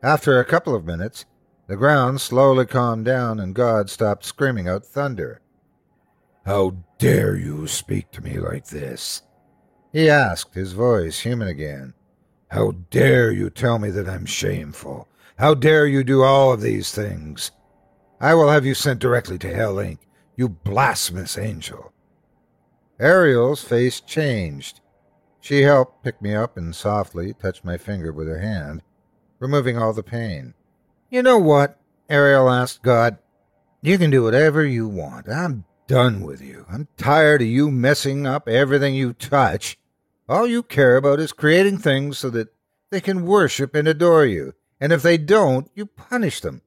After 0.00 0.38
a 0.38 0.44
couple 0.44 0.76
of 0.76 0.84
minutes, 0.84 1.24
the 1.66 1.74
ground 1.74 2.20
slowly 2.20 2.66
calmed 2.66 3.04
down 3.04 3.40
and 3.40 3.52
God 3.52 3.90
stopped 3.90 4.24
screaming 4.24 4.68
out 4.68 4.86
thunder. 4.86 5.40
How 6.44 6.76
dare 6.98 7.36
you 7.36 7.66
speak 7.66 8.10
to 8.12 8.22
me 8.22 8.38
like 8.38 8.66
this? 8.66 9.22
He 9.92 10.10
asked, 10.10 10.54
his 10.54 10.72
voice 10.72 11.20
human 11.20 11.48
again. 11.48 11.94
How 12.48 12.72
dare 12.90 13.32
you 13.32 13.48
tell 13.48 13.78
me 13.78 13.90
that 13.90 14.08
I'm 14.08 14.26
shameful? 14.26 15.08
How 15.38 15.54
dare 15.54 15.86
you 15.86 16.04
do 16.04 16.22
all 16.22 16.52
of 16.52 16.60
these 16.60 16.92
things? 16.92 17.50
I 18.20 18.34
will 18.34 18.50
have 18.50 18.66
you 18.66 18.74
sent 18.74 19.00
directly 19.00 19.38
to 19.38 19.54
Hell 19.54 19.76
Inc., 19.76 19.98
you 20.36 20.48
blasphemous 20.48 21.38
angel. 21.38 21.92
Ariel's 23.00 23.64
face 23.64 24.00
changed. 24.00 24.80
She 25.40 25.62
helped 25.62 26.04
pick 26.04 26.20
me 26.20 26.34
up 26.34 26.56
and 26.56 26.74
softly 26.74 27.32
touched 27.32 27.64
my 27.64 27.78
finger 27.78 28.12
with 28.12 28.28
her 28.28 28.40
hand, 28.40 28.82
removing 29.38 29.78
all 29.78 29.92
the 29.92 30.02
pain. 30.02 30.54
You 31.10 31.22
know 31.22 31.38
what? 31.38 31.78
Ariel 32.08 32.50
asked 32.50 32.82
God. 32.82 33.18
You 33.80 33.98
can 33.98 34.10
do 34.10 34.22
whatever 34.22 34.64
you 34.64 34.88
want. 34.88 35.28
I'm 35.28 35.64
done 35.86 36.22
with 36.22 36.40
you. 36.40 36.66
I'm 36.68 36.88
tired 36.96 37.42
of 37.42 37.48
you 37.48 37.70
messing 37.70 38.26
up 38.26 38.48
everything 38.48 38.94
you 38.94 39.12
touch. 39.12 39.78
All 40.28 40.46
you 40.46 40.62
care 40.62 40.96
about 40.96 41.20
is 41.20 41.32
creating 41.32 41.78
things 41.78 42.18
so 42.18 42.30
that 42.30 42.54
they 42.90 43.00
can 43.00 43.26
worship 43.26 43.74
and 43.74 43.86
adore 43.86 44.24
you. 44.24 44.54
And 44.80 44.92
if 44.92 45.02
they 45.02 45.18
don't, 45.18 45.70
you 45.74 45.86
punish 45.86 46.40
them. 46.40 46.62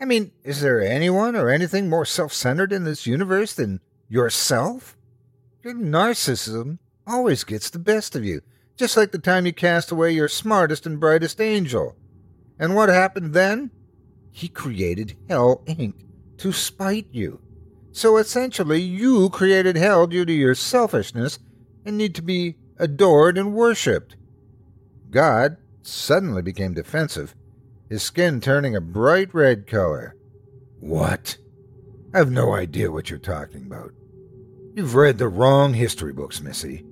I 0.00 0.04
mean, 0.04 0.32
is 0.44 0.60
there 0.60 0.80
anyone 0.80 1.34
or 1.34 1.48
anything 1.48 1.88
more 1.88 2.04
self 2.04 2.32
centered 2.32 2.72
in 2.72 2.84
this 2.84 3.06
universe 3.06 3.54
than 3.54 3.80
yourself? 4.08 4.96
Your 5.62 5.74
narcissism 5.74 6.78
always 7.06 7.44
gets 7.44 7.70
the 7.70 7.78
best 7.78 8.14
of 8.14 8.24
you, 8.24 8.42
just 8.76 8.96
like 8.96 9.12
the 9.12 9.18
time 9.18 9.46
you 9.46 9.52
cast 9.52 9.90
away 9.90 10.12
your 10.12 10.28
smartest 10.28 10.86
and 10.86 11.00
brightest 11.00 11.40
angel. 11.40 11.96
And 12.58 12.74
what 12.74 12.88
happened 12.88 13.34
then? 13.34 13.70
He 14.30 14.48
created 14.48 15.16
Hell 15.28 15.62
Inc. 15.66 15.94
to 16.38 16.52
spite 16.52 17.08
you. 17.10 17.40
So 17.92 18.16
essentially, 18.16 18.80
you 18.80 19.30
created 19.30 19.76
hell 19.76 20.06
due 20.06 20.24
to 20.24 20.32
your 20.32 20.54
selfishness 20.54 21.38
and 21.84 21.96
need 21.96 22.14
to 22.16 22.22
be 22.22 22.56
adored 22.78 23.38
and 23.38 23.54
worshipped. 23.54 24.16
God 25.10 25.56
suddenly 25.82 26.42
became 26.42 26.74
defensive, 26.74 27.34
his 27.88 28.02
skin 28.02 28.40
turning 28.40 28.76
a 28.76 28.80
bright 28.80 29.32
red 29.34 29.66
color. 29.66 30.14
What? 30.80 31.38
I've 32.14 32.30
no 32.30 32.54
idea 32.54 32.92
what 32.92 33.10
you're 33.10 33.18
talking 33.18 33.66
about. 33.66 33.92
You've 34.74 34.94
read 34.94 35.18
the 35.18 35.28
wrong 35.28 35.74
history 35.74 36.12
books, 36.12 36.40
Missy. 36.40 36.84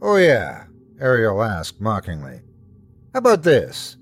Oh, 0.00 0.16
yeah, 0.16 0.66
Ariel 1.00 1.42
asked 1.42 1.80
mockingly. 1.80 2.40
How 3.12 3.18
about 3.18 3.42
this? 3.42 3.96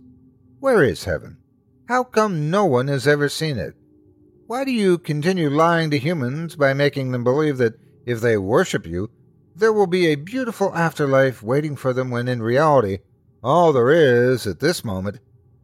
Where 0.60 0.82
is 0.82 1.04
heaven? 1.04 1.38
How 1.88 2.04
come 2.04 2.50
no 2.50 2.64
one 2.64 2.88
has 2.88 3.06
ever 3.06 3.28
seen 3.28 3.58
it? 3.58 3.74
Why 4.46 4.64
do 4.64 4.70
you 4.70 4.98
continue 4.98 5.48
lying 5.48 5.90
to 5.90 5.98
humans 5.98 6.54
by 6.54 6.74
making 6.74 7.12
them 7.12 7.24
believe 7.24 7.56
that 7.58 7.78
if 8.04 8.20
they 8.20 8.36
worship 8.36 8.86
you, 8.86 9.08
there 9.56 9.72
will 9.72 9.86
be 9.86 10.08
a 10.08 10.16
beautiful 10.16 10.74
afterlife 10.74 11.42
waiting 11.42 11.76
for 11.76 11.94
them 11.94 12.10
when 12.10 12.28
in 12.28 12.42
reality, 12.42 12.98
all 13.42 13.72
there 13.72 13.90
is 13.90 14.46
at 14.46 14.60
this 14.60 14.84
moment 14.84 15.18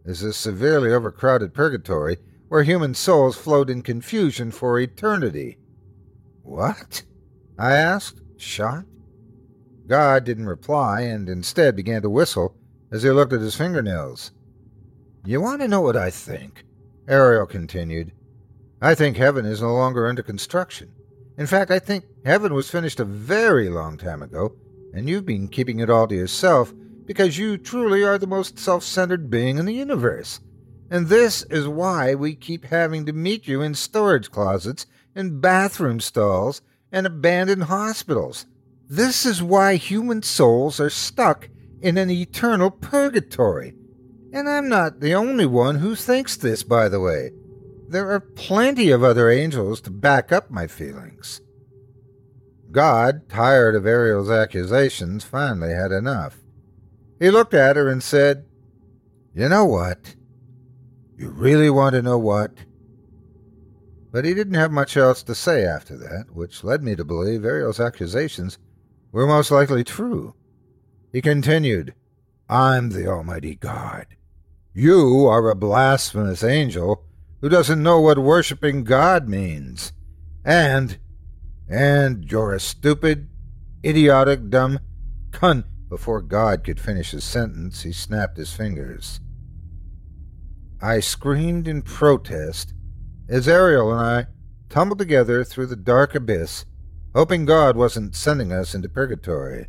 is 0.07 0.22
a 0.22 0.33
severely 0.33 0.91
overcrowded 0.93 1.53
purgatory 1.53 2.16
where 2.49 2.62
human 2.62 2.95
souls 2.95 3.37
float 3.37 3.68
in 3.68 3.83
confusion 3.83 4.51
for 4.51 4.81
eternity? 4.81 5.59
What? 6.43 7.03
I 7.59 7.72
asked, 7.72 8.22
shocked. 8.39 8.89
God 9.87 10.24
didn't 10.24 10.47
reply 10.47 11.03
and 11.03 11.28
instead 11.28 11.76
began 11.76 12.01
to 12.01 12.09
whistle 12.09 12.57
as 12.91 13.03
he 13.03 13.11
looked 13.11 13.35
at 13.35 13.43
his 13.43 13.57
fingernails. 13.57 14.33
You 15.26 15.43
want 15.43 15.61
to 15.61 15.68
know 15.68 15.83
what 15.83 15.99
I 15.99 16.09
think? 16.09 16.64
Ariel 17.07 17.45
continued. 17.45 18.12
I 18.83 18.95
think 18.95 19.16
heaven 19.16 19.45
is 19.45 19.61
no 19.61 19.74
longer 19.74 20.07
under 20.07 20.22
construction. 20.22 20.93
In 21.37 21.47
fact, 21.47 21.70
I 21.70 21.78
think 21.78 22.05
heaven 22.24 22.55
was 22.55 22.70
finished 22.70 22.99
a 22.99 23.05
very 23.05 23.68
long 23.68 23.99
time 23.99 24.22
ago, 24.22 24.57
and 24.95 25.09
you've 25.09 25.26
been 25.26 25.49
keeping 25.49 25.81
it 25.81 25.91
all 25.91 26.09
to 26.09 26.14
yourself 26.14 26.72
because 27.05 27.37
you 27.37 27.59
truly 27.59 28.03
are 28.03 28.16
the 28.16 28.26
most 28.26 28.59
self 28.59 28.83
centered 28.83 29.28
being 29.28 29.59
in 29.59 29.66
the 29.66 29.74
universe. 29.74 30.41
And 30.91 31.09
this 31.09 31.43
is 31.45 31.68
why 31.68 32.14
we 32.14 32.35
keep 32.35 32.64
having 32.64 33.05
to 33.07 33.12
meet 33.12 33.47
you 33.47 33.61
in 33.61 33.74
storage 33.74 34.31
closets, 34.31 34.87
in 35.14 35.41
bathroom 35.41 36.01
stalls, 36.01 36.62
and 36.91 37.07
abandoned 37.07 37.64
hospitals. 37.64 38.47
This 38.89 39.26
is 39.26 39.43
why 39.43 39.76
human 39.76 40.22
souls 40.22 40.81
are 40.81 40.91
stuck 40.91 41.49
in 41.81 41.99
an 41.99 42.11
eternal 42.11 42.70
purgatory. 42.70 43.74
And 44.33 44.49
I'm 44.49 44.68
not 44.68 45.01
the 45.01 45.14
only 45.14 45.47
one 45.47 45.76
who 45.76 45.95
thinks 45.95 46.37
this, 46.37 46.62
by 46.62 46.89
the 46.89 47.01
way. 47.01 47.33
There 47.91 48.12
are 48.12 48.20
plenty 48.20 48.93
of 48.93 49.03
other 49.03 49.28
angels 49.28 49.80
to 49.80 49.91
back 49.91 50.30
up 50.30 50.49
my 50.49 50.68
feelings. 50.68 51.41
God, 52.70 53.28
tired 53.28 53.74
of 53.74 53.84
Ariel's 53.84 54.30
accusations, 54.30 55.24
finally 55.24 55.74
had 55.74 55.91
enough. 55.91 56.38
He 57.18 57.32
looked 57.32 57.53
at 57.53 57.74
her 57.74 57.88
and 57.88 58.01
said, 58.01 58.45
You 59.34 59.49
know 59.49 59.64
what? 59.64 60.14
You 61.18 61.30
really 61.30 61.68
want 61.68 61.97
to 61.97 62.03
know 62.03 62.16
what? 62.16 62.53
But 64.12 64.24
he 64.24 64.34
didn't 64.34 64.55
have 64.55 64.70
much 64.70 64.97
else 64.97 65.24
to 65.24 65.34
say 65.34 65.64
after 65.64 65.97
that, 65.97 66.26
which 66.32 66.62
led 66.62 66.84
me 66.84 66.95
to 66.95 67.05
believe 67.05 67.45
Ariel's 67.45 67.80
accusations 67.80 68.57
were 69.11 69.26
most 69.26 69.51
likely 69.51 69.82
true. 69.82 70.36
He 71.12 71.20
continued, 71.20 71.95
I'm 72.49 72.91
the 72.91 73.09
Almighty 73.09 73.57
God. 73.57 74.07
You 74.72 75.26
are 75.26 75.51
a 75.51 75.57
blasphemous 75.57 76.45
angel 76.45 77.05
who 77.41 77.49
doesn't 77.49 77.82
know 77.82 78.01
what 78.01 78.18
worshiping 78.18 78.84
God 78.84 79.28
means. 79.28 79.93
And, 80.45 80.99
and 81.68 82.30
you're 82.30 82.55
a 82.55 82.61
stupid, 82.61 83.28
idiotic, 83.84 84.51
dumb 84.51 84.80
cunt. 85.30 85.64
Before 85.88 86.22
God 86.22 86.62
could 86.62 86.78
finish 86.78 87.11
his 87.11 87.24
sentence, 87.24 87.82
he 87.82 87.93
snapped 87.93 88.36
his 88.36 88.53
fingers. 88.53 89.20
I 90.80 91.01
screamed 91.01 91.66
in 91.66 91.82
protest 91.82 92.74
as 93.28 93.49
Ariel 93.49 93.91
and 93.91 94.01
I 94.01 94.26
tumbled 94.68 95.01
together 95.01 95.43
through 95.43 95.66
the 95.66 95.76
dark 95.76 96.14
abyss, 96.14 96.64
hoping 97.12 97.45
God 97.45 97.76
wasn't 97.76 98.14
sending 98.14 98.53
us 98.53 98.72
into 98.72 98.88
purgatory. 98.88 99.66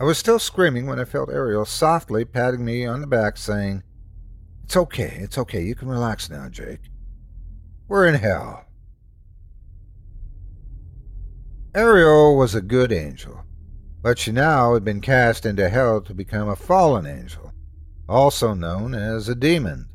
I 0.00 0.04
was 0.04 0.16
still 0.16 0.38
screaming 0.38 0.86
when 0.86 1.00
I 1.00 1.04
felt 1.04 1.28
Ariel 1.28 1.64
softly 1.64 2.24
patting 2.24 2.64
me 2.64 2.86
on 2.86 3.00
the 3.00 3.06
back, 3.08 3.36
saying, 3.36 3.82
It's 4.68 4.76
okay, 4.76 5.16
it's 5.18 5.38
okay, 5.38 5.62
you 5.62 5.74
can 5.74 5.88
relax 5.88 6.28
now, 6.28 6.50
Jake. 6.50 6.90
We're 7.88 8.06
in 8.06 8.16
hell. 8.16 8.66
Ariel 11.74 12.36
was 12.36 12.54
a 12.54 12.60
good 12.60 12.92
angel, 12.92 13.46
but 14.02 14.18
she 14.18 14.30
now 14.30 14.74
had 14.74 14.84
been 14.84 15.00
cast 15.00 15.46
into 15.46 15.70
hell 15.70 16.02
to 16.02 16.12
become 16.12 16.50
a 16.50 16.54
fallen 16.54 17.06
angel, 17.06 17.50
also 18.10 18.52
known 18.52 18.94
as 18.94 19.26
a 19.26 19.34
demon. 19.34 19.88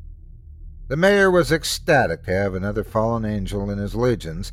The 0.88 0.96
mayor 0.96 1.30
was 1.30 1.52
ecstatic 1.52 2.24
to 2.24 2.32
have 2.32 2.56
another 2.56 2.82
fallen 2.82 3.24
angel 3.24 3.70
in 3.70 3.78
his 3.78 3.94
legions, 3.94 4.50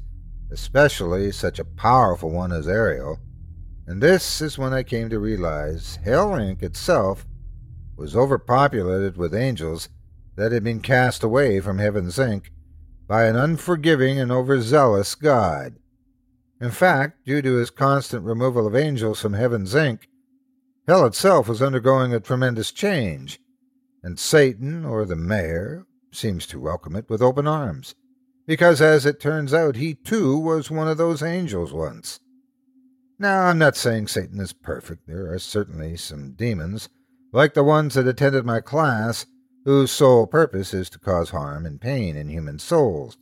especially 0.51 1.31
such 1.31 1.57
a 1.57 1.65
powerful 1.65 2.29
one 2.29 2.51
as 2.51 2.67
Ariel. 2.67 3.17
And 3.87 4.03
this 4.03 4.39
is 4.39 4.55
when 4.55 4.71
I 4.71 4.83
came 4.83 5.09
to 5.09 5.17
realize 5.17 5.97
Hell 6.03 6.33
Inc. 6.33 6.61
itself 6.61 7.25
was 7.97 8.15
overpopulated 8.15 9.17
with 9.17 9.33
angels 9.33 9.89
that 10.35 10.51
had 10.51 10.63
been 10.63 10.79
cast 10.79 11.23
away 11.23 11.59
from 11.59 11.77
Heaven's 11.77 12.17
Inc. 12.17 12.45
by 13.07 13.25
an 13.25 13.35
unforgiving 13.35 14.19
and 14.19 14.31
overzealous 14.31 15.15
God. 15.15 15.77
In 16.59 16.71
fact, 16.71 17.25
due 17.25 17.41
to 17.41 17.55
his 17.55 17.69
constant 17.69 18.23
removal 18.23 18.67
of 18.67 18.75
angels 18.75 19.19
from 19.21 19.33
Heaven's 19.33 19.73
Inc., 19.73 20.01
Hell 20.87 21.05
itself 21.05 21.47
was 21.47 21.61
undergoing 21.61 22.13
a 22.13 22.19
tremendous 22.19 22.71
change, 22.71 23.39
and 24.03 24.17
Satan, 24.17 24.83
or 24.83 25.05
the 25.05 25.15
mayor, 25.15 25.85
seems 26.11 26.47
to 26.47 26.59
welcome 26.59 26.95
it 26.95 27.09
with 27.09 27.21
open 27.21 27.47
arms, 27.47 27.93
because 28.47 28.81
as 28.81 29.05
it 29.05 29.19
turns 29.19 29.53
out, 29.53 29.75
he 29.75 29.93
too 29.93 30.37
was 30.37 30.71
one 30.71 30.87
of 30.87 30.97
those 30.97 31.21
angels 31.21 31.71
once. 31.71 32.19
Now, 33.19 33.43
I'm 33.43 33.59
not 33.59 33.77
saying 33.77 34.07
Satan 34.07 34.39
is 34.39 34.53
perfect. 34.53 35.07
There 35.07 35.31
are 35.31 35.37
certainly 35.37 35.95
some 35.97 36.33
demons, 36.33 36.89
like 37.31 37.53
the 37.53 37.63
ones 37.63 37.93
that 37.93 38.07
attended 38.07 38.43
my 38.43 38.59
class, 38.59 39.27
whose 39.63 39.91
sole 39.91 40.25
purpose 40.25 40.73
is 40.73 40.89
to 40.89 40.99
cause 40.99 41.29
harm 41.29 41.65
and 41.65 41.79
pain 41.79 42.15
in 42.15 42.29
human 42.29 42.57
souls. 42.57 43.17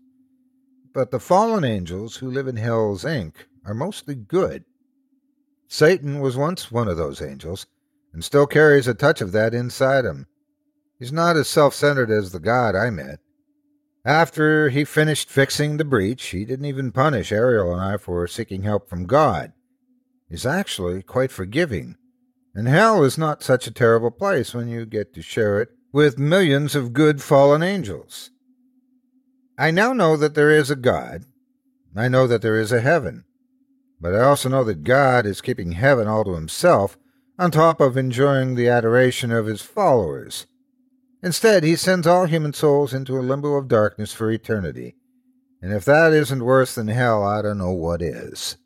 But 0.93 1.11
the 1.11 1.19
fallen 1.19 1.63
angels 1.63 2.17
who 2.17 2.31
live 2.31 2.47
in 2.47 2.55
Hell's 2.55 3.03
Inc. 3.03 3.33
are 3.65 3.73
mostly 3.73 4.15
good. 4.15 4.63
Satan 5.67 6.19
was 6.19 6.37
once 6.37 6.71
one 6.71 6.87
of 6.87 6.97
those 6.97 7.21
angels, 7.21 7.67
and 8.13 8.23
still 8.23 8.47
carries 8.47 8.87
a 8.87 8.93
touch 8.93 9.21
of 9.21 9.31
that 9.33 9.53
inside 9.53 10.05
him. 10.05 10.25
He's 10.97 11.11
not 11.11 11.37
as 11.37 11.47
self 11.47 11.75
centered 11.75 12.09
as 12.09 12.31
the 12.31 12.39
God 12.39 12.75
I 12.75 12.89
met. 12.89 13.19
After 14.03 14.69
he 14.69 14.85
finished 14.85 15.29
fixing 15.29 15.77
the 15.77 15.85
breach, 15.85 16.27
he 16.27 16.45
didn't 16.45 16.65
even 16.65 16.91
punish 16.91 17.31
Ariel 17.31 17.71
and 17.73 17.81
I 17.81 17.97
for 17.97 18.25
seeking 18.27 18.63
help 18.63 18.89
from 18.89 19.05
God. 19.05 19.51
He's 20.27 20.45
actually 20.45 21.03
quite 21.03 21.31
forgiving, 21.31 21.97
and 22.55 22.67
hell 22.67 23.03
is 23.03 23.17
not 23.17 23.43
such 23.43 23.67
a 23.67 23.71
terrible 23.71 24.11
place 24.11 24.53
when 24.53 24.67
you 24.67 24.85
get 24.85 25.13
to 25.13 25.21
share 25.21 25.61
it 25.61 25.69
with 25.91 26.19
millions 26.19 26.75
of 26.75 26.93
good 26.93 27.21
fallen 27.21 27.63
angels. 27.63 28.29
I 29.57 29.71
now 29.71 29.93
know 29.93 30.15
that 30.17 30.35
there 30.35 30.51
is 30.51 30.69
a 30.69 30.75
God. 30.75 31.25
I 31.95 32.07
know 32.07 32.27
that 32.27 32.41
there 32.41 32.59
is 32.59 32.71
a 32.71 32.81
heaven. 32.81 33.25
But 33.99 34.15
I 34.15 34.21
also 34.21 34.49
know 34.49 34.63
that 34.63 34.83
God 34.83 35.25
is 35.25 35.41
keeping 35.41 35.73
heaven 35.73 36.07
all 36.07 36.23
to 36.23 36.35
himself, 36.35 36.97
on 37.37 37.51
top 37.51 37.81
of 37.81 37.97
enjoying 37.97 38.55
the 38.55 38.67
adoration 38.67 39.31
of 39.31 39.45
his 39.45 39.61
followers. 39.61 40.45
Instead, 41.23 41.63
he 41.63 41.75
sends 41.75 42.07
all 42.07 42.25
human 42.25 42.53
souls 42.53 42.93
into 42.93 43.17
a 43.17 43.21
limbo 43.21 43.55
of 43.55 43.67
darkness 43.67 44.13
for 44.13 44.31
eternity. 44.31 44.95
And 45.61 45.73
if 45.73 45.83
that 45.85 46.13
isn't 46.13 46.43
worse 46.43 46.75
than 46.75 46.87
hell, 46.87 47.23
I 47.23 47.41
don't 47.41 47.57
know 47.57 47.71
what 47.71 48.01
is. 48.01 48.57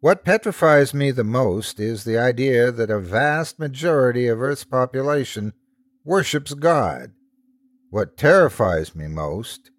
What 0.00 0.24
petrifies 0.24 0.94
me 0.94 1.10
the 1.10 1.24
most 1.24 1.80
is 1.80 2.04
the 2.04 2.18
idea 2.18 2.70
that 2.70 2.90
a 2.90 3.00
vast 3.00 3.58
majority 3.58 4.26
of 4.28 4.40
Earth's 4.40 4.64
population 4.64 5.52
worships 6.06 6.54
God. 6.54 7.12
What 7.90 8.16
terrifies 8.16 8.94
me 8.94 9.08
most 9.08 9.70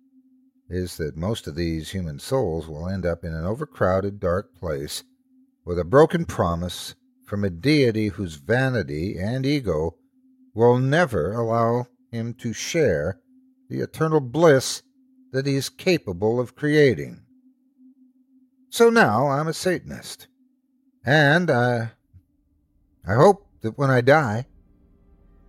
is 0.69 0.97
that 0.97 1.15
most 1.15 1.47
of 1.47 1.55
these 1.55 1.91
human 1.91 2.19
souls 2.19 2.67
will 2.67 2.89
end 2.89 3.05
up 3.05 3.23
in 3.23 3.34
an 3.34 3.45
overcrowded, 3.45 4.19
dark 4.19 4.53
place 4.53 5.03
with 5.65 5.80
a 5.80 5.86
broken 5.86 6.25
promise 6.25 6.95
from 7.25 7.43
a 7.43 7.49
deity 7.49 8.09
whose 8.09 8.36
vanity 8.36 9.17
and 9.17 9.45
ego 9.45 9.95
will 10.53 10.78
never 10.78 11.32
allow 11.34 11.88
him 12.11 12.34
to 12.34 12.51
share 12.51 13.19
the 13.69 13.80
eternal 13.80 14.19
bliss 14.19 14.82
that 15.32 15.45
he 15.45 15.55
is 15.55 15.69
capable 15.69 16.39
of 16.39 16.55
creating. 16.55 17.21
So 18.69 18.89
now 18.89 19.28
I'm 19.28 19.47
a 19.47 19.53
Satanist. 19.53 20.28
And 21.05 21.49
I, 21.49 21.91
I 23.07 23.13
hope 23.13 23.47
that 23.61 23.78
when 23.78 23.89
I 23.89 24.01
die, 24.01 24.47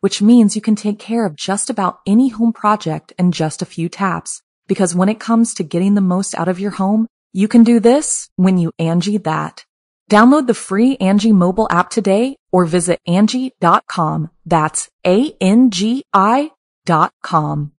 which 0.00 0.22
means 0.22 0.54
you 0.54 0.62
can 0.62 0.76
take 0.76 0.98
care 0.98 1.24
of 1.26 1.36
just 1.36 1.70
about 1.70 2.00
any 2.06 2.28
home 2.28 2.52
project 2.52 3.12
in 3.18 3.32
just 3.32 3.62
a 3.62 3.66
few 3.66 3.88
taps. 3.88 4.42
Because 4.66 4.94
when 4.94 5.08
it 5.08 5.20
comes 5.20 5.54
to 5.54 5.62
getting 5.62 5.94
the 5.94 6.00
most 6.00 6.34
out 6.34 6.48
of 6.48 6.60
your 6.60 6.72
home, 6.72 7.06
you 7.32 7.48
can 7.48 7.64
do 7.64 7.80
this 7.80 8.30
when 8.36 8.58
you 8.58 8.72
Angi 8.80 9.22
that. 9.24 9.64
Download 10.10 10.46
the 10.46 10.54
free 10.54 10.96
Angi 10.96 11.32
mobile 11.32 11.66
app 11.70 11.90
today 11.90 12.36
or 12.52 12.64
visit 12.64 13.00
Angi.com. 13.08 14.30
That's 14.44 14.88
A-N-G-I 15.04 16.50
dot 16.84 17.12
com. 17.22 17.72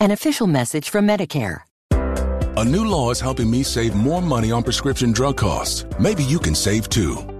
An 0.00 0.10
official 0.10 0.46
message 0.46 0.88
from 0.88 1.06
Medicare. 1.06 1.60
A 2.56 2.64
new 2.64 2.84
law 2.84 3.10
is 3.10 3.20
helping 3.20 3.50
me 3.50 3.62
save 3.62 3.94
more 3.94 4.20
money 4.20 4.50
on 4.50 4.62
prescription 4.62 5.12
drug 5.12 5.36
costs. 5.36 5.86
Maybe 5.98 6.24
you 6.24 6.38
can 6.38 6.54
save 6.54 6.88
too. 6.88 7.39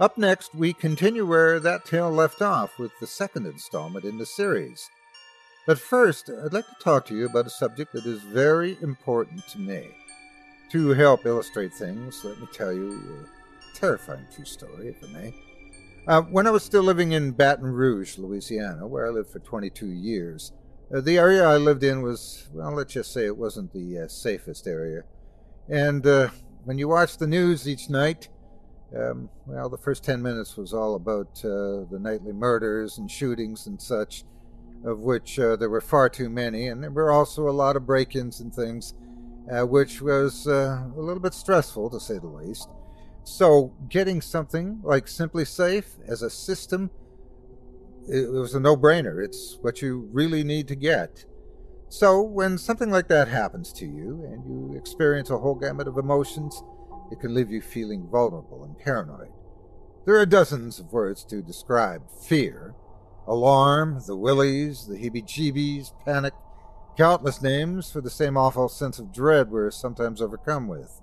Up 0.00 0.16
next, 0.16 0.54
we 0.54 0.72
continue 0.72 1.26
where 1.26 1.58
that 1.58 1.84
tale 1.84 2.10
left 2.10 2.40
off 2.40 2.78
with 2.78 2.92
the 3.00 3.06
second 3.06 3.46
installment 3.46 4.04
in 4.04 4.16
the 4.16 4.26
series. 4.26 4.88
But 5.66 5.80
first, 5.80 6.30
I'd 6.30 6.52
like 6.52 6.68
to 6.68 6.76
talk 6.80 7.04
to 7.06 7.16
you 7.16 7.26
about 7.26 7.48
a 7.48 7.50
subject 7.50 7.92
that 7.94 8.06
is 8.06 8.20
very 8.22 8.78
important 8.80 9.48
to 9.48 9.58
me. 9.58 9.88
To 10.70 10.90
help 10.90 11.26
illustrate 11.26 11.74
things, 11.74 12.24
let 12.24 12.38
me 12.40 12.46
tell 12.52 12.72
you 12.72 13.26
a 13.72 13.76
terrifying 13.76 14.26
true 14.32 14.44
story, 14.44 14.86
if 14.86 15.02
I 15.02 15.12
may. 15.12 15.34
Uh, 16.06 16.22
when 16.22 16.46
I 16.46 16.52
was 16.52 16.62
still 16.62 16.84
living 16.84 17.10
in 17.10 17.32
Baton 17.32 17.66
Rouge, 17.66 18.18
Louisiana, 18.18 18.86
where 18.86 19.04
I 19.04 19.10
lived 19.10 19.30
for 19.30 19.40
22 19.40 19.86
years, 19.86 20.52
uh, 20.94 21.00
the 21.00 21.18
area 21.18 21.44
I 21.44 21.56
lived 21.56 21.82
in 21.82 22.02
was, 22.02 22.48
well, 22.52 22.72
let's 22.72 22.92
just 22.92 23.12
say 23.12 23.26
it 23.26 23.36
wasn't 23.36 23.72
the 23.72 23.98
uh, 23.98 24.08
safest 24.08 24.68
area. 24.68 25.02
And 25.68 26.06
uh, 26.06 26.28
when 26.64 26.78
you 26.78 26.86
watch 26.86 27.16
the 27.16 27.26
news 27.26 27.68
each 27.68 27.90
night, 27.90 28.28
um, 28.96 29.28
well, 29.46 29.68
the 29.68 29.78
first 29.78 30.04
10 30.04 30.22
minutes 30.22 30.56
was 30.56 30.72
all 30.72 30.94
about 30.94 31.44
uh, 31.44 31.84
the 31.90 31.98
nightly 32.00 32.32
murders 32.32 32.98
and 32.98 33.10
shootings 33.10 33.66
and 33.66 33.80
such, 33.80 34.24
of 34.84 35.00
which 35.00 35.38
uh, 35.38 35.56
there 35.56 35.68
were 35.68 35.80
far 35.80 36.08
too 36.08 36.28
many. 36.28 36.68
And 36.68 36.82
there 36.82 36.90
were 36.90 37.12
also 37.12 37.48
a 37.48 37.50
lot 37.50 37.76
of 37.76 37.86
break 37.86 38.16
ins 38.16 38.40
and 38.40 38.54
things, 38.54 38.94
which 39.46 40.00
was 40.00 40.46
a 40.46 40.90
little 40.96 41.20
bit 41.20 41.34
stressful, 41.34 41.90
to 41.90 42.00
say 42.00 42.18
the 42.18 42.26
least. 42.26 42.68
So, 43.24 43.74
getting 43.90 44.22
something 44.22 44.80
like 44.82 45.04
SimpliSafe 45.04 46.08
as 46.08 46.22
a 46.22 46.30
system, 46.30 46.90
it 48.08 48.32
was 48.32 48.54
a 48.54 48.60
no 48.60 48.74
brainer. 48.74 49.22
It's 49.22 49.58
what 49.60 49.82
you 49.82 50.08
really 50.12 50.42
need 50.42 50.66
to 50.68 50.74
get. 50.74 51.26
So, 51.90 52.22
when 52.22 52.56
something 52.56 52.90
like 52.90 53.08
that 53.08 53.28
happens 53.28 53.70
to 53.74 53.84
you 53.84 54.24
and 54.24 54.44
you 54.46 54.78
experience 54.78 55.28
a 55.28 55.36
whole 55.36 55.54
gamut 55.54 55.88
of 55.88 55.98
emotions, 55.98 56.62
it 57.10 57.20
can 57.20 57.34
leave 57.34 57.50
you 57.50 57.60
feeling 57.60 58.08
vulnerable 58.10 58.64
and 58.64 58.78
paranoid. 58.78 59.30
There 60.04 60.18
are 60.18 60.26
dozens 60.26 60.78
of 60.78 60.92
words 60.92 61.24
to 61.24 61.42
describe 61.42 62.02
fear 62.10 62.74
alarm, 63.26 64.02
the 64.06 64.16
willies, 64.16 64.86
the 64.86 64.96
heebie 64.96 65.22
jeebies, 65.22 65.92
panic, 66.04 66.32
countless 66.96 67.42
names 67.42 67.90
for 67.90 68.00
the 68.00 68.10
same 68.10 68.36
awful 68.36 68.68
sense 68.68 68.98
of 68.98 69.12
dread 69.12 69.50
we're 69.50 69.70
sometimes 69.70 70.22
overcome 70.22 70.66
with. 70.66 71.00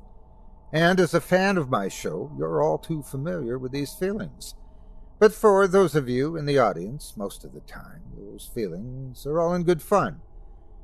And 0.73 0.99
as 0.99 1.13
a 1.13 1.21
fan 1.21 1.57
of 1.57 1.69
my 1.69 1.87
show, 1.87 2.31
you're 2.37 2.61
all 2.61 2.77
too 2.77 3.03
familiar 3.03 3.57
with 3.57 3.71
these 3.71 3.93
feelings. 3.93 4.55
But 5.19 5.33
for 5.33 5.67
those 5.67 5.95
of 5.95 6.09
you 6.09 6.35
in 6.35 6.45
the 6.45 6.59
audience, 6.59 7.13
most 7.15 7.45
of 7.45 7.53
the 7.53 7.61
time, 7.61 8.01
those 8.17 8.49
feelings 8.53 9.25
are 9.25 9.39
all 9.39 9.53
in 9.53 9.63
good 9.63 9.81
fun. 9.81 10.21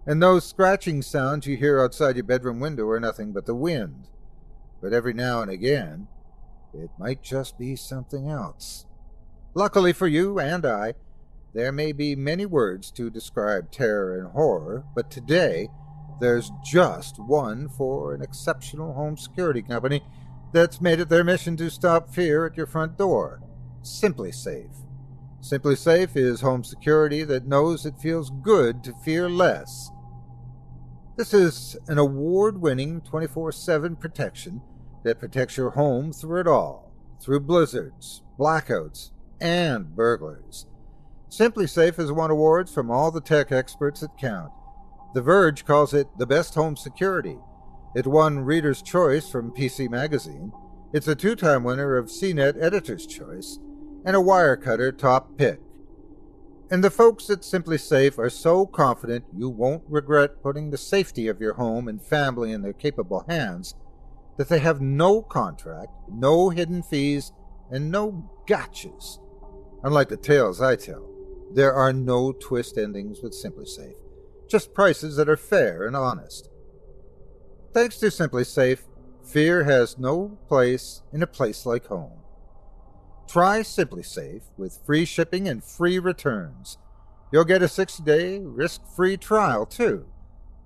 And 0.06 0.22
those 0.24 0.48
scratching 0.48 1.02
sounds 1.02 1.46
you 1.46 1.58
hear 1.58 1.82
outside 1.82 2.16
your 2.16 2.24
bedroom 2.24 2.60
window 2.60 2.88
are 2.88 3.00
nothing 3.00 3.34
but 3.34 3.46
the 3.46 3.56
wind. 3.56 4.08
But 4.82 4.94
every 4.94 5.14
now 5.14 5.42
and 5.42 5.52
again, 5.52 6.08
it 6.74 6.90
might 6.98 7.22
just 7.22 7.58
be 7.58 7.76
something 7.76 8.28
else. 8.30 8.86
Luckily 9.54 9.94
for 9.94 10.08
you 10.08 10.40
and 10.40 10.66
I, 10.66 10.94
There 11.54 11.74
may 11.74 11.92
be 11.92 12.16
many 12.16 12.46
words 12.46 12.92
to 12.92 13.10
describe 13.10 13.72
terror 13.72 14.18
and 14.18 14.32
horror, 14.32 14.86
but 14.96 15.12
today 15.12 15.68
there's 16.22 16.50
just 16.64 17.20
one 17.20 17.68
for 17.68 18.14
an 18.14 18.22
exceptional 18.22 18.94
home 18.94 19.18
security 19.18 19.62
company 19.62 20.02
that's 20.54 20.80
made 20.80 21.02
it 21.02 21.10
their 21.10 21.26
mission 21.26 21.58
to 21.58 21.70
stop 21.70 22.10
fear 22.10 22.46
at 22.46 22.56
your 22.56 22.68
front 22.68 22.98
door. 22.98 23.42
SimpliSafe. 23.84 24.86
Simply 25.42 25.76
Safe 25.76 26.16
is 26.16 26.40
home 26.40 26.64
security 26.64 27.24
that 27.24 27.48
knows 27.48 27.86
it 27.86 28.00
feels 28.00 28.30
good 28.30 28.84
to 28.84 28.94
fear 29.04 29.30
less. 29.30 29.90
This 31.18 31.34
is 31.34 31.76
an 31.88 31.98
award 31.98 32.62
winning 32.62 33.02
24 33.02 33.52
7 33.52 33.96
protection 33.98 34.62
that 35.04 35.20
protects 35.20 35.58
your 35.58 35.72
home 35.72 36.12
through 36.12 36.42
it 36.42 36.48
all, 36.48 36.92
through 37.20 37.40
blizzards, 37.42 38.24
blackouts, 38.40 39.12
and 39.40 39.96
burglars. 39.96 40.68
SimpliSafe 41.30 41.96
has 41.96 42.12
won 42.12 42.30
awards 42.30 42.74
from 42.74 42.92
all 42.92 43.10
the 43.10 43.22
tech 43.22 43.52
experts 43.52 44.02
that 44.02 44.18
count. 44.18 44.52
The 45.14 45.22
Verge 45.22 45.66
calls 45.66 45.94
it 45.94 46.08
the 46.18 46.26
best 46.26 46.56
home 46.56 46.76
security. 46.76 47.38
It 47.96 48.08
won 48.08 48.40
Reader's 48.40 48.82
Choice 48.82 49.30
from 49.30 49.52
PC 49.52 49.90
Magazine. 49.90 50.52
It's 50.94 51.08
a 51.08 51.16
two 51.16 51.36
time 51.36 51.64
winner 51.64 51.98
of 51.98 52.08
CNET 52.08 52.62
Editor's 52.62 53.06
Choice 53.06 53.60
and 54.06 54.16
a 54.16 54.20
Wirecutter 54.20 54.98
top 54.98 55.38
pick. 55.38 55.60
And 56.70 56.84
the 56.84 56.90
folks 56.90 57.30
at 57.30 57.42
SimpliSafe 57.42 58.18
are 58.18 58.30
so 58.30 58.66
confident 58.66 59.26
you 59.36 59.50
won't 59.50 59.84
regret 59.90 60.42
putting 60.42 60.70
the 60.70 60.78
safety 60.78 61.28
of 61.28 61.42
your 61.42 61.56
home 61.56 61.90
and 61.90 62.02
family 62.02 62.54
in 62.54 62.62
their 62.62 62.74
capable 62.74 63.26
hands 63.28 63.76
that 64.42 64.50
they 64.50 64.60
have 64.60 64.82
no 64.82 65.22
contract, 65.22 65.92
no 66.12 66.50
hidden 66.50 66.82
fees, 66.84 67.32
and 67.70 67.92
no 67.92 68.30
gotchas. 68.48 69.20
Unlike 69.84 70.10
the 70.10 70.18
tales 70.18 70.62
I 70.62 70.76
tell, 70.76 71.08
there 71.54 71.74
are 71.74 71.94
no 71.94 72.32
twist 72.32 72.78
endings 72.78 73.22
with 73.22 73.34
SimpliSafe 73.34 74.02
just 74.52 74.74
prices 74.74 75.16
that 75.16 75.30
are 75.30 75.38
fair 75.38 75.88
and 75.88 75.96
honest. 75.96 76.50
Thanks 77.74 77.98
to 78.00 78.08
SimpliSafe, 78.08 78.82
fear 79.24 79.64
has 79.64 79.98
no 79.98 80.38
place 80.50 81.04
in 81.14 81.24
a 81.24 81.28
place 81.28 81.66
like 81.66 81.86
home. 81.86 82.20
Try 83.30 83.62
SimpliSafe 83.62 84.44
with 84.58 84.82
free 84.86 85.06
shipping 85.06 85.48
and 85.48 85.64
free 85.64 86.00
returns. 86.00 86.78
You'll 87.32 87.46
get 87.46 87.62
a 87.62 87.68
60-day 87.68 88.40
risk-free 88.40 89.16
trial 89.18 89.66
too. 89.66 90.06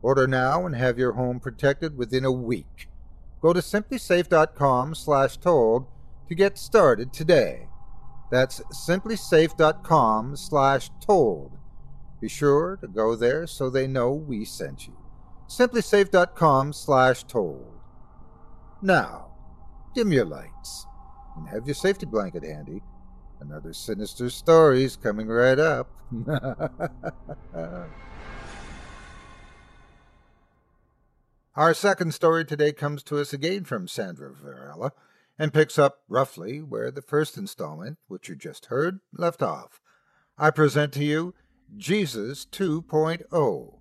Order 0.01 0.25
now 0.25 0.65
and 0.65 0.75
have 0.75 0.97
your 0.97 1.11
home 1.11 1.39
protected 1.39 1.95
within 1.95 2.25
a 2.25 2.31
week. 2.31 2.89
Go 3.45 3.53
to 3.53 3.59
simplisafe.com/told 3.59 5.85
to 6.27 6.33
get 6.33 6.57
started 6.57 7.13
today. 7.13 7.67
That's 8.31 8.59
simplisafe.com/told. 8.73 11.51
Be 12.19 12.27
sure 12.27 12.75
to 12.77 12.87
go 12.87 13.15
there 13.15 13.45
so 13.45 13.69
they 13.69 13.85
know 13.85 14.11
we 14.11 14.45
sent 14.45 14.87
you. 14.87 14.97
Simplisafe.com 15.47 16.73
slash 16.73 17.23
told. 17.25 17.71
Now, 18.81 19.27
dim 19.93 20.11
your 20.11 20.25
lights 20.25 20.87
and 21.37 21.47
have 21.47 21.67
your 21.67 21.75
safety 21.75 22.07
blanket 22.07 22.43
handy. 22.43 22.81
Another 23.41 23.73
sinister 23.73 24.31
story's 24.31 24.95
coming 24.95 25.27
right 25.27 25.59
up. 25.59 25.91
Our 31.57 31.73
second 31.73 32.13
story 32.13 32.43
today 32.43 32.73
comes 32.73 33.01
to 33.03 33.17
us 33.17 33.31
again 33.31 33.63
from 33.63 33.87
Sandra 33.87 34.33
Varela 34.33 34.91
and 35.39 35.53
picks 35.53 35.79
up 35.79 35.99
roughly 36.09 36.61
where 36.61 36.91
the 36.91 37.01
first 37.01 37.37
installment, 37.37 37.97
which 38.09 38.27
you 38.27 38.35
just 38.35 38.65
heard, 38.65 38.99
left 39.13 39.41
off. 39.41 39.79
I 40.37 40.51
present 40.51 40.91
to 40.93 41.03
you 41.05 41.33
Jesus 41.77 42.45
2.0. 42.45 43.79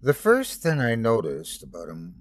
The 0.00 0.14
first 0.14 0.62
thing 0.62 0.80
I 0.80 0.94
noticed 0.94 1.64
about 1.64 1.88
him 1.88 2.14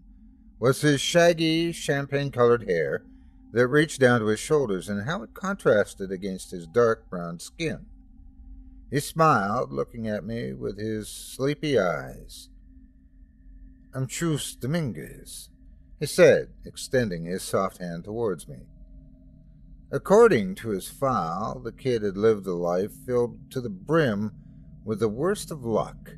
was 0.58 0.82
his 0.82 1.00
shaggy, 1.00 1.74
champagne 1.74 2.32
colored 2.32 2.68
hair 2.68 3.04
that 3.52 3.68
reached 3.68 4.00
down 4.00 4.20
to 4.22 4.26
his 4.26 4.40
shoulders 4.40 4.90
and 4.90 5.06
how 5.06 5.22
it 5.22 5.36
contrasted 5.36 6.12
against 6.12 6.50
his 6.50 6.66
dark 6.66 7.08
brown 7.08 7.40
skin. 7.40 7.86
He 8.90 9.00
smiled, 9.00 9.72
looking 9.72 10.08
at 10.08 10.26
me 10.26 10.54
with 10.54 10.80
his 10.80 11.08
sleepy 11.08 11.78
eyes. 11.78 12.50
I'm 13.96 14.08
Chus 14.08 14.56
Dominguez, 14.56 15.50
he 16.00 16.08
said, 16.08 16.48
extending 16.66 17.26
his 17.26 17.44
soft 17.44 17.78
hand 17.78 18.06
towards 18.06 18.48
me. 18.48 18.66
According 19.92 20.56
to 20.56 20.70
his 20.70 20.88
file, 20.88 21.60
the 21.64 21.72
kid 21.72 22.02
had 22.02 22.18
lived 22.18 22.48
a 22.48 22.56
life 22.56 22.92
filled 23.06 23.52
to 23.52 23.62
the 23.62 23.70
brim 23.70 24.32
with 24.84 25.00
the 25.00 25.10
worst 25.10 25.52
of 25.52 25.64
luck. 25.64 26.16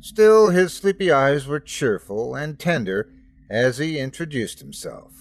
Still, 0.00 0.48
his 0.48 0.72
sleepy 0.72 1.12
eyes 1.12 1.46
were 1.46 1.60
cheerful 1.60 2.34
and 2.34 2.58
tender 2.58 3.12
as 3.48 3.78
he 3.78 4.00
introduced 4.00 4.58
himself. 4.58 5.12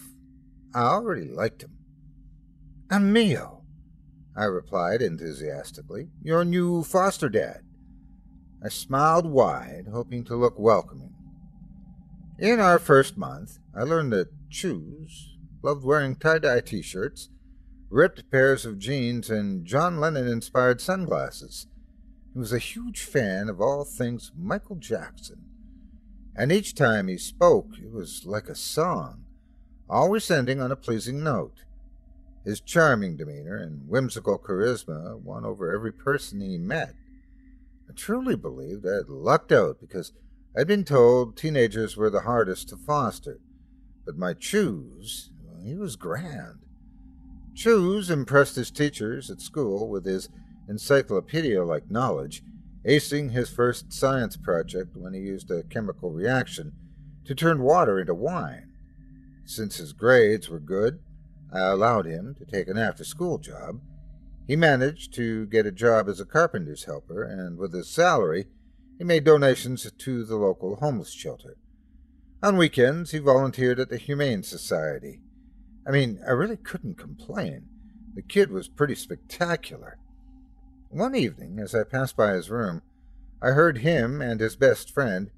I 0.73 0.81
already 0.81 1.29
liked 1.29 1.61
him. 1.61 1.77
I'm 2.89 3.13
Mio, 3.13 3.61
I 4.35 4.45
replied 4.45 5.03
enthusiastically, 5.03 6.09
your 6.23 6.43
new 6.43 6.81
foster 6.81 7.29
dad. 7.29 7.61
I 8.63 8.69
smiled 8.69 9.27
wide, 9.27 9.85
hoping 9.91 10.23
to 10.23 10.35
look 10.35 10.57
welcoming. 10.57 11.13
In 12.41 12.59
our 12.59 12.79
first 12.79 13.17
month, 13.19 13.59
I 13.71 13.83
learned 13.83 14.11
that 14.13 14.33
Chus 14.49 15.37
loved 15.61 15.83
wearing 15.83 16.15
tie 16.15 16.39
dye 16.39 16.61
t 16.61 16.81
shirts 16.81 17.29
ripped 17.91 18.31
pairs 18.31 18.65
of 18.65 18.79
jeans, 18.79 19.29
and 19.29 19.63
John 19.63 19.99
Lennon 19.99 20.27
inspired 20.27 20.81
sunglasses. 20.81 21.67
He 22.33 22.39
was 22.39 22.51
a 22.51 22.57
huge 22.57 23.01
fan 23.03 23.47
of 23.47 23.61
all 23.61 23.85
things 23.85 24.31
Michael 24.35 24.77
Jackson. 24.77 25.43
And 26.35 26.51
each 26.51 26.73
time 26.73 27.09
he 27.09 27.17
spoke, 27.19 27.77
it 27.77 27.91
was 27.91 28.25
like 28.25 28.47
a 28.49 28.55
song, 28.55 29.25
always 29.87 30.31
ending 30.31 30.59
on 30.59 30.71
a 30.71 30.75
pleasing 30.75 31.23
note. 31.23 31.63
His 32.43 32.59
charming 32.59 33.17
demeanor 33.17 33.57
and 33.57 33.87
whimsical 33.87 34.39
charisma 34.39 35.19
won 35.19 35.45
over 35.45 35.71
every 35.71 35.93
person 35.93 36.41
he 36.41 36.57
met. 36.57 36.95
I 37.87 37.93
truly 37.93 38.35
believed 38.35 38.87
I 38.87 38.95
had 38.95 39.09
lucked 39.09 39.51
out 39.51 39.79
because 39.79 40.13
I'd 40.55 40.67
been 40.67 40.83
told 40.83 41.37
teenagers 41.37 41.95
were 41.95 42.09
the 42.09 42.21
hardest 42.21 42.69
to 42.69 42.77
foster. 42.77 43.39
But 44.05 44.17
my 44.17 44.33
Chus, 44.33 45.29
well, 45.43 45.61
he 45.63 45.75
was 45.75 45.95
grand. 45.95 46.59
Chus 47.55 48.09
impressed 48.09 48.57
his 48.57 48.69
teachers 48.69 49.29
at 49.31 49.39
school 49.39 49.87
with 49.87 50.05
his 50.05 50.27
encyclopedia 50.67 51.63
like 51.63 51.89
knowledge, 51.89 52.43
acing 52.85 53.31
his 53.31 53.49
first 53.49 53.93
science 53.93 54.35
project 54.35 54.97
when 54.97 55.13
he 55.13 55.21
used 55.21 55.49
a 55.51 55.63
chemical 55.63 56.11
reaction 56.11 56.73
to 57.25 57.35
turn 57.35 57.61
water 57.61 57.99
into 57.99 58.13
wine. 58.13 58.73
Since 59.45 59.77
his 59.77 59.93
grades 59.93 60.49
were 60.49 60.59
good, 60.59 60.99
I 61.53 61.59
allowed 61.59 62.05
him 62.05 62.35
to 62.35 62.45
take 62.45 62.67
an 62.67 62.77
after 62.77 63.03
school 63.05 63.37
job. 63.37 63.79
He 64.47 64.55
managed 64.57 65.13
to 65.13 65.45
get 65.45 65.65
a 65.65 65.71
job 65.71 66.09
as 66.09 66.19
a 66.19 66.25
carpenter's 66.25 66.85
helper, 66.85 67.23
and 67.23 67.57
with 67.57 67.73
his 67.73 67.89
salary, 67.89 68.47
he 69.01 69.05
made 69.05 69.23
donations 69.23 69.91
to 69.97 70.23
the 70.23 70.35
local 70.35 70.75
homeless 70.75 71.11
shelter. 71.11 71.57
On 72.43 72.55
weekends, 72.55 73.09
he 73.09 73.17
volunteered 73.17 73.79
at 73.79 73.89
the 73.89 73.97
Humane 73.97 74.43
Society. 74.43 75.21
I 75.87 75.89
mean, 75.89 76.21
I 76.23 76.33
really 76.33 76.55
couldn't 76.55 76.99
complain. 76.99 77.65
The 78.13 78.21
kid 78.21 78.51
was 78.51 78.67
pretty 78.67 78.93
spectacular. 78.93 79.97
One 80.89 81.15
evening, 81.15 81.57
as 81.57 81.73
I 81.73 81.83
passed 81.83 82.15
by 82.15 82.33
his 82.33 82.51
room, 82.51 82.83
I 83.41 83.53
heard 83.53 83.79
him 83.79 84.21
and 84.21 84.39
his 84.39 84.55
best 84.55 84.93
friend, 84.93 85.31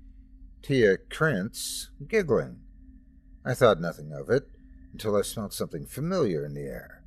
Tia 0.62 0.98
Krentz, 1.10 1.88
giggling. 2.06 2.58
I 3.46 3.54
thought 3.54 3.80
nothing 3.80 4.12
of 4.12 4.30
it 4.30 4.50
until 4.92 5.16
I 5.16 5.22
smelled 5.22 5.54
something 5.54 5.86
familiar 5.86 6.46
in 6.46 6.54
the 6.54 6.66
air. 6.66 7.02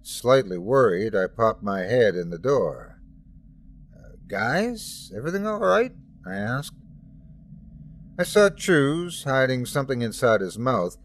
Slightly 0.00 0.56
worried, 0.56 1.14
I 1.14 1.26
popped 1.26 1.62
my 1.62 1.80
head 1.80 2.14
in 2.14 2.30
the 2.30 2.38
door. 2.38 2.97
Guys, 4.28 5.10
everything 5.16 5.46
all 5.46 5.58
right? 5.58 5.92
I 6.26 6.34
asked. 6.34 6.74
I 8.18 8.24
saw 8.24 8.50
Chus 8.50 9.24
hiding 9.24 9.64
something 9.64 10.02
inside 10.02 10.40
his 10.40 10.58
mouth 10.58 10.98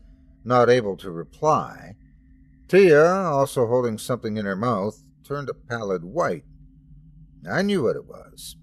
not 0.43 0.69
able 0.69 0.97
to 0.97 1.09
reply. 1.11 1.95
Tia, 2.67 3.05
also 3.05 3.67
holding 3.67 3.97
something 3.97 4.37
in 4.37 4.45
her 4.45 4.55
mouth, 4.55 5.03
turned 5.23 5.49
a 5.49 5.53
pallid 5.53 6.03
white. 6.03 6.43
I 7.49 7.61
knew 7.61 7.83
what 7.83 7.95
it 7.95 8.05
was. 8.05 8.57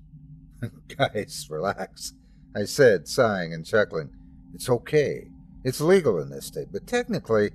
Guys, 0.97 1.47
relax, 1.49 2.13
I 2.55 2.65
said, 2.65 3.09
sighing 3.09 3.55
and 3.55 3.65
chuckling. 3.65 4.11
It's 4.55 4.69
okay. 4.69 5.29
It's 5.65 5.81
legal 5.81 6.21
in 6.21 6.31
this 6.31 6.47
state, 6.47 6.69
but 6.73 6.87
technically, 6.87 7.51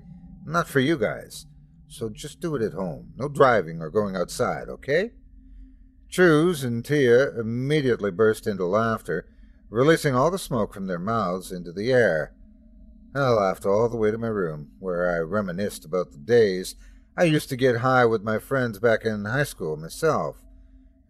not 0.46 0.68
for 0.68 0.80
you 0.80 0.98
guys. 0.98 1.48
So 1.88 2.10
just 2.10 2.40
do 2.40 2.56
it 2.56 2.62
at 2.62 2.74
home. 2.74 3.14
No 3.16 3.28
driving 3.28 3.82
or 3.82 3.90
going 3.90 4.16
outside, 4.16 4.70
okay? 4.70 5.12
Chus 6.16 6.64
and 6.64 6.86
Tia 6.86 7.38
immediately 7.38 8.10
burst 8.10 8.48
into 8.48 8.64
laughter, 8.66 9.28
releasing 9.70 10.16
all 10.16 10.32
the 10.32 10.40
smoke 10.40 10.74
from 10.74 10.88
their 10.88 10.98
mouths 10.98 11.52
into 11.52 11.74
the 11.74 11.92
air. 11.92 12.34
I 13.14 13.28
laughed 13.32 13.66
all 13.66 13.90
the 13.90 13.98
way 13.98 14.12
to 14.12 14.18
my 14.18 14.30
room, 14.30 14.70
where 14.80 15.14
I 15.14 15.20
reminisced 15.20 15.84
about 15.84 16.14
the 16.14 16.18
days 16.18 16.76
I 17.18 17.26
used 17.26 17.50
to 17.50 17.58
get 17.58 17.80
high 17.80 18.06
with 18.06 18.24
my 18.24 18.40
friends 18.40 18.80
back 18.80 19.04
in 19.04 19.26
high 19.26 19.44
school 19.44 19.76
myself. 19.76 20.38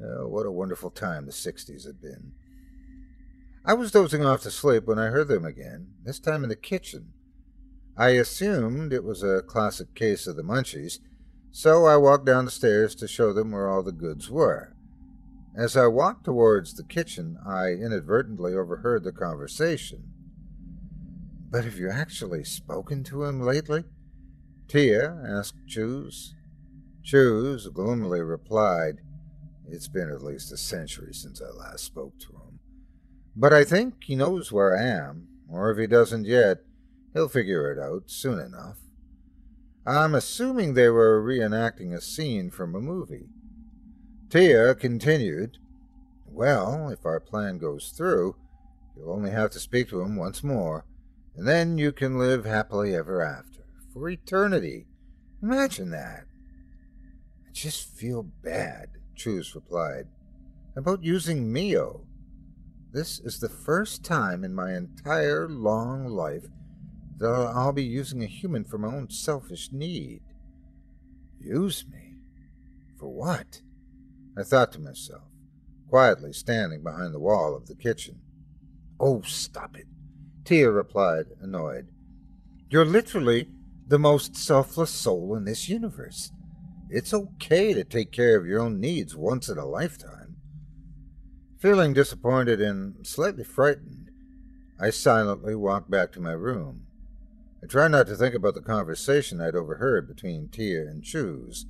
Oh, 0.03 0.27
what 0.27 0.47
a 0.47 0.51
wonderful 0.51 0.89
time 0.89 1.27
the 1.27 1.31
60s 1.31 1.85
had 1.85 2.01
been. 2.01 2.31
I 3.63 3.75
was 3.75 3.91
dozing 3.91 4.25
off 4.25 4.41
to 4.41 4.49
sleep 4.49 4.87
when 4.87 4.97
I 4.97 5.11
heard 5.11 5.27
them 5.27 5.45
again, 5.45 5.89
this 6.03 6.19
time 6.19 6.41
in 6.41 6.49
the 6.49 6.55
kitchen. 6.55 7.13
I 7.95 8.09
assumed 8.09 8.91
it 8.91 9.03
was 9.03 9.21
a 9.21 9.43
classic 9.43 9.93
case 9.93 10.25
of 10.25 10.35
the 10.35 10.41
munchies, 10.41 10.97
so 11.51 11.85
I 11.85 11.95
walked 11.95 12.25
down 12.25 12.45
the 12.45 12.49
stairs 12.49 12.95
to 12.95 13.07
show 13.07 13.33
them 13.33 13.51
where 13.51 13.69
all 13.69 13.83
the 13.83 13.91
goods 13.91 14.31
were. 14.31 14.74
As 15.57 15.77
I 15.77 15.87
walked 15.87 16.25
towards 16.25 16.73
the 16.73 16.83
kitchen, 16.83 17.37
I 17.45 17.69
inadvertently 17.69 18.53
overheard 18.53 19.05
the 19.05 19.13
conversation. 19.13 20.03
But 21.49 21.63
have 21.63 21.77
you 21.77 21.89
actually 21.89 22.43
spoken 22.43 23.05
to 23.05 23.23
him 23.23 23.39
lately? 23.39 23.85
Tia 24.67 25.17
asked 25.25 25.65
Chus. 25.65 26.33
Chus 27.03 27.67
gloomily 27.67 28.19
replied, 28.19 28.99
It's 29.65 29.87
been 29.87 30.09
at 30.09 30.23
least 30.23 30.51
a 30.51 30.57
century 30.57 31.13
since 31.13 31.41
I 31.41 31.49
last 31.57 31.85
spoke 31.85 32.19
to 32.19 32.33
him. 32.33 32.59
But 33.33 33.53
I 33.53 33.63
think 33.63 34.03
he 34.03 34.15
knows 34.15 34.51
where 34.51 34.77
I 34.77 34.83
am, 34.83 35.29
or 35.49 35.71
if 35.71 35.77
he 35.77 35.87
doesn't 35.87 36.25
yet, 36.25 36.63
he'll 37.13 37.29
figure 37.29 37.71
it 37.71 37.79
out 37.79 38.03
soon 38.07 38.39
enough. 38.39 38.79
I'm 39.87 40.15
assuming 40.15 40.73
they 40.73 40.89
were 40.89 41.23
reenacting 41.23 41.93
a 41.93 42.01
scene 42.01 42.49
from 42.49 42.75
a 42.75 42.81
movie. 42.81 43.29
Tia 44.35 44.75
continued, 44.75 45.59
Well, 46.25 46.89
if 46.89 47.05
our 47.05 47.21
plan 47.21 47.57
goes 47.57 47.93
through, 47.95 48.35
you'll 48.93 49.13
only 49.13 49.31
have 49.31 49.49
to 49.51 49.59
speak 49.59 49.87
to 49.87 50.01
him 50.01 50.17
once 50.17 50.43
more, 50.43 50.83
and 51.37 51.47
then 51.47 51.77
you 51.77 51.93
can 51.93 52.17
live 52.17 52.43
happily 52.43 52.93
ever 52.93 53.21
after 53.21 53.63
for 53.93 54.09
eternity. 54.09 54.87
Imagine 55.41 55.89
that. 55.91 56.25
I 57.47 57.53
just 57.53 57.87
feel 57.95 58.23
bad, 58.23 58.89
Chus 59.15 59.55
replied, 59.55 60.07
about 60.75 61.01
using 61.01 61.53
Mio. 61.53 62.05
This 62.91 63.21
is 63.21 63.39
the 63.39 63.47
first 63.47 64.03
time 64.03 64.43
in 64.43 64.53
my 64.53 64.73
entire 64.73 65.47
long 65.47 66.07
life 66.07 66.47
that 67.19 67.29
I'll 67.29 67.71
be 67.71 67.85
using 67.85 68.21
a 68.21 68.27
human 68.27 68.65
for 68.65 68.77
my 68.77 68.89
own 68.89 69.09
selfish 69.09 69.71
need. 69.71 70.23
Use 71.39 71.85
me? 71.89 72.17
For 72.99 73.07
what? 73.07 73.61
I 74.37 74.43
thought 74.43 74.71
to 74.73 74.81
myself, 74.81 75.23
quietly 75.89 76.33
standing 76.33 76.83
behind 76.83 77.13
the 77.13 77.19
wall 77.19 77.55
of 77.55 77.67
the 77.67 77.75
kitchen. 77.75 78.19
Oh, 78.99 79.21
stop 79.21 79.77
it, 79.77 79.87
Tia 80.43 80.69
replied, 80.71 81.25
annoyed. 81.41 81.87
You're 82.69 82.85
literally 82.85 83.49
the 83.87 83.99
most 83.99 84.35
selfless 84.35 84.89
soul 84.89 85.35
in 85.35 85.45
this 85.45 85.69
universe. 85.69 86.31
It's 86.89 87.13
okay 87.13 87.73
to 87.73 87.83
take 87.83 88.11
care 88.11 88.37
of 88.37 88.45
your 88.45 88.61
own 88.61 88.79
needs 88.79 89.15
once 89.15 89.49
in 89.49 89.57
a 89.57 89.65
lifetime. 89.65 90.35
Feeling 91.59 91.93
disappointed 91.93 92.61
and 92.61 93.05
slightly 93.07 93.43
frightened, 93.43 94.11
I 94.79 94.89
silently 94.89 95.55
walked 95.55 95.89
back 95.89 96.11
to 96.11 96.19
my 96.19 96.33
room. 96.33 96.87
I 97.63 97.67
tried 97.67 97.91
not 97.91 98.07
to 98.07 98.15
think 98.15 98.35
about 98.35 98.53
the 98.53 98.61
conversation 98.61 99.39
I'd 99.39 99.55
overheard 99.55 100.07
between 100.07 100.49
Tia 100.49 100.81
and 100.81 101.03
Chus, 101.03 101.65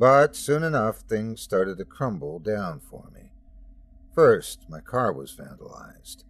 but 0.00 0.34
soon 0.34 0.62
enough 0.62 1.00
things 1.00 1.42
started 1.42 1.76
to 1.76 1.84
crumble 1.84 2.38
down 2.38 2.80
for 2.80 3.10
me. 3.14 3.32
First, 4.14 4.64
my 4.66 4.80
car 4.80 5.12
was 5.12 5.36
vandalized. 5.36 6.24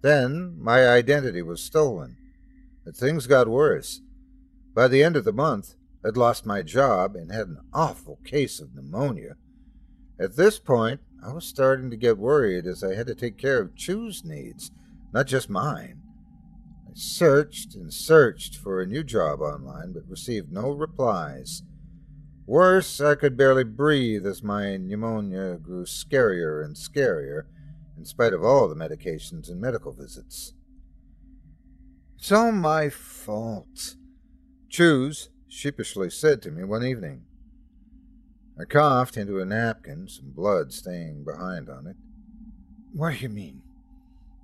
Then, 0.00 0.54
my 0.56 0.88
identity 0.88 1.42
was 1.42 1.60
stolen. 1.60 2.16
But 2.84 2.94
things 2.94 3.26
got 3.26 3.48
worse. 3.48 4.00
By 4.74 4.86
the 4.86 5.02
end 5.02 5.16
of 5.16 5.24
the 5.24 5.32
month, 5.32 5.74
I'd 6.04 6.16
lost 6.16 6.46
my 6.46 6.62
job 6.62 7.16
and 7.16 7.32
had 7.32 7.48
an 7.48 7.58
awful 7.74 8.20
case 8.24 8.60
of 8.60 8.76
pneumonia. 8.76 9.34
At 10.20 10.36
this 10.36 10.60
point, 10.60 11.00
I 11.20 11.32
was 11.32 11.44
starting 11.44 11.90
to 11.90 11.96
get 11.96 12.18
worried 12.18 12.64
as 12.64 12.84
I 12.84 12.94
had 12.94 13.08
to 13.08 13.14
take 13.16 13.36
care 13.36 13.60
of 13.60 13.74
Chus 13.74 14.22
needs, 14.24 14.70
not 15.12 15.26
just 15.26 15.50
mine. 15.50 16.00
I 16.88 16.92
searched 16.94 17.74
and 17.74 17.92
searched 17.92 18.54
for 18.54 18.80
a 18.80 18.86
new 18.86 19.02
job 19.02 19.40
online, 19.40 19.94
but 19.94 20.08
received 20.08 20.52
no 20.52 20.70
replies. 20.70 21.64
Worse, 22.46 23.00
I 23.00 23.16
could 23.16 23.36
barely 23.36 23.64
breathe 23.64 24.24
as 24.24 24.42
my 24.42 24.76
pneumonia 24.76 25.56
grew 25.56 25.84
scarier 25.84 26.64
and 26.64 26.76
scarier, 26.76 27.46
in 27.98 28.04
spite 28.04 28.32
of 28.32 28.44
all 28.44 28.68
the 28.68 28.76
medications 28.76 29.48
and 29.48 29.60
medical 29.60 29.92
visits. 29.92 30.52
It's 32.16 32.30
all 32.30 32.52
my 32.52 32.88
fault. 32.88 33.96
Chus 34.68 35.28
sheepishly 35.48 36.10
said 36.10 36.40
to 36.42 36.50
me 36.50 36.62
one 36.62 36.84
evening. 36.84 37.22
I 38.58 38.64
coughed 38.64 39.16
into 39.16 39.40
a 39.40 39.44
napkin, 39.44 40.08
some 40.08 40.30
blood 40.30 40.72
staying 40.72 41.24
behind 41.24 41.68
on 41.68 41.86
it. 41.86 41.96
What 42.92 43.14
do 43.14 43.18
you 43.18 43.28
mean? 43.28 43.62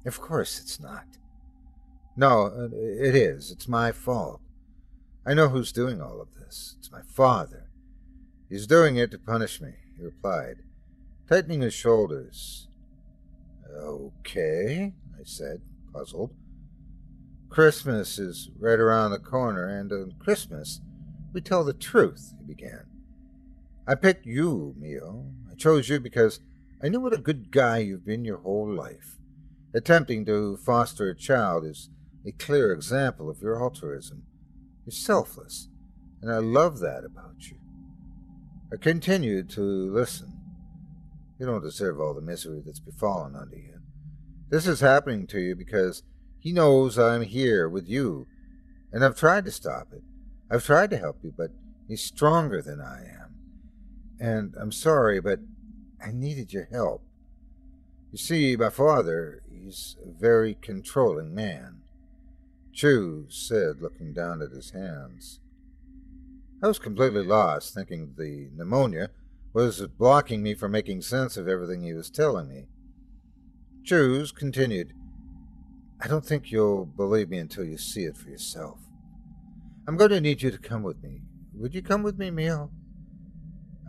Of 0.04 0.20
course 0.20 0.58
it's 0.60 0.80
not. 0.80 1.04
No, 2.16 2.46
uh, 2.46 2.68
it 2.74 3.14
is. 3.14 3.50
It's 3.50 3.68
my 3.68 3.92
fault. 3.92 4.40
I 5.24 5.34
know 5.34 5.48
who's 5.48 5.72
doing 5.72 6.02
all 6.02 6.20
of 6.20 6.34
this. 6.34 6.76
It's 6.78 6.90
my 6.90 7.02
father. 7.02 7.61
He's 8.52 8.66
doing 8.66 8.96
it 8.96 9.10
to 9.12 9.18
punish 9.18 9.62
me, 9.62 9.70
he 9.96 10.04
replied, 10.04 10.56
tightening 11.26 11.62
his 11.62 11.72
shoulders. 11.72 12.68
Okay, 13.74 14.92
I 15.18 15.22
said, 15.24 15.62
puzzled. 15.90 16.34
Christmas 17.48 18.18
is 18.18 18.50
right 18.58 18.78
around 18.78 19.12
the 19.12 19.18
corner, 19.20 19.66
and 19.66 19.90
on 19.90 20.12
Christmas 20.18 20.82
we 21.32 21.40
tell 21.40 21.64
the 21.64 21.72
truth, 21.72 22.34
he 22.38 22.44
began. 22.44 22.84
I 23.88 23.94
picked 23.94 24.26
you, 24.26 24.74
Mio. 24.78 25.32
I 25.50 25.54
chose 25.54 25.88
you 25.88 25.98
because 25.98 26.40
I 26.84 26.90
knew 26.90 27.00
what 27.00 27.14
a 27.14 27.18
good 27.18 27.52
guy 27.52 27.78
you've 27.78 28.04
been 28.04 28.26
your 28.26 28.40
whole 28.40 28.70
life. 28.70 29.16
Attempting 29.74 30.26
to 30.26 30.58
foster 30.58 31.08
a 31.08 31.16
child 31.16 31.64
is 31.64 31.88
a 32.26 32.32
clear 32.32 32.70
example 32.70 33.30
of 33.30 33.40
your 33.40 33.62
altruism. 33.62 34.24
You're 34.84 34.92
selfless, 34.92 35.68
and 36.20 36.30
I 36.30 36.36
love 36.36 36.80
that 36.80 37.02
about 37.02 37.48
you. 37.48 37.61
I 38.72 38.76
continued 38.76 39.50
to 39.50 39.60
listen. 39.60 40.32
You 41.38 41.44
don't 41.44 41.62
deserve 41.62 42.00
all 42.00 42.14
the 42.14 42.22
misery 42.22 42.62
that's 42.64 42.80
befallen 42.80 43.36
unto 43.36 43.56
you. 43.56 43.80
This 44.48 44.66
is 44.66 44.80
happening 44.80 45.26
to 45.26 45.40
you 45.40 45.54
because 45.54 46.02
he 46.38 46.52
knows 46.52 46.98
I'm 46.98 47.22
here 47.22 47.68
with 47.68 47.86
you, 47.86 48.26
and 48.90 49.04
I've 49.04 49.16
tried 49.16 49.44
to 49.44 49.50
stop 49.50 49.88
it. 49.92 50.02
I've 50.50 50.64
tried 50.64 50.88
to 50.90 50.96
help 50.96 51.18
you, 51.22 51.34
but 51.36 51.50
he's 51.86 52.02
stronger 52.02 52.62
than 52.62 52.80
I 52.80 53.00
am. 53.00 53.34
And 54.18 54.54
I'm 54.58 54.72
sorry, 54.72 55.20
but 55.20 55.40
I 56.02 56.10
needed 56.10 56.54
your 56.54 56.68
help. 56.72 57.02
You 58.10 58.18
see, 58.18 58.56
my 58.56 58.70
father, 58.70 59.42
he's 59.50 59.96
a 60.02 60.18
very 60.18 60.56
controlling 60.62 61.34
man. 61.34 61.82
Chus 62.72 63.26
said, 63.28 63.82
looking 63.82 64.14
down 64.14 64.40
at 64.40 64.50
his 64.50 64.70
hands. 64.70 65.40
I 66.62 66.68
was 66.68 66.78
completely 66.78 67.24
lost, 67.24 67.74
thinking 67.74 68.14
the 68.16 68.48
pneumonia 68.54 69.10
was 69.52 69.84
blocking 69.98 70.44
me 70.44 70.54
from 70.54 70.70
making 70.70 71.02
sense 71.02 71.36
of 71.36 71.48
everything 71.48 71.82
he 71.82 71.92
was 71.92 72.08
telling 72.08 72.48
me. 72.48 72.66
Chus 73.82 74.30
continued, 74.30 74.92
I 76.00 76.06
don't 76.06 76.24
think 76.24 76.52
you'll 76.52 76.86
believe 76.86 77.28
me 77.30 77.38
until 77.38 77.64
you 77.64 77.76
see 77.76 78.04
it 78.04 78.16
for 78.16 78.28
yourself. 78.28 78.78
I'm 79.88 79.96
going 79.96 80.10
to 80.10 80.20
need 80.20 80.42
you 80.42 80.52
to 80.52 80.58
come 80.58 80.84
with 80.84 81.02
me. 81.02 81.22
Would 81.54 81.74
you 81.74 81.82
come 81.82 82.04
with 82.04 82.16
me, 82.16 82.30
Mio? 82.30 82.70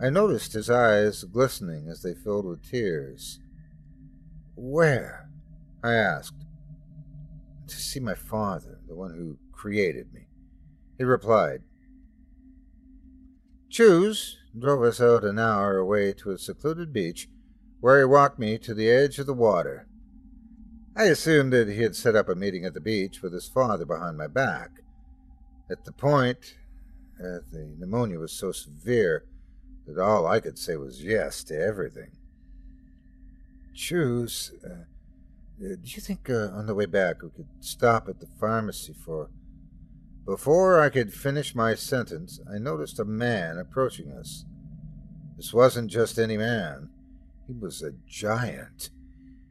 I 0.02 0.10
noticed 0.10 0.52
his 0.52 0.68
eyes 0.68 1.22
glistening 1.22 1.88
as 1.88 2.02
they 2.02 2.14
filled 2.14 2.44
with 2.44 2.68
tears. 2.68 3.38
Where? 4.56 5.28
I 5.84 5.92
asked. 5.92 6.44
To 7.68 7.76
see 7.76 8.00
my 8.00 8.14
father, 8.14 8.80
the 8.88 8.96
one 8.96 9.14
who 9.14 9.38
created 9.52 10.12
me. 10.12 10.26
He 10.98 11.04
replied. 11.04 11.62
Chus 13.74 14.36
drove 14.56 14.84
us 14.84 15.00
out 15.00 15.24
an 15.24 15.36
hour 15.36 15.78
away 15.78 16.12
to 16.12 16.30
a 16.30 16.38
secluded 16.38 16.92
beach, 16.92 17.28
where 17.80 17.98
he 17.98 18.04
walked 18.04 18.38
me 18.38 18.56
to 18.56 18.72
the 18.72 18.88
edge 18.88 19.18
of 19.18 19.26
the 19.26 19.34
water. 19.34 19.88
I 20.96 21.06
assumed 21.06 21.52
that 21.54 21.66
he 21.66 21.82
had 21.82 21.96
set 21.96 22.14
up 22.14 22.28
a 22.28 22.36
meeting 22.36 22.64
at 22.64 22.74
the 22.74 22.80
beach 22.80 23.20
with 23.20 23.32
his 23.32 23.48
father 23.48 23.84
behind 23.84 24.16
my 24.16 24.28
back. 24.28 24.70
At 25.68 25.84
the 25.84 25.90
point, 25.90 26.54
uh, 27.18 27.42
the 27.50 27.74
pneumonia 27.76 28.20
was 28.20 28.30
so 28.30 28.52
severe 28.52 29.24
that 29.88 30.00
all 30.00 30.24
I 30.24 30.38
could 30.38 30.56
say 30.56 30.76
was 30.76 31.02
yes 31.02 31.42
to 31.42 31.60
everything. 31.60 32.12
Chus, 33.74 34.52
uh, 34.64 34.68
uh, 34.68 34.84
do 35.58 35.78
you 35.82 36.00
think 36.00 36.30
uh, 36.30 36.50
on 36.54 36.66
the 36.66 36.76
way 36.76 36.86
back 36.86 37.22
we 37.22 37.30
could 37.30 37.48
stop 37.58 38.08
at 38.08 38.20
the 38.20 38.28
pharmacy 38.38 38.94
for. 39.04 39.30
Before 40.26 40.80
I 40.80 40.88
could 40.88 41.12
finish 41.12 41.54
my 41.54 41.74
sentence, 41.74 42.40
I 42.50 42.56
noticed 42.58 42.98
a 42.98 43.04
man 43.04 43.58
approaching 43.58 44.10
us. 44.10 44.46
This 45.36 45.52
wasn't 45.52 45.90
just 45.90 46.18
any 46.18 46.38
man, 46.38 46.88
he 47.46 47.52
was 47.52 47.82
a 47.82 47.92
giant. 48.08 48.88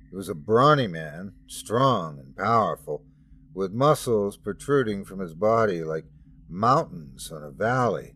He 0.10 0.16
was 0.16 0.30
a 0.30 0.36
brawny 0.36 0.88
man, 0.88 1.34
strong 1.46 2.18
and 2.18 2.36
powerful, 2.36 3.04
with 3.54 3.72
muscles 3.72 4.36
protruding 4.36 5.06
from 5.06 5.20
his 5.20 5.36
body 5.36 5.84
like 5.84 6.06
mountains 6.50 7.32
on 7.32 7.44
a 7.44 7.52
valley. 7.52 8.16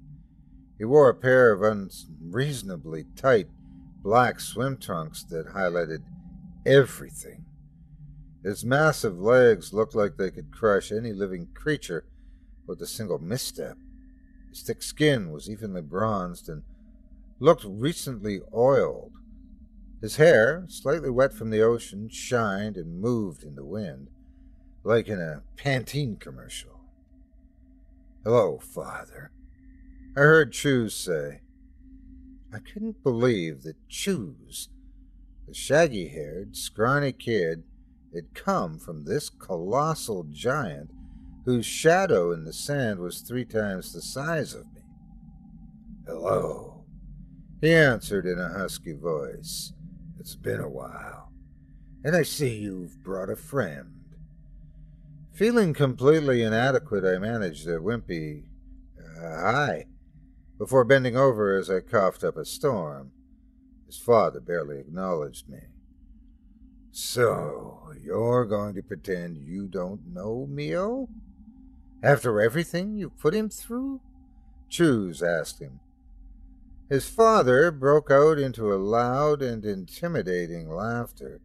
He 0.80 0.86
wore 0.86 1.10
a 1.10 1.16
pair 1.16 1.52
of 1.52 1.62
unreasonably 1.62 3.06
tight 3.16 3.50
black 4.02 4.40
swim 4.40 4.78
trunks 4.78 5.24
that 5.26 5.54
highlighted 5.54 6.04
everything. 6.66 7.46
His 8.44 8.66
massive 8.66 9.20
legs 9.20 9.74
looked 9.74 9.94
like 9.94 10.18
they 10.18 10.32
could 10.32 10.52
crush 10.52 10.92
any 10.92 11.14
living 11.14 11.50
creature 11.54 12.06
with 12.68 12.82
a 12.82 12.88
single 12.88 13.20
misstep. 13.20 13.78
His 14.50 14.62
thick 14.62 14.84
skin 14.84 15.32
was 15.32 15.50
evenly 15.50 15.82
bronzed 15.82 16.50
and 16.50 16.64
looked 17.40 17.64
recently 17.64 18.42
oiled. 18.54 19.14
His 20.02 20.18
hair, 20.18 20.66
slightly 20.68 21.10
wet 21.10 21.34
from 21.34 21.50
the 21.50 21.62
ocean, 21.62 22.10
shined 22.10 22.78
and 22.78 23.02
moved 23.02 23.44
in 23.44 23.56
the 23.56 23.66
wind, 23.66 24.10
like 24.84 25.08
in 25.08 25.20
a 25.20 25.42
Pantene 25.56 26.18
commercial. 26.20 26.82
Hello, 28.24 28.60
father. 28.60 29.32
I 30.16 30.20
heard 30.20 30.54
Chus 30.54 30.94
say. 30.94 31.42
I 32.54 32.60
couldn't 32.60 33.04
believe 33.04 33.64
that 33.64 33.76
Chus, 33.88 34.70
the 35.48 35.54
shaggy 35.54 36.08
haired, 36.08 36.56
scrawny 36.56 37.12
kid, 37.12 37.64
had 38.14 38.34
come 38.34 38.80
from 38.80 39.04
this 39.06 39.30
colossal 39.30 40.24
giant 40.24 40.92
whose 41.48 41.66
shadow 41.66 42.34
in 42.34 42.44
the 42.44 42.52
sand 42.52 43.00
was 43.00 43.22
three 43.22 43.46
times 43.46 43.94
the 43.94 44.02
size 44.02 44.54
of 44.54 44.66
me. 44.74 44.82
Hello, 46.06 46.84
he 47.62 47.74
answered 47.74 48.26
in 48.26 48.38
a 48.38 48.50
husky 48.50 48.92
voice. 48.92 49.72
It's 50.20 50.36
been 50.36 50.60
a 50.60 50.68
while, 50.68 51.32
and 52.04 52.18
I 52.18 52.24
see 52.24 52.58
you've 52.58 53.02
brought 53.02 53.30
a 53.30 53.38
friend. 53.38 53.94
Feeling 55.36 55.74
completely 55.74 56.44
inadequate, 56.44 57.06
I 57.06 57.18
managed 57.18 57.66
a 57.66 57.80
wimpy 57.80 58.44
uh, 59.00 59.42
hi 59.42 59.86
before 60.58 60.84
bending 60.84 61.16
over 61.16 61.58
as 61.58 61.70
I 61.70 61.80
coughed 61.80 62.26
up 62.26 62.36
a 62.36 62.44
storm. 62.44 63.12
His 63.86 63.98
father 63.98 64.42
barely 64.42 64.80
acknowledged 64.80 65.48
me. 65.48 65.60
So, 66.92 67.94
you're 68.04 68.44
going 68.44 68.76
to 68.76 68.84
pretend 68.84 69.38
you 69.38 69.68
don't 69.68 70.02
know 70.12 70.46
Mio? 70.50 71.08
After 72.04 72.40
everything 72.40 72.96
you 72.96 73.10
put 73.10 73.34
him 73.34 73.50
through? 73.50 74.02
Chus 74.70 75.22
asked 75.22 75.60
him. 75.60 75.80
His 76.90 77.10
father 77.10 77.72
broke 77.72 78.12
out 78.12 78.38
into 78.40 78.74
a 78.74 78.78
loud 78.78 79.42
and 79.42 79.66
intimidating 79.66 80.70
laughter, 80.70 81.42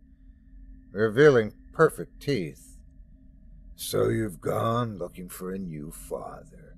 revealing 0.92 1.53
perfect 1.72 2.20
teeth. 2.20 2.76
So 3.74 4.09
you've 4.09 4.40
gone 4.40 4.98
looking 4.98 5.28
for 5.28 5.53
a 5.53 5.59
new 5.59 5.90
father. 5.90 6.76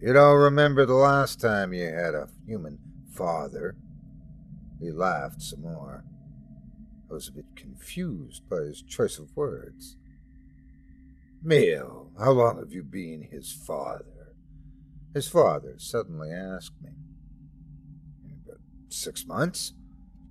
You 0.00 0.12
don't 0.14 0.40
remember 0.40 0.86
the 0.86 0.94
last 0.94 1.40
time 1.40 1.72
you 1.72 1.84
had 1.84 2.14
a 2.14 2.28
human 2.46 2.78
father. 3.12 3.76
He 4.80 4.90
laughed 4.90 5.42
some 5.42 5.62
more. 5.62 6.04
I 7.10 7.12
was 7.12 7.28
a 7.28 7.32
bit 7.32 7.56
confused 7.56 8.48
by 8.48 8.62
his 8.62 8.80
choice 8.80 9.18
of 9.18 9.36
words. 9.36 9.96
How 12.18 12.30
long 12.30 12.58
have 12.58 12.72
you 12.72 12.82
been 12.82 13.28
his 13.30 13.52
father? 13.52 14.34
His 15.14 15.28
father 15.28 15.74
suddenly 15.78 16.30
asked 16.30 16.80
me. 16.82 16.90
About 18.44 18.60
six 18.88 19.26
months, 19.26 19.74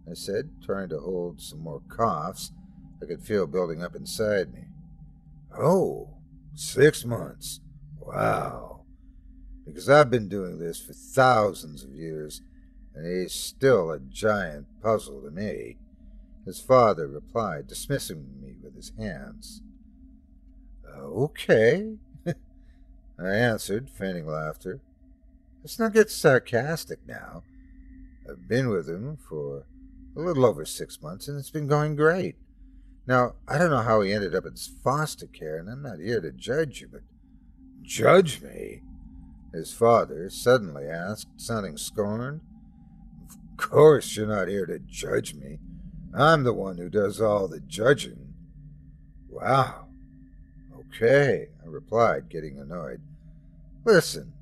I 0.10 0.14
said, 0.14 0.50
trying 0.64 0.90
to 0.90 1.00
hold 1.00 1.42
some 1.42 1.60
more 1.60 1.82
coughs 1.90 2.52
I 3.02 3.08
could 3.08 3.24
feel 3.24 3.48
building 3.48 3.84
up 3.84 3.96
inside 3.96 4.54
me. 4.54 4.66
Oh, 5.58 6.18
six 6.54 7.04
months. 7.04 7.60
Wow. 8.00 8.86
Because 9.66 9.90
I've 9.90 10.12
been 10.12 10.28
doing 10.28 10.60
this 10.60 10.80
for 10.80 10.94
thousands 10.94 11.84
of 11.84 11.96
years, 11.96 12.42
and 12.94 13.06
he's 13.06 13.34
still 13.34 13.92
a 13.92 14.00
giant 14.00 14.68
puzzle 14.82 15.22
to 15.22 15.32
me. 15.32 15.78
His 16.46 16.60
father 16.60 17.08
replied, 17.08 17.68
dismissing 17.68 18.40
me 18.42 18.56
with 18.62 18.76
his 18.76 18.92
hands. 18.98 19.62
Okay, 20.98 21.96
I 22.28 23.28
answered, 23.28 23.90
feigning 23.90 24.28
laughter. 24.28 24.82
Let's 25.64 25.80
not 25.80 25.94
get 25.94 26.10
sarcastic 26.10 27.00
now. 27.08 27.44
I've 28.30 28.48
been 28.48 28.70
with 28.70 28.90
him 28.90 29.18
for 29.18 29.66
a 30.16 30.20
little 30.20 30.46
over 30.46 30.66
six 30.66 31.02
months, 31.02 31.28
and 31.28 31.38
it's 31.38 31.52
been 31.52 31.68
going 31.68 31.96
great. 31.96 32.36
Now, 33.08 33.34
I 33.48 33.58
don't 33.58 33.72
know 33.72 33.82
how 33.82 34.02
he 34.02 34.14
ended 34.14 34.36
up 34.36 34.46
in 34.46 34.56
foster 34.56 35.28
care, 35.28 35.58
and 35.58 35.70
I'm 35.70 35.82
not 35.82 36.00
here 36.00 36.22
to 36.22 36.32
judge 36.32 36.82
you, 36.82 36.90
but. 36.92 37.02
Judge 37.82 38.42
me? 38.42 38.82
His 39.54 39.74
father 39.74 40.30
suddenly 40.30 40.86
asked, 40.86 41.28
sounding 41.36 41.78
scorned. 41.78 42.42
Of 43.30 43.58
course 43.58 44.16
you're 44.16 44.28
not 44.28 44.48
here 44.48 44.66
to 44.66 44.80
judge 44.80 45.34
me. 45.34 45.60
I'm 46.14 46.44
the 46.44 46.54
one 46.54 46.78
who 46.78 46.90
does 46.90 47.20
all 47.20 47.48
the 47.48 47.60
judging. 47.60 48.34
Wow. 49.30 49.88
Okay, 50.94 51.48
I 51.64 51.68
replied, 51.68 52.30
getting 52.30 52.60
annoyed. 52.60 53.02
Listen, 53.86 54.34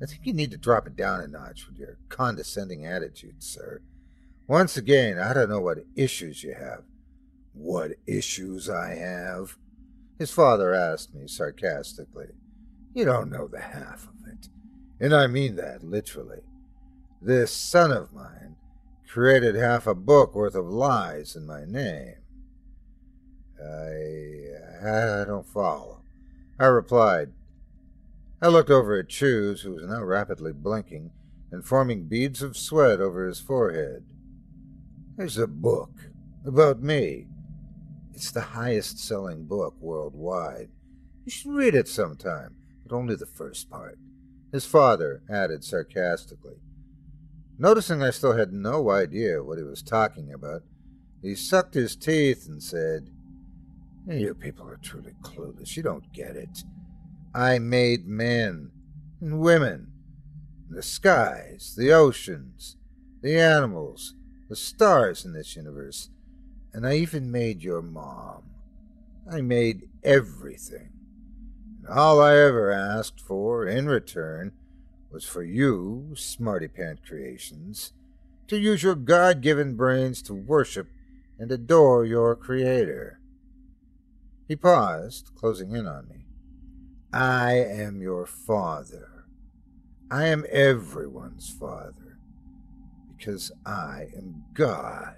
I 0.00 0.06
think 0.06 0.20
you 0.24 0.32
need 0.32 0.52
to 0.52 0.56
drop 0.56 0.86
it 0.86 0.94
down 0.94 1.20
a 1.20 1.26
notch 1.26 1.66
with 1.66 1.78
your 1.78 1.98
condescending 2.08 2.86
attitude, 2.86 3.42
sir. 3.42 3.80
Once 4.46 4.76
again, 4.76 5.18
I 5.18 5.32
don't 5.32 5.48
know 5.48 5.60
what 5.60 5.84
issues 5.96 6.44
you 6.44 6.54
have. 6.54 6.84
What 7.52 7.92
issues 8.06 8.70
I 8.70 8.94
have? 8.94 9.56
His 10.18 10.30
father 10.30 10.72
asked 10.72 11.14
me 11.14 11.26
sarcastically. 11.26 12.28
You 12.94 13.04
don't 13.04 13.30
know 13.30 13.48
the 13.48 13.60
half 13.60 14.04
of 14.04 14.32
it. 14.32 14.48
And 15.00 15.14
I 15.14 15.26
mean 15.26 15.56
that 15.56 15.82
literally. 15.82 16.40
This 17.20 17.50
son 17.50 17.90
of 17.90 18.12
mine 18.12 18.56
created 19.08 19.56
half 19.56 19.86
a 19.86 19.94
book 19.94 20.34
worth 20.34 20.54
of 20.54 20.66
lies 20.66 21.34
in 21.34 21.46
my 21.46 21.64
name. 21.64 22.14
I, 23.60 24.86
I 24.86 25.24
don't 25.24 25.46
follow. 25.46 25.95
I 26.58 26.66
replied. 26.66 27.32
I 28.40 28.48
looked 28.48 28.70
over 28.70 28.98
at 28.98 29.08
Chus, 29.08 29.60
who 29.60 29.72
was 29.72 29.84
now 29.84 30.02
rapidly 30.02 30.52
blinking 30.52 31.10
and 31.50 31.64
forming 31.64 32.08
beads 32.08 32.42
of 32.42 32.56
sweat 32.56 33.00
over 33.00 33.26
his 33.26 33.40
forehead. 33.40 34.04
There's 35.16 35.38
a 35.38 35.46
book 35.46 35.90
about 36.44 36.82
me. 36.82 37.28
It's 38.14 38.30
the 38.30 38.40
highest 38.40 38.98
selling 38.98 39.44
book 39.44 39.74
worldwide. 39.80 40.68
You 41.24 41.30
should 41.30 41.52
read 41.52 41.74
it 41.74 41.88
sometime, 41.88 42.56
but 42.86 42.94
only 42.94 43.16
the 43.16 43.26
first 43.26 43.68
part. 43.68 43.98
His 44.52 44.64
father 44.64 45.22
added 45.28 45.64
sarcastically. 45.64 46.56
Noticing 47.58 48.02
I 48.02 48.10
still 48.10 48.36
had 48.36 48.52
no 48.52 48.90
idea 48.90 49.42
what 49.42 49.58
he 49.58 49.64
was 49.64 49.82
talking 49.82 50.32
about, 50.32 50.62
he 51.22 51.34
sucked 51.34 51.74
his 51.74 51.96
teeth 51.96 52.46
and 52.46 52.62
said, 52.62 53.10
You 54.08 54.34
people 54.34 54.68
are 54.68 54.78
truly 54.82 55.14
clueless. 55.22 55.76
You 55.76 55.82
don't 55.82 56.12
get 56.12 56.36
it. 56.36 56.62
I 57.34 57.58
made 57.58 58.06
men 58.06 58.70
and 59.20 59.40
women, 59.40 59.88
the 60.70 60.82
skies, 60.82 61.74
the 61.76 61.92
oceans, 61.92 62.76
the 63.20 63.38
animals, 63.38 64.14
the 64.48 64.54
stars 64.54 65.24
in 65.24 65.32
this 65.32 65.56
universe, 65.56 66.10
and 66.72 66.86
I 66.86 66.94
even 66.94 67.32
made 67.32 67.62
your 67.62 67.82
mom. 67.82 68.44
I 69.30 69.40
made 69.40 69.88
everything. 70.04 70.92
And 71.80 71.88
all 71.88 72.20
I 72.20 72.36
ever 72.36 72.70
asked 72.70 73.20
for 73.20 73.66
in 73.66 73.86
return 73.86 74.52
was 75.10 75.24
for 75.24 75.42
you, 75.42 76.12
Smarty 76.14 76.68
Pant 76.68 77.04
Creations, 77.04 77.92
to 78.46 78.56
use 78.56 78.84
your 78.84 78.94
God 78.94 79.40
given 79.40 79.74
brains 79.74 80.22
to 80.22 80.34
worship 80.34 80.88
and 81.38 81.50
adore 81.50 82.04
your 82.04 82.36
Creator. 82.36 83.20
He 84.48 84.54
paused, 84.54 85.32
closing 85.34 85.72
in 85.72 85.86
on 85.86 86.08
me. 86.08 86.26
I 87.12 87.54
am 87.54 88.00
your 88.00 88.26
father. 88.26 89.24
I 90.10 90.26
am 90.26 90.44
everyone's 90.50 91.50
father, 91.50 92.18
because 93.16 93.50
I 93.64 94.06
am 94.16 94.44
God. 94.54 95.16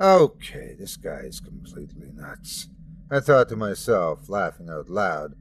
Okay, 0.00 0.74
this 0.78 0.96
guy 0.96 1.20
is 1.24 1.40
completely 1.40 2.10
nuts. 2.14 2.68
I 3.10 3.20
thought 3.20 3.50
to 3.50 3.56
myself, 3.56 4.30
laughing 4.30 4.70
out 4.70 4.88
loud, 4.88 5.34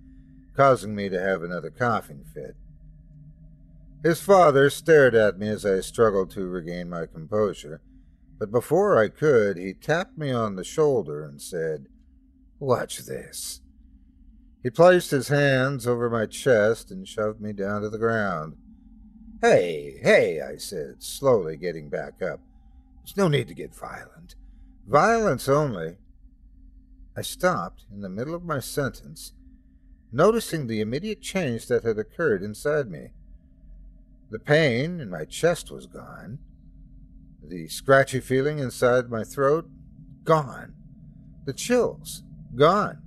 causing 0.57 0.93
me 0.93 1.07
to 1.07 1.21
have 1.21 1.41
another 1.41 1.69
coughing 1.69 2.25
fit. 2.33 2.57
His 4.03 4.19
father 4.19 4.69
stared 4.69 5.15
at 5.15 5.39
me 5.39 5.47
as 5.47 5.65
I 5.65 5.79
struggled 5.79 6.31
to 6.31 6.47
regain 6.47 6.89
my 6.89 7.05
composure, 7.05 7.81
but 8.37 8.51
before 8.51 8.97
I 8.97 9.07
could, 9.07 9.57
he 9.57 9.73
tapped 9.73 10.17
me 10.17 10.31
on 10.31 10.55
the 10.55 10.63
shoulder 10.65 11.23
and 11.23 11.41
said, 11.41 11.87
Watch 12.59 12.99
this. 12.99 13.61
He 14.61 14.69
placed 14.69 15.11
his 15.11 15.29
hands 15.29 15.87
over 15.87 16.09
my 16.09 16.25
chest 16.25 16.91
and 16.91 17.07
shoved 17.07 17.39
me 17.39 17.53
down 17.53 17.81
to 17.81 17.89
the 17.89 17.97
ground. 17.97 18.57
Hey, 19.41 19.99
hey, 20.01 20.41
I 20.41 20.57
said, 20.57 21.01
slowly 21.01 21.55
getting 21.55 21.89
back 21.89 22.21
up. 22.21 22.41
There's 23.01 23.15
no 23.15 23.29
need 23.29 23.47
to 23.47 23.53
get 23.53 23.73
violent. 23.73 24.35
Violence 24.85 25.47
only. 25.47 25.95
I 27.15 27.21
stopped 27.21 27.85
in 27.89 28.01
the 28.01 28.09
middle 28.09 28.35
of 28.35 28.43
my 28.43 28.59
sentence, 28.59 29.33
noticing 30.11 30.67
the 30.67 30.81
immediate 30.81 31.21
change 31.21 31.67
that 31.67 31.83
had 31.83 31.97
occurred 31.97 32.43
inside 32.43 32.91
me. 32.91 33.11
The 34.29 34.39
pain 34.39 34.99
in 34.99 35.09
my 35.09 35.23
chest 35.23 35.71
was 35.71 35.87
gone. 35.87 36.39
The 37.41 37.69
scratchy 37.69 38.19
feeling 38.19 38.59
inside 38.59 39.09
my 39.09 39.23
throat, 39.23 39.69
gone. 40.25 40.73
The 41.45 41.53
chills, 41.53 42.23
gone. 42.55 43.01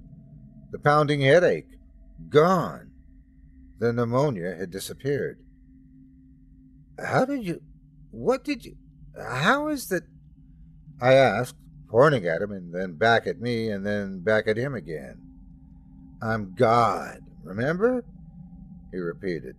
The 0.71 0.79
pounding 0.79 1.21
headache, 1.21 1.69
gone. 2.29 2.91
The 3.79 3.93
pneumonia 3.93 4.55
had 4.55 4.71
disappeared. 4.71 5.39
How 6.99 7.25
did 7.25 7.45
you. 7.45 7.61
What 8.11 8.45
did 8.45 8.65
you. 8.65 8.77
How 9.17 9.69
is 9.69 9.89
that? 9.89 10.05
I 11.01 11.15
asked, 11.15 11.57
pointing 11.89 12.27
at 12.27 12.41
him 12.43 12.53
and 12.53 12.75
then 12.75 12.95
back 12.95 13.27
at 13.27 13.41
me 13.41 13.69
and 13.69 13.85
then 13.85 14.21
back 14.21 14.47
at 14.47 14.57
him 14.57 14.75
again. 14.75 15.21
I'm 16.23 16.55
God, 16.55 17.21
remember? 17.43 18.05
He 18.93 18.99
repeated. 18.99 19.57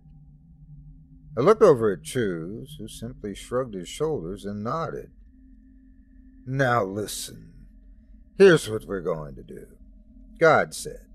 I 1.36 1.40
looked 1.40 1.62
over 1.62 1.92
at 1.92 2.02
Chus, 2.04 2.76
who 2.78 2.88
simply 2.88 3.34
shrugged 3.34 3.74
his 3.74 3.88
shoulders 3.88 4.44
and 4.44 4.62
nodded. 4.62 5.10
Now 6.46 6.84
listen. 6.84 7.53
Here's 8.36 8.68
what 8.68 8.86
we're 8.86 9.00
going 9.00 9.36
to 9.36 9.44
do. 9.44 9.66
God 10.40 10.74
said, 10.74 11.06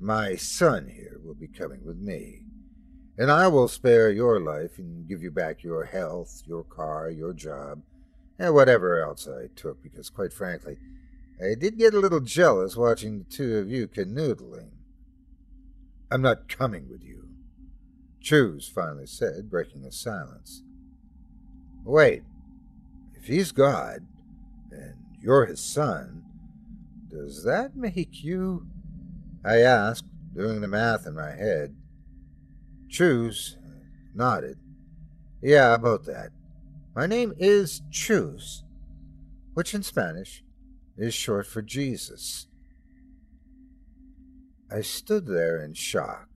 My 0.00 0.36
son 0.36 0.88
here 0.88 1.20
will 1.24 1.34
be 1.34 1.48
coming 1.48 1.84
with 1.84 1.98
me, 1.98 2.42
and 3.18 3.32
I 3.32 3.48
will 3.48 3.66
spare 3.66 4.12
your 4.12 4.38
life 4.38 4.78
and 4.78 5.08
give 5.08 5.24
you 5.24 5.32
back 5.32 5.64
your 5.64 5.86
health, 5.86 6.42
your 6.46 6.62
car, 6.62 7.10
your 7.10 7.32
job, 7.32 7.82
and 8.38 8.54
whatever 8.54 9.02
else 9.02 9.26
I 9.26 9.48
took, 9.56 9.82
because 9.82 10.08
quite 10.08 10.32
frankly, 10.32 10.76
I 11.40 11.56
did 11.58 11.78
get 11.78 11.94
a 11.94 11.98
little 11.98 12.20
jealous 12.20 12.76
watching 12.76 13.18
the 13.18 13.24
two 13.24 13.58
of 13.58 13.68
you 13.68 13.88
canoodling. 13.88 14.70
I'm 16.12 16.22
not 16.22 16.48
coming 16.48 16.88
with 16.88 17.02
you, 17.02 17.26
Chus 18.20 18.68
finally 18.68 19.06
said, 19.06 19.50
breaking 19.50 19.84
a 19.84 19.90
silence. 19.90 20.62
Wait, 21.84 22.22
if 23.16 23.24
he's 23.24 23.50
God, 23.50 24.06
and 24.70 24.94
you're 25.20 25.46
his 25.46 25.60
son, 25.60 26.22
does 27.10 27.44
that 27.44 27.76
make 27.76 28.22
you? 28.22 28.66
I 29.44 29.58
asked, 29.58 30.04
doing 30.34 30.60
the 30.60 30.68
math 30.68 31.06
in 31.06 31.14
my 31.14 31.30
head. 31.30 31.74
Chus 32.88 33.56
nodded. 34.14 34.58
Yeah, 35.42 35.74
about 35.74 36.04
that. 36.06 36.30
My 36.94 37.06
name 37.06 37.32
is 37.38 37.82
Chus, 37.90 38.64
which 39.54 39.74
in 39.74 39.82
Spanish 39.82 40.42
is 40.96 41.14
short 41.14 41.46
for 41.46 41.62
Jesus. 41.62 42.48
I 44.70 44.80
stood 44.80 45.26
there 45.26 45.62
in 45.62 45.74
shock 45.74 46.28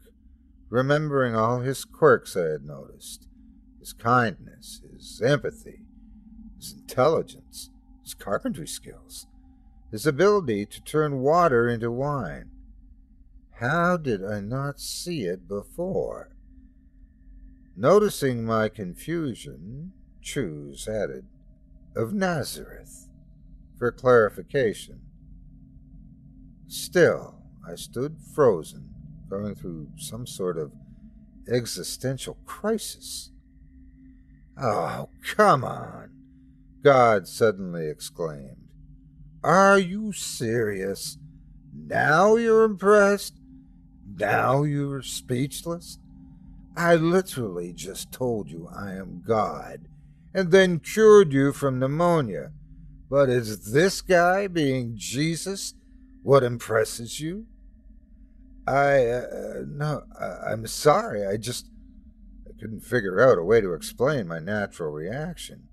remembering 0.71 1.35
all 1.35 1.61
his 1.61 1.85
quirks 1.85 2.37
I 2.37 2.45
had 2.53 2.65
noticed 2.65 3.27
his 3.81 3.93
kindness, 3.93 4.81
his 4.93 5.21
empathy, 5.21 5.81
his 6.57 6.73
intelligence, 6.73 7.71
his 8.03 8.15
carpentry 8.15 8.69
skills, 8.69 9.27
his 9.91 10.07
ability 10.07 10.67
to 10.67 10.83
turn 10.83 11.21
water 11.21 11.69
into 11.69 11.91
wine. 11.91 12.51
How 13.61 13.97
did 13.97 14.25
I 14.25 14.41
not 14.41 14.81
see 14.81 15.25
it 15.25 15.49
before? 15.49 16.31
Noticing 17.77 18.45
my 18.45 18.69
confusion, 18.69 19.93
Chus 20.23 20.89
added, 20.89 21.27
Of 21.97 22.13
Nazareth, 22.13 23.09
for 23.79 23.91
clarification. 23.91 25.01
Still, 26.69 27.37
I 27.69 27.75
stood 27.75 28.17
frozen 28.35 28.91
going 29.29 29.55
through 29.55 29.89
some 29.97 30.27
sort 30.27 30.57
of 30.57 30.73
existential 31.51 32.37
crisis. 32.47 33.31
Oh, 34.61 35.09
come 35.23 35.65
on, 35.65 36.11
God 36.83 37.27
suddenly 37.27 37.89
exclaimed. 37.89 38.60
Are 39.43 39.79
you 39.79 40.13
serious? 40.13 41.17
Now 41.75 42.37
you're 42.37 42.65
impressed? 42.65 43.41
Now 44.17 44.65
you're 44.65 45.03
speechless? 45.03 45.99
I 46.77 46.97
literally 46.97 47.73
just 47.73 48.13
told 48.13 48.51
you 48.51 48.69
I 48.75 48.93
am 48.93 49.23
God 49.27 49.89
and 50.35 50.51
then 50.51 50.79
cured 50.79 51.33
you 51.33 51.53
from 51.53 51.79
pneumonia. 51.79 52.53
But 53.09 53.29
is 53.29 53.73
this 53.73 54.03
guy 54.03 54.47
being 54.47 54.93
Jesus 54.97 55.75
what 56.23 56.43
impresses 56.43 57.19
you? 57.19 57.47
I, 58.67 59.07
uh, 59.07 59.65
no, 59.67 60.03
I, 60.21 60.53
I'm 60.53 60.67
sorry. 60.67 61.27
I 61.27 61.39
just 61.39 61.71
I 62.47 62.53
couldn't 62.61 62.81
figure 62.81 63.21
out 63.21 63.39
a 63.39 63.43
way 63.43 63.61
to 63.61 63.73
explain 63.73 64.29
my 64.29 64.39
natural 64.39 64.93
reaction. 64.93 65.70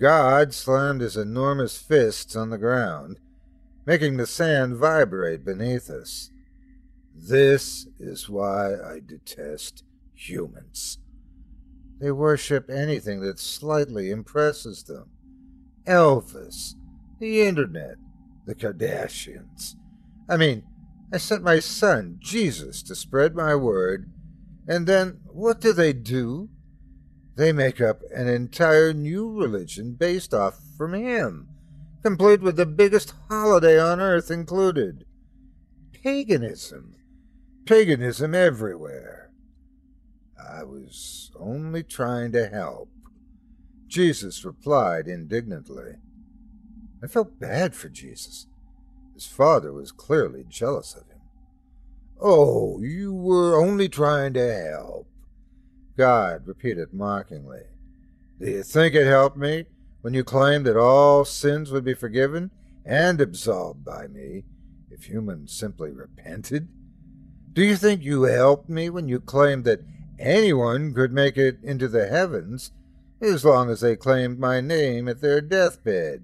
God 0.00 0.54
slammed 0.54 1.02
his 1.02 1.16
enormous 1.16 1.76
fists 1.76 2.34
on 2.34 2.48
the 2.48 2.56
ground, 2.56 3.18
making 3.84 4.16
the 4.16 4.26
sand 4.26 4.76
vibrate 4.76 5.44
beneath 5.44 5.90
us. 5.90 6.30
This 7.14 7.86
is 7.98 8.30
why 8.30 8.76
I 8.76 9.00
detest 9.04 9.84
humans. 10.14 10.98
They 12.00 12.10
worship 12.10 12.70
anything 12.70 13.20
that 13.20 13.38
slightly 13.38 14.10
impresses 14.10 14.84
them. 14.84 15.10
Elvis, 15.86 16.74
the 17.18 17.42
internet, 17.42 17.96
the 18.46 18.54
Kardashians. 18.54 19.74
I 20.30 20.38
mean, 20.38 20.62
I 21.12 21.18
sent 21.18 21.42
my 21.42 21.58
son, 21.58 22.16
Jesus, 22.20 22.82
to 22.84 22.94
spread 22.94 23.34
my 23.34 23.54
word, 23.54 24.10
and 24.66 24.86
then 24.86 25.20
what 25.26 25.60
do 25.60 25.74
they 25.74 25.92
do? 25.92 26.48
They 27.36 27.52
make 27.52 27.80
up 27.80 28.02
an 28.14 28.28
entire 28.28 28.92
new 28.92 29.30
religion 29.30 29.92
based 29.92 30.34
off 30.34 30.58
from 30.76 30.94
him, 30.94 31.48
complete 32.02 32.40
with 32.40 32.56
the 32.56 32.66
biggest 32.66 33.14
holiday 33.28 33.80
on 33.80 34.00
earth 34.00 34.30
included. 34.30 35.04
Paganism. 36.02 36.94
Paganism 37.66 38.34
everywhere. 38.34 39.30
I 40.38 40.64
was 40.64 41.30
only 41.38 41.82
trying 41.82 42.32
to 42.32 42.48
help. 42.48 42.90
Jesus 43.86 44.44
replied 44.44 45.06
indignantly. 45.06 45.96
I 47.02 47.06
felt 47.06 47.40
bad 47.40 47.74
for 47.74 47.88
Jesus. 47.88 48.46
His 49.14 49.26
father 49.26 49.72
was 49.72 49.92
clearly 49.92 50.44
jealous 50.48 50.94
of 50.94 51.06
him. 51.08 51.20
Oh, 52.20 52.80
you 52.80 53.12
were 53.14 53.60
only 53.60 53.88
trying 53.88 54.34
to 54.34 54.70
help, 54.72 55.09
God 56.00 56.46
repeated 56.46 56.94
mockingly. 56.94 57.64
Do 58.40 58.50
you 58.50 58.62
think 58.62 58.94
it 58.94 59.06
helped 59.06 59.36
me 59.36 59.66
when 60.00 60.14
you 60.14 60.24
claimed 60.24 60.64
that 60.64 60.78
all 60.78 61.26
sins 61.26 61.70
would 61.70 61.84
be 61.84 61.92
forgiven 61.92 62.52
and 62.86 63.20
absolved 63.20 63.84
by 63.84 64.06
me 64.06 64.44
if 64.90 65.10
humans 65.10 65.52
simply 65.52 65.90
repented? 65.90 66.70
Do 67.52 67.62
you 67.62 67.76
think 67.76 68.02
you 68.02 68.22
helped 68.22 68.70
me 68.70 68.88
when 68.88 69.08
you 69.08 69.20
claimed 69.20 69.66
that 69.66 69.82
anyone 70.18 70.94
could 70.94 71.12
make 71.12 71.36
it 71.36 71.58
into 71.62 71.86
the 71.86 72.08
heavens 72.08 72.72
as 73.20 73.44
long 73.44 73.68
as 73.68 73.82
they 73.82 73.94
claimed 73.94 74.38
my 74.38 74.62
name 74.62 75.06
at 75.06 75.20
their 75.20 75.42
deathbed? 75.42 76.22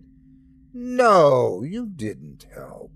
No, 0.72 1.62
you 1.62 1.84
didn't 1.84 2.46
help. 2.54 2.92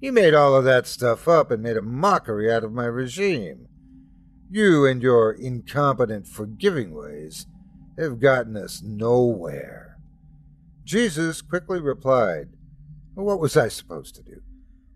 You 0.00 0.12
made 0.12 0.34
all 0.34 0.54
of 0.54 0.64
that 0.64 0.86
stuff 0.86 1.26
up 1.26 1.50
and 1.50 1.62
made 1.62 1.78
a 1.78 1.82
mockery 1.82 2.52
out 2.52 2.62
of 2.62 2.74
my 2.74 2.84
regime. 2.84 3.68
You 4.54 4.86
and 4.86 5.02
your 5.02 5.32
incompetent 5.32 6.28
forgiving 6.28 6.94
ways 6.94 7.48
have 7.98 8.20
gotten 8.20 8.56
us 8.56 8.82
nowhere. 8.84 9.98
Jesus 10.84 11.42
quickly 11.42 11.80
replied, 11.80 12.50
What 13.14 13.40
was 13.40 13.56
I 13.56 13.66
supposed 13.66 14.14
to 14.14 14.22
do? 14.22 14.42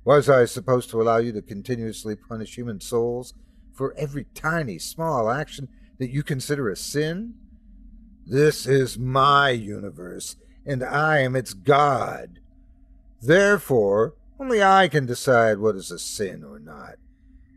Was 0.04 0.28
I 0.28 0.44
supposed 0.44 0.90
to 0.90 1.02
allow 1.02 1.16
you 1.16 1.32
to 1.32 1.42
continuously 1.42 2.14
punish 2.14 2.54
human 2.54 2.80
souls 2.80 3.34
for 3.74 3.94
every 3.98 4.26
tiny, 4.32 4.78
small 4.78 5.28
action 5.28 5.66
that 5.98 6.10
you 6.10 6.22
consider 6.22 6.70
a 6.70 6.76
sin? 6.76 7.34
This 8.24 8.64
is 8.64 8.96
my 8.96 9.50
universe, 9.50 10.36
and 10.64 10.84
I 10.84 11.18
am 11.22 11.34
its 11.34 11.52
God. 11.52 12.38
Therefore, 13.20 14.14
only 14.38 14.62
I 14.62 14.86
can 14.86 15.04
decide 15.04 15.58
what 15.58 15.74
is 15.74 15.90
a 15.90 15.98
sin 15.98 16.44
or 16.44 16.60
not. 16.60 16.94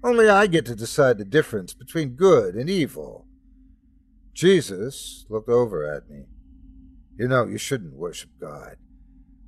Only 0.03 0.29
I 0.29 0.47
get 0.47 0.65
to 0.65 0.75
decide 0.75 1.17
the 1.19 1.25
difference 1.25 1.73
between 1.73 2.15
good 2.15 2.55
and 2.55 2.69
evil. 2.69 3.27
Jesus 4.33 5.25
looked 5.29 5.49
over 5.49 5.85
at 5.85 6.09
me. 6.09 6.25
You 7.17 7.27
know, 7.27 7.45
you 7.45 7.59
shouldn't 7.59 7.93
worship 7.93 8.31
God. 8.39 8.77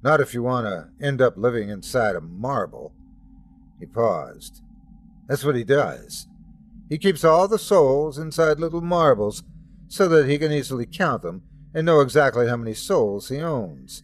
Not 0.04 0.22
if 0.22 0.34
you 0.34 0.44
want 0.44 0.68
to 0.68 0.90
end 1.04 1.22
up 1.22 1.38
living 1.38 1.70
inside 1.70 2.16
a 2.16 2.22
marble. 2.22 2.94
He 3.80 3.88
paused. 3.88 4.62
That's 5.28 5.44
what 5.44 5.56
he 5.56 5.64
does. 5.64 6.28
He 6.90 7.00
keeps 7.00 7.24
all 7.24 7.48
the 7.48 7.58
souls 7.58 8.20
inside 8.20 8.60
little 8.60 8.82
marbles 8.82 9.44
so 9.88 10.08
that 10.10 10.30
he 10.30 10.38
can 10.38 10.52
easily 10.52 10.86
count 10.86 11.24
them 11.24 11.42
and 11.74 11.86
know 11.86 12.02
exactly 12.02 12.48
how 12.48 12.58
many 12.58 12.76
souls 12.76 13.30
he 13.30 13.40
owns. 13.40 14.04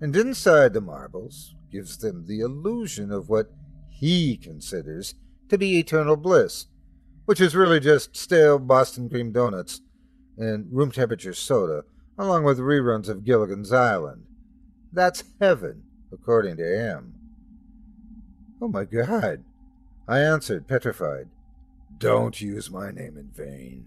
And 0.00 0.16
inside 0.16 0.72
the 0.72 0.80
marbles 0.80 1.54
gives 1.70 1.98
them 1.98 2.24
the 2.26 2.40
illusion 2.40 3.10
of 3.10 3.28
what 3.28 3.50
he 3.90 4.36
considers 4.36 5.14
to 5.54 5.58
be 5.58 5.78
eternal 5.78 6.16
bliss, 6.16 6.66
which 7.26 7.40
is 7.40 7.54
really 7.54 7.78
just 7.78 8.16
stale 8.16 8.58
Boston 8.58 9.08
cream 9.08 9.30
donuts 9.30 9.82
and 10.36 10.66
room 10.72 10.90
temperature 10.90 11.32
soda, 11.32 11.84
along 12.18 12.42
with 12.42 12.58
reruns 12.58 13.08
of 13.08 13.24
Gilligan's 13.24 13.72
Island. 13.72 14.24
That's 14.92 15.22
heaven, 15.40 15.84
according 16.12 16.56
to 16.56 16.64
him. 16.64 17.14
Oh 18.60 18.66
my 18.66 18.84
God, 18.84 19.44
I 20.08 20.18
answered, 20.18 20.66
petrified. 20.66 21.28
Don't 21.98 22.40
use 22.40 22.68
my 22.68 22.90
name 22.90 23.16
in 23.16 23.30
vain. 23.32 23.86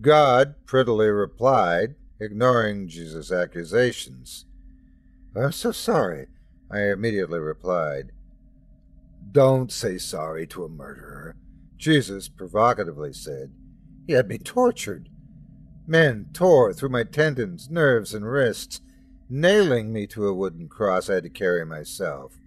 God 0.00 0.54
prettily 0.64 1.08
replied, 1.08 1.96
ignoring 2.18 2.88
Jesus' 2.88 3.30
accusations. 3.30 4.46
I'm 5.36 5.52
so 5.52 5.70
sorry, 5.70 6.28
I 6.70 6.84
immediately 6.84 7.40
replied. 7.40 8.12
Don't 9.32 9.72
say 9.72 9.98
sorry 9.98 10.46
to 10.48 10.64
a 10.64 10.68
murderer, 10.68 11.36
Jesus 11.76 12.28
provocatively 12.28 13.12
said. 13.12 13.52
He 14.06 14.12
had 14.12 14.28
me 14.28 14.38
tortured. 14.38 15.08
Men 15.86 16.26
tore 16.32 16.72
through 16.72 16.90
my 16.90 17.04
tendons, 17.04 17.68
nerves, 17.68 18.14
and 18.14 18.30
wrists, 18.30 18.80
nailing 19.28 19.92
me 19.92 20.06
to 20.08 20.26
a 20.26 20.34
wooden 20.34 20.68
cross 20.68 21.10
I 21.10 21.14
had 21.14 21.24
to 21.24 21.30
carry 21.30 21.64
myself. 21.66 22.38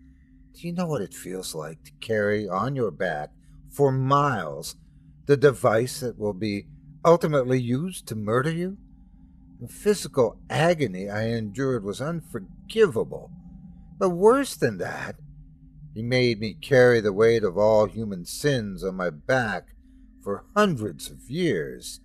Do 0.54 0.68
you 0.68 0.74
know 0.74 0.88
what 0.88 1.02
it 1.02 1.14
feels 1.14 1.54
like 1.54 1.84
to 1.84 1.92
carry 2.00 2.48
on 2.48 2.76
your 2.76 2.92
back 2.92 3.32
for 3.70 3.92
miles 3.92 4.76
the 5.28 5.38
device 5.38 6.00
that 6.00 6.18
will 6.18 6.34
be 6.34 6.66
ultimately 7.06 7.62
used 7.62 8.08
to 8.08 8.16
murder 8.16 8.52
you? 8.52 8.78
The 9.60 9.68
physical 9.68 10.40
agony 10.50 11.10
I 11.10 11.28
endured 11.28 11.84
was 11.84 12.02
unforgivable. 12.02 13.32
But 13.98 14.10
worse 14.10 14.56
than 14.56 14.78
that, 14.78 15.16
he 15.98 16.04
made 16.04 16.40
me 16.40 16.54
carry 16.54 17.02
the 17.02 17.12
weight 17.12 17.44
of 17.44 17.58
all 17.58 17.88
human 17.88 18.24
sins 18.24 18.84
on 18.84 18.94
my 18.94 19.10
back 19.10 19.70
for 20.24 20.46
hundreds 20.56 21.10
of 21.10 21.28
years. 21.28 22.02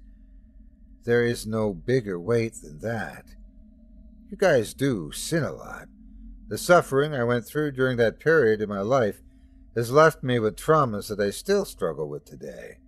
There 1.05 1.27
is 1.27 1.47
no 1.47 1.75
bigger 1.75 2.19
weight 2.19 2.55
than 2.63 2.79
that. 2.79 3.27
You 4.31 4.39
guys 4.39 4.73
do 4.73 5.13
sin 5.13 5.45
a 5.45 5.53
lot. 5.53 5.89
The 6.49 6.57
suffering 6.57 7.15
I 7.15 7.25
went 7.25 7.45
through 7.45 7.73
during 7.73 7.99
that 7.99 8.19
period 8.19 8.63
in 8.63 8.71
my 8.71 8.81
life 8.81 9.21
has 9.77 9.93
left 9.93 10.23
me 10.23 10.39
with 10.39 10.57
traumas 10.57 11.09
that 11.09 11.21
I 11.21 11.29
still 11.29 11.67
struggle 11.67 12.09
with 12.09 12.25
today. 12.25 12.79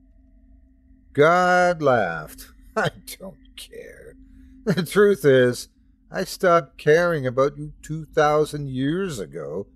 God 1.13 1.83
laughed. 1.83 2.47
I 2.79 2.89
don't 3.21 3.55
care. 3.57 4.17
The 4.65 4.83
truth 4.83 5.27
is, 5.27 5.69
I 6.11 6.25
stopped 6.25 6.79
caring 6.79 7.27
about 7.27 7.59
you 7.59 7.75
2,000 7.83 8.71
years 8.71 9.19
ago 9.19 9.67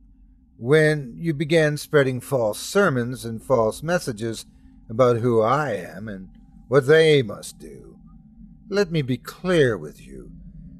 when 0.59 1.15
you 1.17 1.33
began 1.33 1.77
spreading 1.77 2.21
false 2.21 2.59
sermons 2.59 3.25
and 3.25 3.43
false 3.43 3.81
messages 3.83 4.45
about 4.91 5.19
who 5.19 5.41
I 5.41 5.75
am 5.75 6.09
and 6.09 6.29
what 6.67 6.87
they 6.87 7.23
must 7.23 7.59
do. 7.59 7.97
Let 8.69 8.91
me 8.91 9.01
be 9.01 9.17
clear 9.17 9.79
with 9.79 10.05
you. 10.05 10.33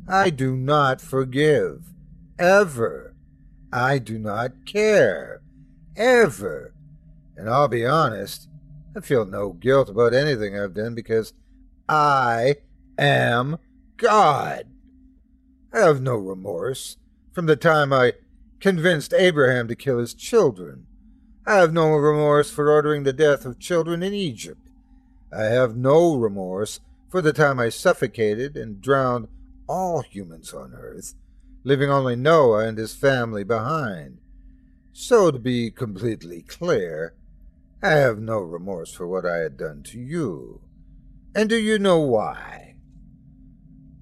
I 0.09 0.31
do 0.31 0.57
not 0.57 1.01
forgive. 1.01 1.93
Ever. 2.39 3.15
I 3.73 3.99
do 3.99 4.19
not 4.19 4.67
care. 4.67 5.43
Ever. 5.97 6.75
And 7.37 7.49
I'll 7.49 7.69
be 7.69 7.87
honest, 7.87 8.49
I 8.97 9.01
feel 9.01 9.25
no 9.25 9.53
guilt 9.53 9.89
about 9.89 10.13
anything 10.13 10.59
I've 10.59 10.75
done 10.75 10.95
because 10.95 11.33
I 11.89 12.57
am 12.99 13.59
God. 13.97 14.65
I 15.73 15.81
have 15.81 16.03
no 16.03 16.17
remorse 16.17 16.97
from 17.33 17.47
the 17.47 17.57
time 17.57 17.93
I 17.93 18.15
convinced 18.61 19.15
Abraham 19.15 19.69
to 19.69 19.77
kill 19.77 19.99
his 19.99 20.15
children. 20.15 20.87
I 21.47 21.57
have 21.57 21.73
no 21.73 21.95
remorse 21.95 22.51
for 22.51 22.71
ordering 22.71 23.05
the 23.05 23.13
death 23.13 23.45
of 23.45 23.59
children 23.59 24.03
in 24.03 24.13
Egypt. 24.13 24.69
I 25.33 25.45
have 25.45 25.77
no 25.77 26.17
remorse 26.17 26.81
for 27.09 27.23
the 27.23 27.33
time 27.33 27.59
I 27.59 27.69
suffocated 27.69 28.57
and 28.57 28.81
drowned 28.81 29.29
all 29.67 30.03
humans 30.03 30.53
on 30.53 30.75
earth, 30.75 31.15
leaving 31.65 31.91
only 31.91 32.17
Noah 32.17 32.67
and 32.67 32.77
his 32.77 32.95
family 32.95 33.45
behind. 33.45 34.19
So, 34.93 35.31
to 35.31 35.39
be 35.39 35.71
completely 35.71 36.43
clear, 36.43 37.15
I 37.83 37.91
have 37.91 38.19
no 38.19 38.39
remorse 38.39 38.93
for 38.93 39.07
what 39.07 39.25
I 39.25 39.37
had 39.37 39.57
done 39.57 39.83
to 39.85 39.99
you. 39.99 40.61
And 41.35 41.49
do 41.49 41.57
you 41.57 41.79
know 41.79 42.01
why? 42.01 42.75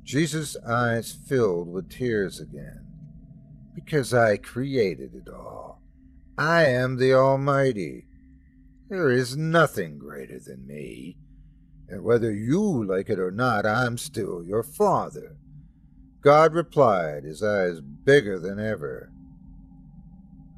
Jesus' 0.03 0.57
eyes 0.67 1.13
filled 1.13 1.69
with 1.69 1.91
tears 1.91 2.41
again 2.41 2.86
because 3.77 4.13
I 4.15 4.39
created 4.39 5.15
it 5.15 5.33
all. 5.33 5.83
I 6.39 6.65
am 6.65 6.97
the 6.97 7.13
Almighty. 7.13 8.07
There 8.89 9.11
is 9.11 9.37
nothing 9.37 9.99
greater 9.99 10.41
than 10.41 10.67
me. 10.67 11.19
And 11.89 12.03
whether 12.03 12.33
you 12.33 12.85
like 12.85 13.11
it 13.11 13.21
or 13.21 13.31
not, 13.31 13.67
I'm 13.67 13.99
still 13.99 14.43
your 14.43 14.63
father. 14.63 15.37
God 16.23 16.55
replied, 16.55 17.25
his 17.25 17.43
eyes 17.43 17.81
bigger 17.81 18.41
than 18.41 18.59
ever. 18.59 19.13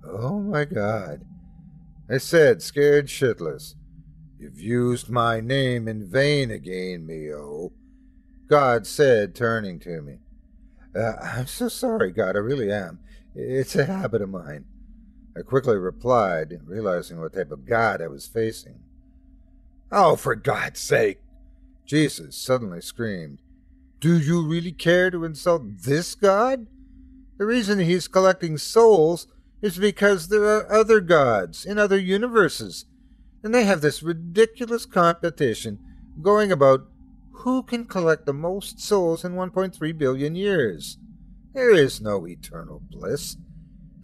Oh 0.07 0.41
my 0.41 0.65
God. 0.65 1.27
I 2.09 2.19
said, 2.19 2.63
scared 2.63 3.09
shitless. 3.09 3.75
You've 4.39 4.61
used 4.61 5.11
my 5.11 5.41
name 5.41 5.89
in 5.89 6.09
vain 6.09 6.51
again, 6.53 7.05
Mio. 7.05 7.73
God 8.49 8.87
said, 8.87 9.35
turning 9.35 9.81
to 9.81 10.01
me. 10.01 10.19
Uh, 10.97 11.15
I'm 11.21 11.47
so 11.47 11.69
sorry, 11.69 12.13
God, 12.13 12.37
I 12.37 12.39
really 12.39 12.73
am. 12.73 13.01
It's 13.41 13.77
a 13.77 13.85
habit 13.85 14.21
of 14.21 14.31
mine. 14.31 14.65
I 15.37 15.43
quickly 15.43 15.77
replied, 15.77 16.59
realizing 16.65 17.21
what 17.21 17.35
type 17.35 17.53
of 17.53 17.67
God 17.67 18.03
I 18.03 18.09
was 18.09 18.27
facing. 18.27 18.81
Oh, 19.93 20.17
for 20.17 20.35
God's 20.35 20.81
sake! 20.81 21.21
Jesus 21.87 22.37
suddenly 22.37 22.81
screamed. 22.81 23.39
Do 24.01 24.19
you 24.19 24.45
really 24.45 24.73
care 24.73 25.13
to 25.13 25.25
insult 25.25 25.83
this 25.83 26.17
God? 26.17 26.67
The 27.37 27.47
reason 27.47 27.79
he's 27.79 28.09
collecting 28.09 28.59
souls 28.59 29.29
is 29.63 29.79
because 29.79 30.29
there 30.29 30.45
are 30.45 30.73
other 30.73 31.01
gods 31.01 31.65
in 31.65 31.79
other 31.79 31.99
universes, 31.99 32.87
and 33.45 33.55
they 33.55 33.63
have 33.63 33.83
this 33.83 34.03
ridiculous 34.03 34.85
competition 34.85 35.79
going 36.21 36.51
about 36.51 36.89
who 37.31 37.63
can 37.63 37.85
collect 37.85 38.27
the 38.27 38.33
most 38.33 38.81
souls 38.81 39.25
in 39.25 39.35
1.3 39.35 39.97
billion 39.97 40.35
years. 40.35 40.99
There 41.59 41.75
is 41.75 42.01
no 42.01 42.25
eternal 42.25 42.81
bliss. 42.89 43.37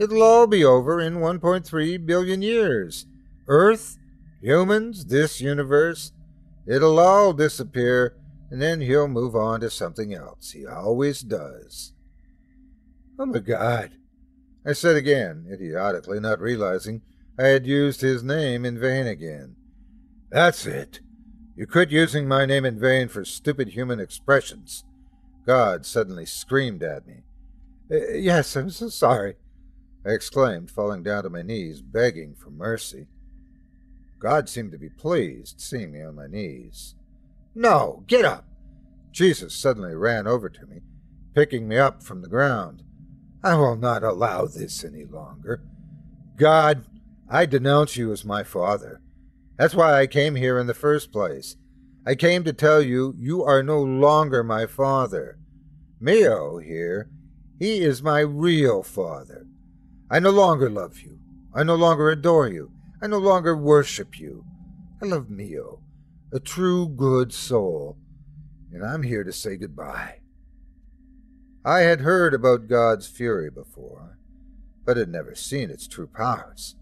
It'll 0.01 0.24
all 0.24 0.48
be 0.48 0.64
over 0.64 1.01
in 1.01 1.18
1.3 1.18 2.05
billion 2.05 2.43
years. 2.43 3.06
Earth, 3.47 3.97
humans, 4.40 5.05
this 5.05 5.40
universe, 5.40 6.10
it'll 6.66 6.98
all 6.98 7.32
disappear, 7.32 8.16
and 8.51 8.60
then 8.60 8.81
he'll 8.81 9.06
move 9.06 9.36
on 9.36 9.60
to 9.60 9.70
something 9.70 10.12
else. 10.12 10.51
He 10.51 10.66
always 10.66 11.20
does. 11.20 11.93
Oh 13.20 13.26
my 13.26 13.39
God, 13.39 13.93
I 14.66 14.72
said 14.72 14.97
again, 14.97 15.47
idiotically, 15.48 16.18
not 16.18 16.40
realizing 16.40 17.02
I 17.39 17.44
had 17.44 17.68
used 17.68 18.01
his 18.01 18.24
name 18.24 18.64
in 18.64 18.81
vain 18.81 19.06
again. 19.06 19.55
That's 20.28 20.66
it. 20.66 20.98
You 21.55 21.68
quit 21.68 21.93
using 21.93 22.26
my 22.26 22.47
name 22.47 22.64
in 22.64 22.81
vain 22.81 23.06
for 23.06 23.24
stupid 23.24 23.68
human 23.68 24.01
expressions. 24.01 24.82
God 25.47 25.86
suddenly 25.86 26.26
screamed 26.26 26.82
at 26.82 27.06
me. 27.06 27.23
Yes, 27.90 28.56
I'm 28.56 28.70
so 28.70 28.89
sorry, 28.89 29.35
I 30.06 30.11
exclaimed, 30.11 30.70
falling 30.70 31.02
down 31.02 31.24
to 31.24 31.31
my 31.31 31.43
knees, 31.43 31.82
begging 31.82 32.35
for 32.35 32.51
mercy. 32.51 33.09
God 34.19 34.48
seemed 34.48 34.73
to 34.73 34.78
be 34.78 34.89
pleased, 34.89 35.61
seeing 35.61 35.93
me 35.93 36.02
on 36.02 36.15
my 36.15 36.27
knees. 36.27 36.94
No, 37.55 38.02
get 38.06 38.24
up! 38.24 38.47
Jesus 39.12 39.55
suddenly 39.55 39.94
ran 39.94 40.27
over 40.27 40.48
to 40.48 40.66
me, 40.66 40.81
picking 41.35 41.69
me 41.69 41.77
up 41.77 42.02
from 42.02 42.23
the 42.23 42.28
ground. 42.28 42.82
I 43.43 43.55
will 43.56 43.77
not 43.77 44.02
allow 44.02 44.47
this 44.47 44.82
any 44.82 45.05
longer. 45.05 45.62
God, 46.36 46.86
I 47.28 47.44
denounce 47.44 47.97
you 47.97 48.12
as 48.12 48.24
my 48.24 48.43
father. 48.43 49.02
That's 49.59 49.74
why 49.74 50.01
I 50.01 50.06
came 50.06 50.36
here 50.36 50.59
in 50.59 50.66
the 50.66 50.74
first 50.74 51.12
place. 51.12 51.56
I 52.06 52.15
came 52.15 52.44
to 52.44 52.52
tell 52.55 52.81
you 52.81 53.15
you 53.19 53.44
are 53.44 53.62
no 53.62 53.81
longer 53.81 54.43
my 54.43 54.66
father. 54.66 55.39
Mio 56.01 56.59
here 56.59 57.11
he 57.65 57.81
is 57.81 58.03
my 58.03 58.20
real 58.20 58.82
father. 58.82 59.47
I 60.11 60.19
no 60.19 60.28
longer 60.28 60.69
love 60.69 61.01
you. 61.01 61.19
I 61.55 61.62
no 61.62 61.74
longer 61.74 62.11
adore 62.11 62.47
you. 62.47 62.70
I 63.01 63.07
no 63.07 63.16
longer 63.16 63.57
worship 63.57 64.20
you. 64.20 64.45
I 65.01 65.07
love 65.07 65.31
Mio, 65.31 65.81
a 66.31 66.41
true 66.41 66.86
good 66.86 67.32
soul, 67.32 67.97
and 68.70 68.85
I'm 68.85 69.03
here 69.03 69.24
to 69.24 69.32
say 69.32 69.57
goodbye. 69.57 70.20
I 71.65 71.81
had 71.81 72.03
heard 72.03 72.35
about 72.35 72.69
God's 72.69 73.07
fury 73.07 73.49
before, 73.49 74.19
but 74.85 74.99
had 74.99 75.09
never 75.09 75.35
seen 75.35 75.70
its 75.70 75.89
true 75.89 76.07
powers. 76.07 76.77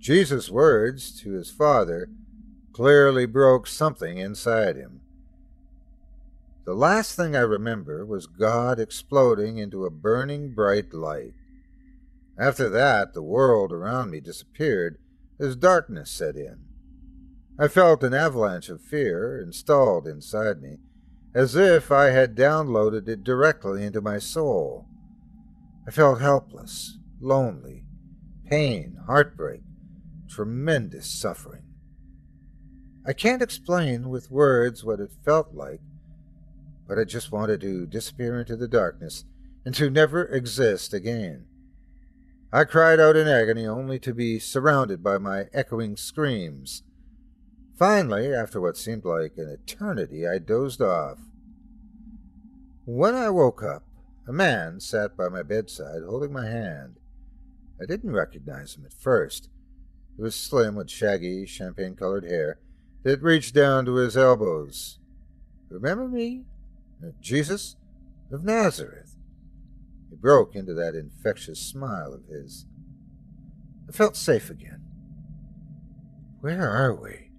Jesus' 0.00 0.50
words 0.50 1.12
to 1.20 1.30
his 1.30 1.48
Father 1.48 2.10
clearly 2.72 3.24
broke 3.24 3.68
something 3.68 4.18
inside 4.18 4.74
him. 4.74 5.01
The 6.64 6.74
last 6.74 7.16
thing 7.16 7.34
I 7.34 7.40
remember 7.40 8.06
was 8.06 8.26
God 8.26 8.78
exploding 8.78 9.58
into 9.58 9.84
a 9.84 9.90
burning 9.90 10.54
bright 10.54 10.94
light. 10.94 11.34
After 12.38 12.68
that, 12.68 13.14
the 13.14 13.22
world 13.22 13.72
around 13.72 14.10
me 14.10 14.20
disappeared 14.20 14.98
as 15.40 15.56
darkness 15.56 16.10
set 16.10 16.36
in. 16.36 16.60
I 17.58 17.66
felt 17.66 18.04
an 18.04 18.14
avalanche 18.14 18.68
of 18.68 18.80
fear 18.80 19.40
installed 19.40 20.06
inside 20.06 20.62
me, 20.62 20.78
as 21.34 21.56
if 21.56 21.90
I 21.90 22.10
had 22.10 22.36
downloaded 22.36 23.08
it 23.08 23.24
directly 23.24 23.84
into 23.84 24.00
my 24.00 24.18
soul. 24.18 24.86
I 25.86 25.90
felt 25.90 26.20
helpless, 26.20 26.98
lonely, 27.20 27.84
pain, 28.48 28.98
heartbreak, 29.06 29.62
tremendous 30.28 31.10
suffering. 31.10 31.64
I 33.04 33.12
can't 33.12 33.42
explain 33.42 34.08
with 34.08 34.30
words 34.30 34.84
what 34.84 35.00
it 35.00 35.10
felt 35.24 35.54
like, 35.54 35.80
but 36.92 37.00
I 37.00 37.04
just 37.04 37.32
wanted 37.32 37.62
to 37.62 37.86
disappear 37.86 38.38
into 38.38 38.54
the 38.54 38.68
darkness 38.68 39.24
and 39.64 39.74
to 39.76 39.88
never 39.88 40.26
exist 40.26 40.92
again. 40.92 41.46
I 42.52 42.64
cried 42.64 43.00
out 43.00 43.16
in 43.16 43.26
agony 43.26 43.66
only 43.66 43.98
to 44.00 44.12
be 44.12 44.38
surrounded 44.38 45.02
by 45.02 45.16
my 45.16 45.46
echoing 45.54 45.96
screams. 45.96 46.82
Finally, 47.78 48.34
after 48.34 48.60
what 48.60 48.76
seemed 48.76 49.06
like 49.06 49.38
an 49.38 49.48
eternity, 49.48 50.28
I 50.28 50.36
dozed 50.36 50.82
off. 50.82 51.16
When 52.84 53.14
I 53.14 53.30
woke 53.30 53.62
up, 53.62 53.84
a 54.28 54.32
man 54.34 54.78
sat 54.78 55.16
by 55.16 55.30
my 55.30 55.42
bedside 55.42 56.02
holding 56.06 56.34
my 56.34 56.44
hand. 56.44 56.96
I 57.80 57.86
didn't 57.86 58.12
recognize 58.12 58.76
him 58.76 58.84
at 58.84 58.92
first. 58.92 59.48
He 60.14 60.22
was 60.22 60.34
slim 60.34 60.74
with 60.74 60.90
shaggy, 60.90 61.46
champagne 61.46 61.96
colored 61.96 62.24
hair 62.24 62.58
that 63.02 63.22
reached 63.22 63.54
down 63.54 63.86
to 63.86 63.94
his 63.94 64.14
elbows. 64.14 64.98
Remember 65.70 66.06
me? 66.06 66.44
Jesus 67.20 67.76
of 68.30 68.44
Nazareth. 68.44 69.16
He 70.10 70.16
broke 70.16 70.54
into 70.54 70.74
that 70.74 70.94
infectious 70.94 71.60
smile 71.60 72.12
of 72.12 72.26
his. 72.26 72.66
I 73.88 73.92
felt 73.92 74.16
safe 74.16 74.50
again. 74.50 74.82
Where 76.40 76.68
are 76.68 76.94
we? 76.94 77.30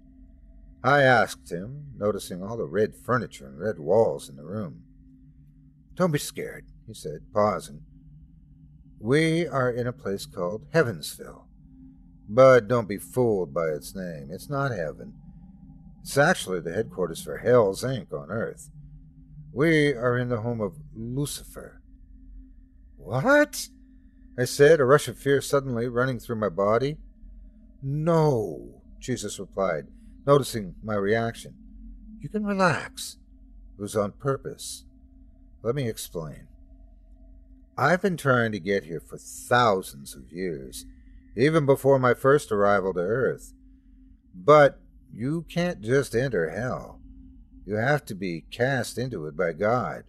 I 0.82 1.02
asked 1.02 1.50
him, 1.50 1.86
noticing 1.96 2.42
all 2.42 2.56
the 2.56 2.66
red 2.66 2.94
furniture 2.94 3.46
and 3.46 3.58
red 3.58 3.78
walls 3.78 4.28
in 4.28 4.36
the 4.36 4.44
room. 4.44 4.82
Don't 5.94 6.10
be 6.10 6.18
scared, 6.18 6.66
he 6.86 6.94
said, 6.94 7.20
pausing. 7.32 7.82
We 8.98 9.46
are 9.46 9.70
in 9.70 9.86
a 9.86 9.92
place 9.92 10.26
called 10.26 10.70
Heavensville. 10.72 11.44
But 12.28 12.68
don't 12.68 12.88
be 12.88 12.96
fooled 12.96 13.52
by 13.52 13.68
its 13.68 13.94
name. 13.94 14.28
It's 14.30 14.48
not 14.48 14.70
heaven. 14.70 15.14
It's 16.02 16.18
actually 16.18 16.60
the 16.60 16.72
headquarters 16.72 17.22
for 17.22 17.38
Hell's 17.38 17.82
Inc. 17.82 18.12
on 18.12 18.30
Earth. 18.30 18.70
We 19.54 19.94
are 19.94 20.18
in 20.18 20.30
the 20.30 20.40
home 20.40 20.60
of 20.60 20.74
Lucifer. 20.96 21.80
What? 22.96 23.68
I 24.36 24.46
said, 24.46 24.80
a 24.80 24.84
rush 24.84 25.06
of 25.06 25.16
fear 25.16 25.40
suddenly 25.40 25.86
running 25.86 26.18
through 26.18 26.40
my 26.40 26.48
body. 26.48 26.96
No, 27.80 28.82
Jesus 28.98 29.38
replied, 29.38 29.86
noticing 30.26 30.74
my 30.82 30.96
reaction. 30.96 31.54
You 32.18 32.28
can 32.28 32.44
relax. 32.44 33.18
It 33.78 33.80
was 33.80 33.94
on 33.94 34.10
purpose. 34.10 34.86
Let 35.62 35.76
me 35.76 35.88
explain. 35.88 36.48
I've 37.78 38.02
been 38.02 38.16
trying 38.16 38.50
to 38.50 38.58
get 38.58 38.82
here 38.82 39.00
for 39.00 39.18
thousands 39.18 40.16
of 40.16 40.32
years, 40.32 40.84
even 41.36 41.64
before 41.64 42.00
my 42.00 42.14
first 42.14 42.50
arrival 42.50 42.92
to 42.94 43.00
Earth. 43.00 43.52
But 44.34 44.80
you 45.12 45.46
can't 45.48 45.80
just 45.80 46.16
enter 46.16 46.50
hell. 46.50 46.98
You 47.66 47.76
have 47.76 48.04
to 48.06 48.14
be 48.14 48.44
cast 48.50 48.98
into 48.98 49.26
it 49.26 49.36
by 49.36 49.52
God. 49.52 50.04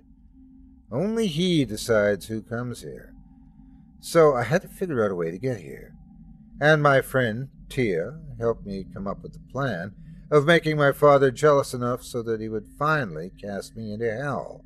Only 0.91 1.27
He 1.27 1.65
decides 1.65 2.27
who 2.27 2.41
comes 2.41 2.81
here. 2.81 3.13
So 3.99 4.35
I 4.35 4.43
had 4.43 4.61
to 4.61 4.67
figure 4.67 5.03
out 5.03 5.11
a 5.11 5.15
way 5.15 5.31
to 5.31 5.37
get 5.37 5.61
here. 5.61 5.93
And 6.61 6.83
my 6.83 7.01
friend 7.01 7.49
Tia 7.69 8.19
helped 8.39 8.65
me 8.65 8.85
come 8.93 9.07
up 9.07 9.23
with 9.23 9.33
the 9.33 9.51
plan 9.51 9.93
of 10.31 10.45
making 10.45 10.77
my 10.77 10.91
father 10.91 11.31
jealous 11.31 11.73
enough 11.73 12.03
so 12.03 12.21
that 12.23 12.41
he 12.41 12.49
would 12.49 12.67
finally 12.77 13.31
cast 13.41 13.75
me 13.75 13.93
into 13.93 14.11
hell. 14.11 14.63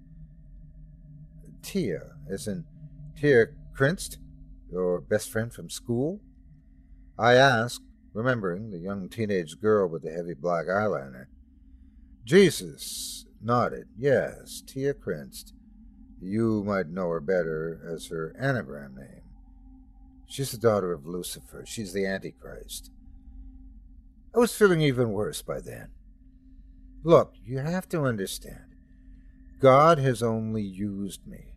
Tia, 1.62 2.14
as 2.30 2.48
in 2.48 2.66
Tia 3.18 3.48
Krinst, 3.76 4.18
your 4.72 5.02
best 5.02 5.32
friend 5.32 5.54
from 5.54 5.70
school? 5.70 6.22
I 7.18 7.34
asked, 7.34 7.82
remembering 8.14 8.72
the 8.72 8.80
young 8.80 9.10
teenage 9.10 9.60
girl 9.60 9.88
with 9.88 10.04
the 10.04 10.12
heavy 10.12 10.34
black 10.34 10.68
eyeliner. 10.68 11.26
Jesus 12.30 13.26
nodded. 13.42 13.88
Yes, 13.98 14.62
Tia 14.62 14.94
Krinst. 14.94 15.54
You 16.22 16.64
might 16.64 16.88
know 16.88 17.10
her 17.10 17.20
better 17.20 17.82
as 17.92 18.06
her 18.10 18.36
anagram 18.40 18.98
name. 18.98 19.24
She's 20.28 20.52
the 20.52 20.60
daughter 20.60 20.94
of 20.94 21.08
Lucifer. 21.08 21.64
She's 21.66 21.92
the 21.92 22.06
Antichrist. 22.06 22.92
I 24.36 24.38
was 24.38 24.56
feeling 24.56 24.80
even 24.80 25.12
worse 25.12 25.42
by 25.42 25.60
then. 25.60 25.88
Look, 27.04 27.34
you 27.44 27.58
have 27.58 27.90
to 27.90 28.04
understand. 28.04 28.76
God 29.60 29.98
has 29.98 30.22
only 30.22 30.62
used 30.62 31.26
me. 31.26 31.56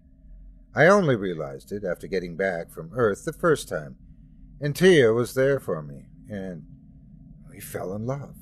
I 0.74 0.86
only 0.86 1.16
realized 1.16 1.70
it 1.70 1.84
after 1.84 2.06
getting 2.06 2.34
back 2.34 2.70
from 2.70 2.92
Earth 2.94 3.26
the 3.26 3.34
first 3.34 3.68
time, 3.68 3.96
and 4.58 4.74
Tia 4.74 5.12
was 5.12 5.34
there 5.34 5.60
for 5.60 5.82
me, 5.82 6.06
and 6.30 6.62
we 7.50 7.60
fell 7.60 7.92
in 7.92 8.06
love. 8.06 8.36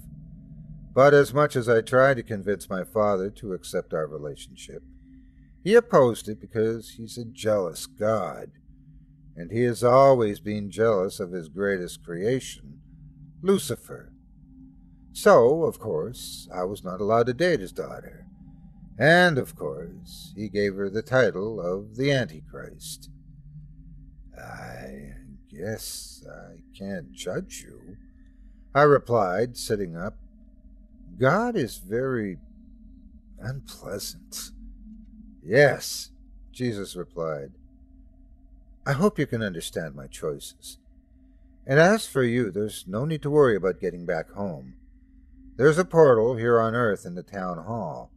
But 0.92 1.14
as 1.14 1.32
much 1.32 1.54
as 1.54 1.68
I 1.68 1.82
tried 1.82 2.14
to 2.14 2.22
convince 2.22 2.68
my 2.68 2.82
father 2.84 3.30
to 3.30 3.52
accept 3.52 3.94
our 3.94 4.06
relationship, 4.06 4.82
he 5.62 5.74
opposed 5.74 6.28
it 6.28 6.40
because 6.40 6.94
he's 6.96 7.16
a 7.16 7.24
jealous 7.24 7.86
God, 7.86 8.50
and 9.36 9.52
he 9.52 9.62
has 9.64 9.84
always 9.84 10.40
been 10.40 10.70
jealous 10.70 11.20
of 11.20 11.32
his 11.32 11.48
greatest 11.48 12.04
creation, 12.04 12.80
Lucifer. 13.40 14.12
So, 15.12 15.64
of 15.64 15.78
course, 15.78 16.48
I 16.52 16.64
was 16.64 16.82
not 16.82 17.00
allowed 17.00 17.26
to 17.26 17.34
date 17.34 17.60
his 17.60 17.72
daughter. 17.72 18.26
And, 18.98 19.38
of 19.38 19.56
course, 19.56 20.32
he 20.36 20.48
gave 20.48 20.74
her 20.74 20.90
the 20.90 21.02
title 21.02 21.60
of 21.60 21.96
the 21.96 22.12
Antichrist. 22.12 23.10
I 24.36 25.14
guess 25.48 26.24
I 26.28 26.62
can't 26.76 27.12
judge 27.12 27.64
you, 27.66 27.96
I 28.74 28.82
replied, 28.82 29.56
sitting 29.56 29.96
up. 29.96 30.16
God 31.20 31.54
is 31.54 31.76
very 31.76 32.38
unpleasant. 33.38 34.52
Yes, 35.44 36.12
Jesus 36.50 36.96
replied. 36.96 37.50
I 38.86 38.92
hope 38.92 39.18
you 39.18 39.26
can 39.26 39.42
understand 39.42 39.94
my 39.94 40.06
choices. 40.06 40.78
And 41.66 41.78
as 41.78 42.06
for 42.06 42.22
you, 42.22 42.50
there's 42.50 42.86
no 42.88 43.04
need 43.04 43.20
to 43.20 43.30
worry 43.30 43.54
about 43.54 43.80
getting 43.80 44.06
back 44.06 44.30
home. 44.30 44.74
There's 45.56 45.76
a 45.76 45.84
portal 45.84 46.36
here 46.36 46.58
on 46.58 46.74
Earth 46.74 47.04
in 47.04 47.14
the 47.14 47.22
town 47.22 47.58
hall. 47.58 48.10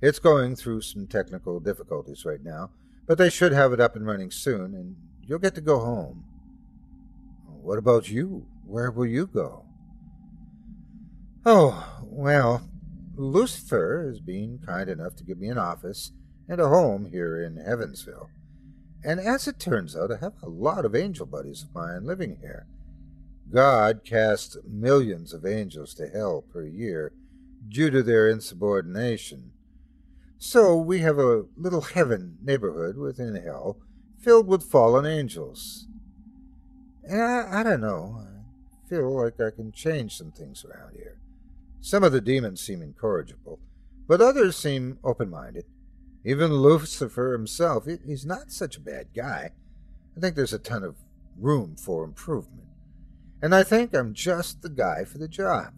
It's 0.00 0.20
going 0.20 0.54
through 0.54 0.82
some 0.82 1.08
technical 1.08 1.58
difficulties 1.58 2.24
right 2.24 2.44
now, 2.44 2.70
but 3.08 3.18
they 3.18 3.28
should 3.28 3.52
have 3.52 3.72
it 3.72 3.80
up 3.80 3.96
and 3.96 4.06
running 4.06 4.30
soon, 4.30 4.72
and 4.72 4.94
you'll 5.20 5.40
get 5.40 5.56
to 5.56 5.60
go 5.60 5.80
home. 5.80 6.24
What 7.60 7.78
about 7.78 8.08
you? 8.08 8.46
Where 8.64 8.92
will 8.92 9.06
you 9.06 9.26
go? 9.26 9.65
Oh, 11.48 12.00
well, 12.02 12.68
Lucifer 13.14 14.04
has 14.08 14.18
been 14.18 14.58
kind 14.66 14.90
enough 14.90 15.14
to 15.14 15.22
give 15.22 15.38
me 15.38 15.46
an 15.46 15.58
office 15.58 16.10
and 16.48 16.60
a 16.60 16.66
home 16.66 17.08
here 17.12 17.40
in 17.40 17.54
Heavensville. 17.54 18.30
And 19.04 19.20
as 19.20 19.46
it 19.46 19.60
turns 19.60 19.96
out, 19.96 20.10
I 20.10 20.16
have 20.16 20.32
a 20.42 20.48
lot 20.48 20.84
of 20.84 20.96
angel 20.96 21.24
buddies 21.24 21.62
of 21.62 21.72
mine 21.72 22.04
living 22.04 22.38
here. 22.40 22.66
God 23.48 24.00
casts 24.04 24.56
millions 24.68 25.32
of 25.32 25.46
angels 25.46 25.94
to 25.94 26.08
hell 26.08 26.42
per 26.52 26.64
year 26.64 27.12
due 27.68 27.90
to 27.90 28.02
their 28.02 28.28
insubordination. 28.28 29.52
So 30.38 30.76
we 30.76 30.98
have 30.98 31.20
a 31.20 31.44
little 31.56 31.82
heaven 31.82 32.38
neighborhood 32.42 32.96
within 32.96 33.36
hell 33.36 33.78
filled 34.18 34.48
with 34.48 34.64
fallen 34.64 35.06
angels. 35.06 35.86
And 37.04 37.22
I, 37.22 37.60
I 37.60 37.62
don't 37.62 37.82
know, 37.82 38.20
I 38.20 38.88
feel 38.88 39.22
like 39.22 39.40
I 39.40 39.54
can 39.54 39.70
change 39.70 40.16
some 40.16 40.32
things 40.32 40.64
around 40.64 40.96
here. 40.96 41.20
Some 41.86 42.02
of 42.02 42.10
the 42.10 42.20
demons 42.20 42.60
seem 42.60 42.82
incorrigible, 42.82 43.60
but 44.08 44.20
others 44.20 44.56
seem 44.56 44.98
open 45.04 45.30
minded. 45.30 45.66
Even 46.24 46.52
Lucifer 46.52 47.32
himself, 47.32 47.86
he's 48.04 48.26
not 48.26 48.50
such 48.50 48.76
a 48.76 48.80
bad 48.80 49.10
guy. 49.14 49.52
I 50.16 50.20
think 50.20 50.34
there's 50.34 50.52
a 50.52 50.58
ton 50.58 50.82
of 50.82 50.96
room 51.38 51.76
for 51.76 52.02
improvement. 52.02 52.66
And 53.40 53.54
I 53.54 53.62
think 53.62 53.94
I'm 53.94 54.14
just 54.14 54.62
the 54.62 54.68
guy 54.68 55.04
for 55.04 55.18
the 55.18 55.28
job. 55.28 55.74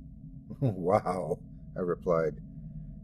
wow, 0.60 1.40
I 1.76 1.80
replied. 1.80 2.36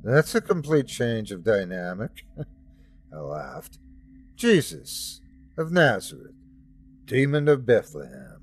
That's 0.05 0.37
a 0.37 0.41
complete 0.41 0.87
change 0.87 1.33
of 1.33 1.43
dynamic. 1.43 2.25
I 3.13 3.17
laughed. 3.17 3.81
Jesus 4.37 5.21
of 5.59 5.73
Nazareth, 5.73 6.37
demon 7.07 7.49
of 7.49 7.67
Bethlehem. 7.67 8.41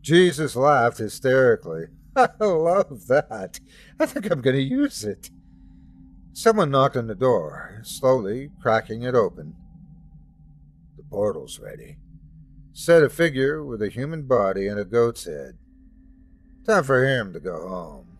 Jesus 0.00 0.54
laughed 0.54 0.98
hysterically. 0.98 1.86
I 2.16 2.28
love 2.40 3.06
that. 3.08 3.58
I 3.98 4.06
think 4.06 4.30
I'm 4.30 4.40
going 4.40 4.56
to 4.56 4.62
use 4.62 5.04
it. 5.04 5.30
Someone 6.32 6.70
knocked 6.70 6.96
on 6.96 7.06
the 7.06 7.14
door, 7.14 7.80
slowly 7.84 8.50
cracking 8.60 9.02
it 9.02 9.14
open. 9.14 9.54
The 10.96 11.02
portal's 11.04 11.58
ready, 11.58 11.96
said 12.72 13.02
a 13.02 13.08
figure 13.08 13.64
with 13.64 13.82
a 13.82 13.88
human 13.88 14.22
body 14.22 14.66
and 14.66 14.78
a 14.78 14.84
goat's 14.84 15.24
head. 15.24 15.58
Time 16.66 16.84
for 16.84 17.04
him 17.04 17.32
to 17.32 17.40
go 17.40 17.68
home. 17.68 18.13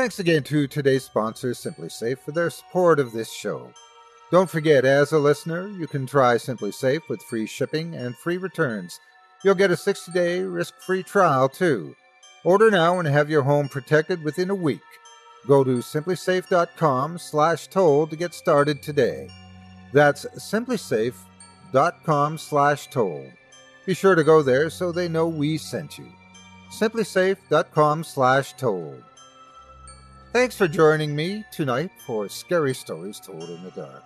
Thanks 0.00 0.18
again 0.18 0.42
to 0.44 0.66
today's 0.66 1.04
sponsor, 1.04 1.50
SimpliSafe, 1.50 2.20
for 2.20 2.32
their 2.32 2.48
support 2.48 2.98
of 2.98 3.12
this 3.12 3.30
show. 3.30 3.70
Don't 4.32 4.48
forget, 4.48 4.86
as 4.86 5.12
a 5.12 5.18
listener, 5.18 5.68
you 5.68 5.86
can 5.86 6.06
try 6.06 6.36
SimpliSafe 6.36 7.02
with 7.10 7.20
free 7.20 7.46
shipping 7.46 7.94
and 7.94 8.16
free 8.16 8.38
returns. 8.38 8.98
You'll 9.44 9.56
get 9.56 9.70
a 9.70 9.76
60 9.76 10.10
day 10.12 10.40
risk 10.40 10.72
free 10.80 11.02
trial, 11.02 11.50
too. 11.50 11.94
Order 12.44 12.70
now 12.70 12.98
and 12.98 13.06
have 13.06 13.28
your 13.28 13.42
home 13.42 13.68
protected 13.68 14.24
within 14.24 14.48
a 14.48 14.54
week. 14.54 14.80
Go 15.46 15.62
to 15.64 15.80
simplisafe.com 15.80 17.18
slash 17.18 17.66
told 17.66 18.08
to 18.08 18.16
get 18.16 18.32
started 18.32 18.82
today. 18.82 19.28
That's 19.92 20.24
simplisafe.com 20.38 22.38
slash 22.38 22.86
told. 22.86 23.30
Be 23.84 23.92
sure 23.92 24.14
to 24.14 24.24
go 24.24 24.40
there 24.40 24.70
so 24.70 24.92
they 24.92 25.08
know 25.08 25.28
we 25.28 25.58
sent 25.58 25.98
you. 25.98 26.10
simplisafe.com 26.70 28.04
slash 28.04 28.54
told. 28.54 29.04
Thanks 30.32 30.54
for 30.54 30.68
joining 30.68 31.16
me 31.16 31.44
tonight 31.50 31.90
for 32.06 32.28
Scary 32.28 32.72
Stories 32.72 33.18
Told 33.18 33.50
in 33.50 33.64
the 33.64 33.72
Dark. 33.72 34.04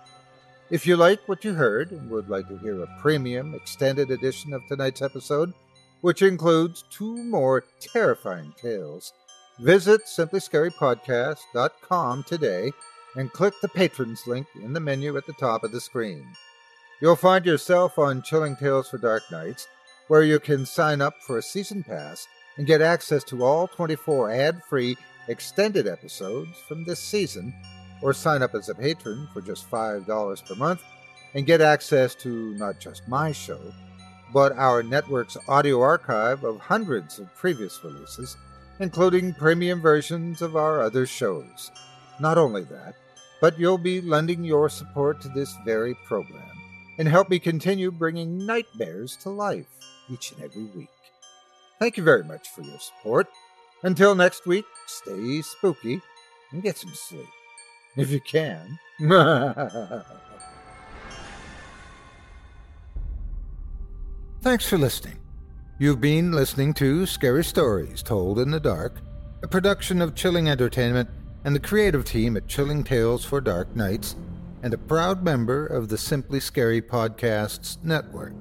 If 0.71 0.87
you 0.87 0.97
like 0.97 1.19
what 1.27 1.45
you 1.45 1.53
heard 1.53 1.91
and 1.91 2.09
would 2.09 2.29
like 2.29 2.47
to 2.47 2.57
hear 2.57 2.81
a 2.81 2.97
premium 2.99 3.53
extended 3.53 4.09
edition 4.09 4.51
of 4.51 4.65
tonight's 4.65 5.03
episode, 5.03 5.53
which 6.01 6.23
includes 6.23 6.83
two 6.89 7.23
more 7.25 7.63
terrifying 7.79 8.55
tales, 8.59 9.13
visit 9.59 10.01
simplyscarypodcast.com 10.07 12.23
today 12.23 12.71
and 13.15 13.31
click 13.31 13.53
the 13.61 13.69
patrons 13.69 14.25
link 14.25 14.47
in 14.55 14.73
the 14.73 14.79
menu 14.79 15.15
at 15.17 15.27
the 15.27 15.33
top 15.33 15.63
of 15.63 15.71
the 15.71 15.79
screen. 15.79 16.25
You'll 17.03 17.15
find 17.15 17.45
yourself 17.45 17.99
on 17.99 18.23
Chilling 18.23 18.55
Tales 18.55 18.89
for 18.89 18.97
Dark 18.97 19.31
Nights, 19.31 19.67
where 20.07 20.23
you 20.23 20.39
can 20.39 20.65
sign 20.65 21.01
up 21.01 21.13
for 21.21 21.37
a 21.37 21.43
season 21.43 21.83
pass 21.83 22.27
and 22.57 22.65
get 22.65 22.81
access 22.81 23.23
to 23.25 23.43
all 23.43 23.67
24 23.67 24.31
ad 24.31 24.63
free 24.67 24.97
extended 25.27 25.87
episodes 25.87 26.57
from 26.67 26.83
this 26.83 26.99
season, 26.99 27.53
or 28.01 28.13
sign 28.13 28.41
up 28.41 28.53
as 28.55 28.69
a 28.69 28.75
patron 28.75 29.27
for 29.33 29.41
just 29.41 29.69
$5 29.69 30.45
per 30.45 30.55
month 30.55 30.81
and 31.33 31.45
get 31.45 31.61
access 31.61 32.15
to 32.15 32.53
not 32.55 32.79
just 32.79 33.07
my 33.07 33.31
show, 33.31 33.59
but 34.33 34.51
our 34.57 34.83
network's 34.83 35.37
audio 35.47 35.81
archive 35.81 36.43
of 36.43 36.59
hundreds 36.59 37.19
of 37.19 37.33
previous 37.35 37.83
releases, 37.83 38.37
including 38.79 39.33
premium 39.33 39.81
versions 39.81 40.41
of 40.41 40.55
our 40.55 40.81
other 40.81 41.05
shows. 41.05 41.71
Not 42.19 42.37
only 42.37 42.63
that, 42.65 42.95
but 43.41 43.59
you'll 43.59 43.77
be 43.77 44.01
lending 44.01 44.43
your 44.43 44.69
support 44.69 45.21
to 45.21 45.29
this 45.29 45.55
very 45.65 45.95
program 46.05 46.41
and 46.97 47.07
help 47.07 47.29
me 47.29 47.39
continue 47.39 47.91
bringing 47.91 48.45
nightmares 48.45 49.17
to 49.17 49.29
life 49.29 49.67
each 50.09 50.31
and 50.31 50.41
every 50.43 50.65
week. 50.65 50.89
Thank 51.79 51.97
you 51.97 52.03
very 52.03 52.23
much 52.23 52.47
for 52.49 52.61
your 52.61 52.79
support. 52.79 53.27
Until 53.85 54.15
next 54.15 54.47
week, 54.47 54.65
stay 54.87 55.43
spooky 55.43 56.01
and 56.51 56.63
get 56.63 56.75
some 56.75 56.95
sleep. 56.95 57.27
If 57.95 58.09
you 58.09 58.19
can. 58.19 58.79
Thanks 64.41 64.67
for 64.67 64.79
listening. 64.79 65.19
You've 65.77 66.01
been 66.01 66.31
listening 66.31 66.73
to 66.75 67.05
Scary 67.05 67.43
Stories 67.43 68.01
Told 68.01 68.39
in 68.39 68.49
the 68.49 68.59
Dark, 68.59 69.01
a 69.43 69.47
production 69.47 70.01
of 70.01 70.15
Chilling 70.15 70.49
Entertainment 70.49 71.07
and 71.43 71.55
the 71.55 71.59
creative 71.59 72.05
team 72.05 72.35
at 72.35 72.47
Chilling 72.47 72.83
Tales 72.83 73.23
for 73.23 73.39
Dark 73.39 73.75
Nights, 73.75 74.15
and 74.63 74.73
a 74.73 74.79
proud 74.79 75.23
member 75.23 75.67
of 75.67 75.89
the 75.89 75.97
Simply 75.99 76.39
Scary 76.39 76.81
Podcasts 76.81 77.77
Network. 77.83 78.33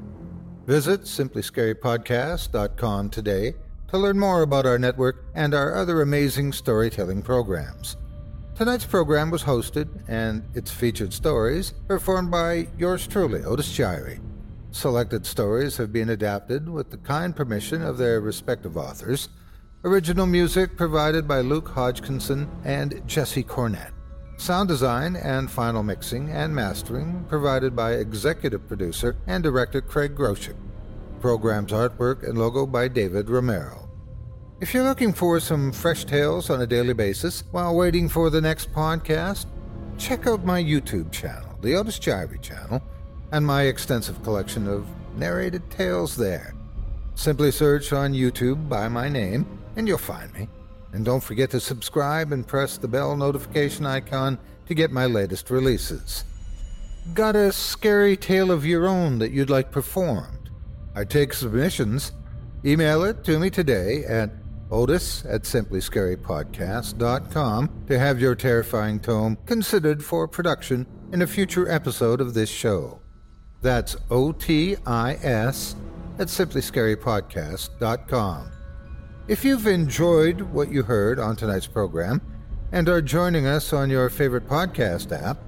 Visit 0.64 1.02
simplyscarypodcast.com 1.02 3.10
today 3.10 3.52
to 3.94 4.00
learn 4.00 4.18
more 4.18 4.42
about 4.42 4.66
our 4.66 4.76
network 4.76 5.24
and 5.36 5.54
our 5.54 5.72
other 5.76 6.02
amazing 6.02 6.52
storytelling 6.52 7.22
programs. 7.22 7.96
Tonight's 8.56 8.84
program 8.84 9.30
was 9.30 9.44
hosted 9.44 9.88
and 10.08 10.42
its 10.52 10.68
featured 10.68 11.12
stories 11.12 11.70
performed 11.86 12.28
by 12.28 12.66
yours 12.76 13.06
truly, 13.06 13.44
Otis 13.44 13.68
Jiry. 13.68 14.18
Selected 14.72 15.24
stories 15.24 15.76
have 15.76 15.92
been 15.92 16.08
adapted 16.08 16.68
with 16.68 16.90
the 16.90 16.96
kind 16.96 17.36
permission 17.36 17.82
of 17.82 17.96
their 17.96 18.20
respective 18.20 18.76
authors. 18.76 19.28
Original 19.84 20.26
music 20.26 20.76
provided 20.76 21.28
by 21.28 21.40
Luke 21.40 21.68
Hodgkinson 21.68 22.50
and 22.64 23.00
Jesse 23.06 23.44
Cornett. 23.44 23.92
Sound 24.38 24.68
design 24.68 25.14
and 25.14 25.48
final 25.48 25.84
mixing 25.84 26.30
and 26.30 26.52
mastering 26.52 27.24
provided 27.28 27.76
by 27.76 27.92
executive 27.92 28.66
producer 28.66 29.14
and 29.28 29.44
director 29.44 29.80
Craig 29.80 30.16
Groshek. 30.16 30.56
Program's 31.20 31.70
artwork 31.70 32.28
and 32.28 32.36
logo 32.36 32.66
by 32.66 32.88
David 32.88 33.30
Romero. 33.30 33.83
If 34.64 34.72
you're 34.72 34.82
looking 34.82 35.12
for 35.12 35.40
some 35.40 35.72
fresh 35.72 36.06
tales 36.06 36.48
on 36.48 36.62
a 36.62 36.66
daily 36.66 36.94
basis 36.94 37.44
while 37.50 37.76
waiting 37.76 38.08
for 38.08 38.30
the 38.30 38.40
next 38.40 38.72
podcast, 38.72 39.44
check 39.98 40.26
out 40.26 40.46
my 40.46 40.58
YouTube 40.62 41.12
channel, 41.12 41.58
the 41.60 41.74
Otis 41.74 41.98
Jiry 41.98 42.40
channel, 42.40 42.82
and 43.30 43.44
my 43.44 43.64
extensive 43.64 44.22
collection 44.22 44.66
of 44.66 44.86
narrated 45.18 45.70
tales 45.70 46.16
there. 46.16 46.54
Simply 47.14 47.50
search 47.50 47.92
on 47.92 48.14
YouTube 48.14 48.66
by 48.66 48.88
my 48.88 49.06
name, 49.06 49.46
and 49.76 49.86
you'll 49.86 49.98
find 49.98 50.32
me. 50.32 50.48
And 50.94 51.04
don't 51.04 51.22
forget 51.22 51.50
to 51.50 51.60
subscribe 51.60 52.32
and 52.32 52.46
press 52.46 52.78
the 52.78 52.88
bell 52.88 53.14
notification 53.18 53.84
icon 53.84 54.38
to 54.64 54.74
get 54.74 54.90
my 54.90 55.04
latest 55.04 55.50
releases. 55.50 56.24
Got 57.12 57.36
a 57.36 57.52
scary 57.52 58.16
tale 58.16 58.50
of 58.50 58.64
your 58.64 58.86
own 58.86 59.18
that 59.18 59.30
you'd 59.30 59.50
like 59.50 59.70
performed? 59.70 60.48
I 60.94 61.04
take 61.04 61.34
submissions. 61.34 62.12
Email 62.64 63.04
it 63.04 63.24
to 63.24 63.38
me 63.38 63.50
today 63.50 64.04
at 64.06 64.30
otis 64.74 65.24
at 65.24 65.42
simplyscarypodcast.com 65.42 67.84
to 67.86 67.98
have 67.98 68.20
your 68.20 68.34
terrifying 68.34 68.98
tome 68.98 69.38
considered 69.46 70.04
for 70.04 70.26
production 70.26 70.84
in 71.12 71.22
a 71.22 71.26
future 71.26 71.70
episode 71.70 72.20
of 72.20 72.34
this 72.34 72.50
show. 72.50 72.98
That's 73.62 73.96
O 74.10 74.32
T 74.32 74.76
I 74.84 75.14
S 75.22 75.76
at 76.18 76.26
simplyscarypodcast.com. 76.26 78.50
If 79.26 79.42
you've 79.44 79.66
enjoyed 79.66 80.42
what 80.42 80.70
you 80.70 80.82
heard 80.82 81.18
on 81.18 81.34
tonight's 81.36 81.66
program 81.66 82.20
and 82.72 82.86
are 82.88 83.00
joining 83.00 83.46
us 83.46 83.72
on 83.72 83.88
your 83.88 84.10
favorite 84.10 84.46
podcast 84.46 85.18
app, 85.18 85.38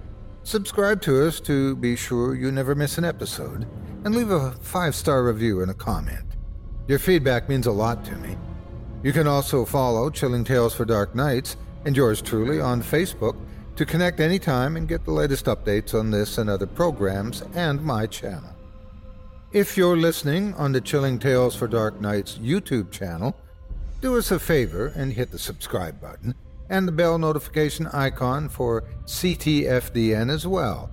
subscribe 0.45 1.03
to 1.03 1.27
us 1.27 1.41
to 1.41 1.77
be 1.77 1.95
sure 1.97 2.35
you 2.35 2.51
never 2.51 2.75
miss 2.75 2.97
an 2.97 3.05
episode 3.05 3.67
and 4.05 4.15
leave 4.15 4.31
a 4.31 4.53
five 4.63 4.95
star 4.95 5.25
review 5.25 5.61
and 5.61 5.71
a 5.71 5.75
comment. 5.75 6.25
Your 6.89 7.01
feedback 7.01 7.49
means 7.49 7.67
a 7.67 7.73
lot 7.73 8.05
to 8.05 8.15
me. 8.17 8.37
You 9.07 9.13
can 9.13 9.29
also 9.29 9.65
follow 9.65 10.11
Chilling 10.11 10.43
Tales 10.43 10.75
for 10.75 10.85
Dark 10.85 11.15
Nights 11.15 11.57
and 11.85 11.97
yours 11.97 12.21
truly 12.21 12.61
on 12.61 12.83
Facebook 12.83 13.37
to 13.77 13.87
connect 13.87 14.19
anytime 14.19 14.77
and 14.77 14.89
get 14.89 15.05
the 15.05 15.13
latest 15.13 15.45
updates 15.45 15.95
on 15.95 16.11
this 16.11 16.39
and 16.39 16.51
other 16.51 16.67
programs 16.67 17.45
and 17.55 17.81
my 17.85 18.07
channel. 18.09 18.51
If 19.53 19.77
you're 19.77 19.97
listening 19.97 20.55
on 20.55 20.73
the 20.73 20.81
Chilling 20.81 21.21
Tales 21.21 21.55
for 21.55 21.69
Dark 21.69 22.01
Nights 22.01 22.39
YouTube 22.39 22.91
channel, 22.91 23.37
do 24.01 24.19
us 24.19 24.33
a 24.33 24.41
favor 24.41 24.89
and 24.97 25.13
hit 25.13 25.31
the 25.31 25.39
subscribe 25.39 26.01
button 26.01 26.35
and 26.69 26.89
the 26.89 26.91
bell 26.91 27.17
notification 27.17 27.87
icon 27.93 28.49
for 28.49 28.83
CTFDN 29.05 30.33
as 30.33 30.49
well 30.49 30.91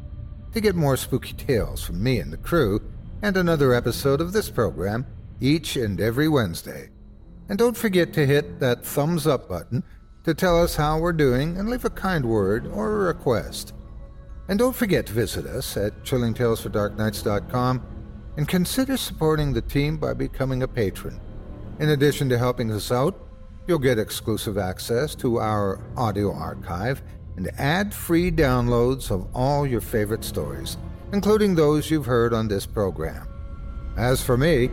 to 0.53 0.61
get 0.61 0.75
more 0.75 0.97
spooky 0.97 1.33
tales 1.33 1.83
from 1.83 2.03
me 2.03 2.19
and 2.19 2.31
the 2.31 2.37
crew 2.37 2.79
and 3.23 3.35
another 3.35 3.73
episode 3.73 4.21
of 4.21 4.33
this 4.33 4.51
program 4.51 5.03
each 5.41 5.77
and 5.77 5.99
every 5.99 6.27
Wednesday. 6.27 6.91
And 7.49 7.57
don't 7.57 7.77
forget 7.77 8.13
to 8.13 8.25
hit 8.25 8.59
that 8.59 8.85
thumbs 8.85 9.27
up 9.27 9.49
button 9.49 9.83
to 10.23 10.33
tell 10.33 10.61
us 10.61 10.75
how 10.75 10.99
we're 10.99 11.13
doing 11.13 11.57
and 11.57 11.69
leave 11.69 11.85
a 11.85 11.89
kind 11.89 12.25
word 12.25 12.67
or 12.67 12.93
a 12.93 13.07
request. 13.07 13.73
And 14.47 14.59
don't 14.59 14.75
forget 14.75 15.05
to 15.07 15.13
visit 15.13 15.45
us 15.45 15.77
at 15.77 16.03
chillingtalesfordarknights.com 16.03 17.81
and 18.37 18.47
consider 18.47 18.97
supporting 18.97 19.53
the 19.53 19.61
team 19.61 19.97
by 19.97 20.13
becoming 20.13 20.63
a 20.63 20.67
patron. 20.67 21.19
In 21.79 21.89
addition 21.89 22.29
to 22.29 22.37
helping 22.37 22.71
us 22.71 22.91
out, 22.91 23.19
you'll 23.67 23.79
get 23.79 23.99
exclusive 23.99 24.57
access 24.57 25.15
to 25.15 25.39
our 25.39 25.79
audio 25.97 26.33
archive 26.33 27.01
and 27.35 27.49
ad 27.59 27.93
free 27.93 28.31
downloads 28.31 29.11
of 29.11 29.27
all 29.33 29.65
your 29.65 29.81
favorite 29.81 30.23
stories, 30.23 30.77
including 31.11 31.55
those 31.55 31.89
you've 31.89 32.05
heard 32.05 32.33
on 32.33 32.47
this 32.47 32.65
program. 32.65 33.27
As 33.97 34.23
for 34.23 34.37
me, 34.37 34.69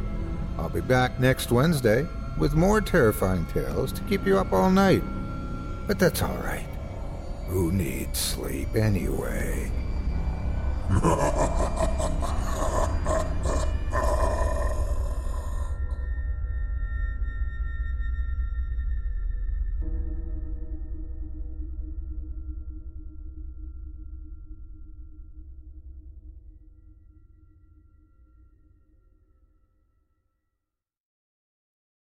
I'll 0.59 0.69
be 0.69 0.81
back 0.81 1.21
next 1.21 1.51
Wednesday 1.51 2.07
with 2.41 2.55
more 2.55 2.81
terrifying 2.81 3.47
tales 3.53 3.93
to 3.93 4.01
keep 4.05 4.27
you 4.27 4.39
up 4.39 4.53
all 4.53 4.71
night. 4.71 5.03
But 5.87 5.99
that's 5.99 6.23
all 6.23 6.39
right. 6.39 6.67
Who 7.49 7.71
needs 7.71 8.19
sleep 8.19 8.75
anyway? 8.75 9.71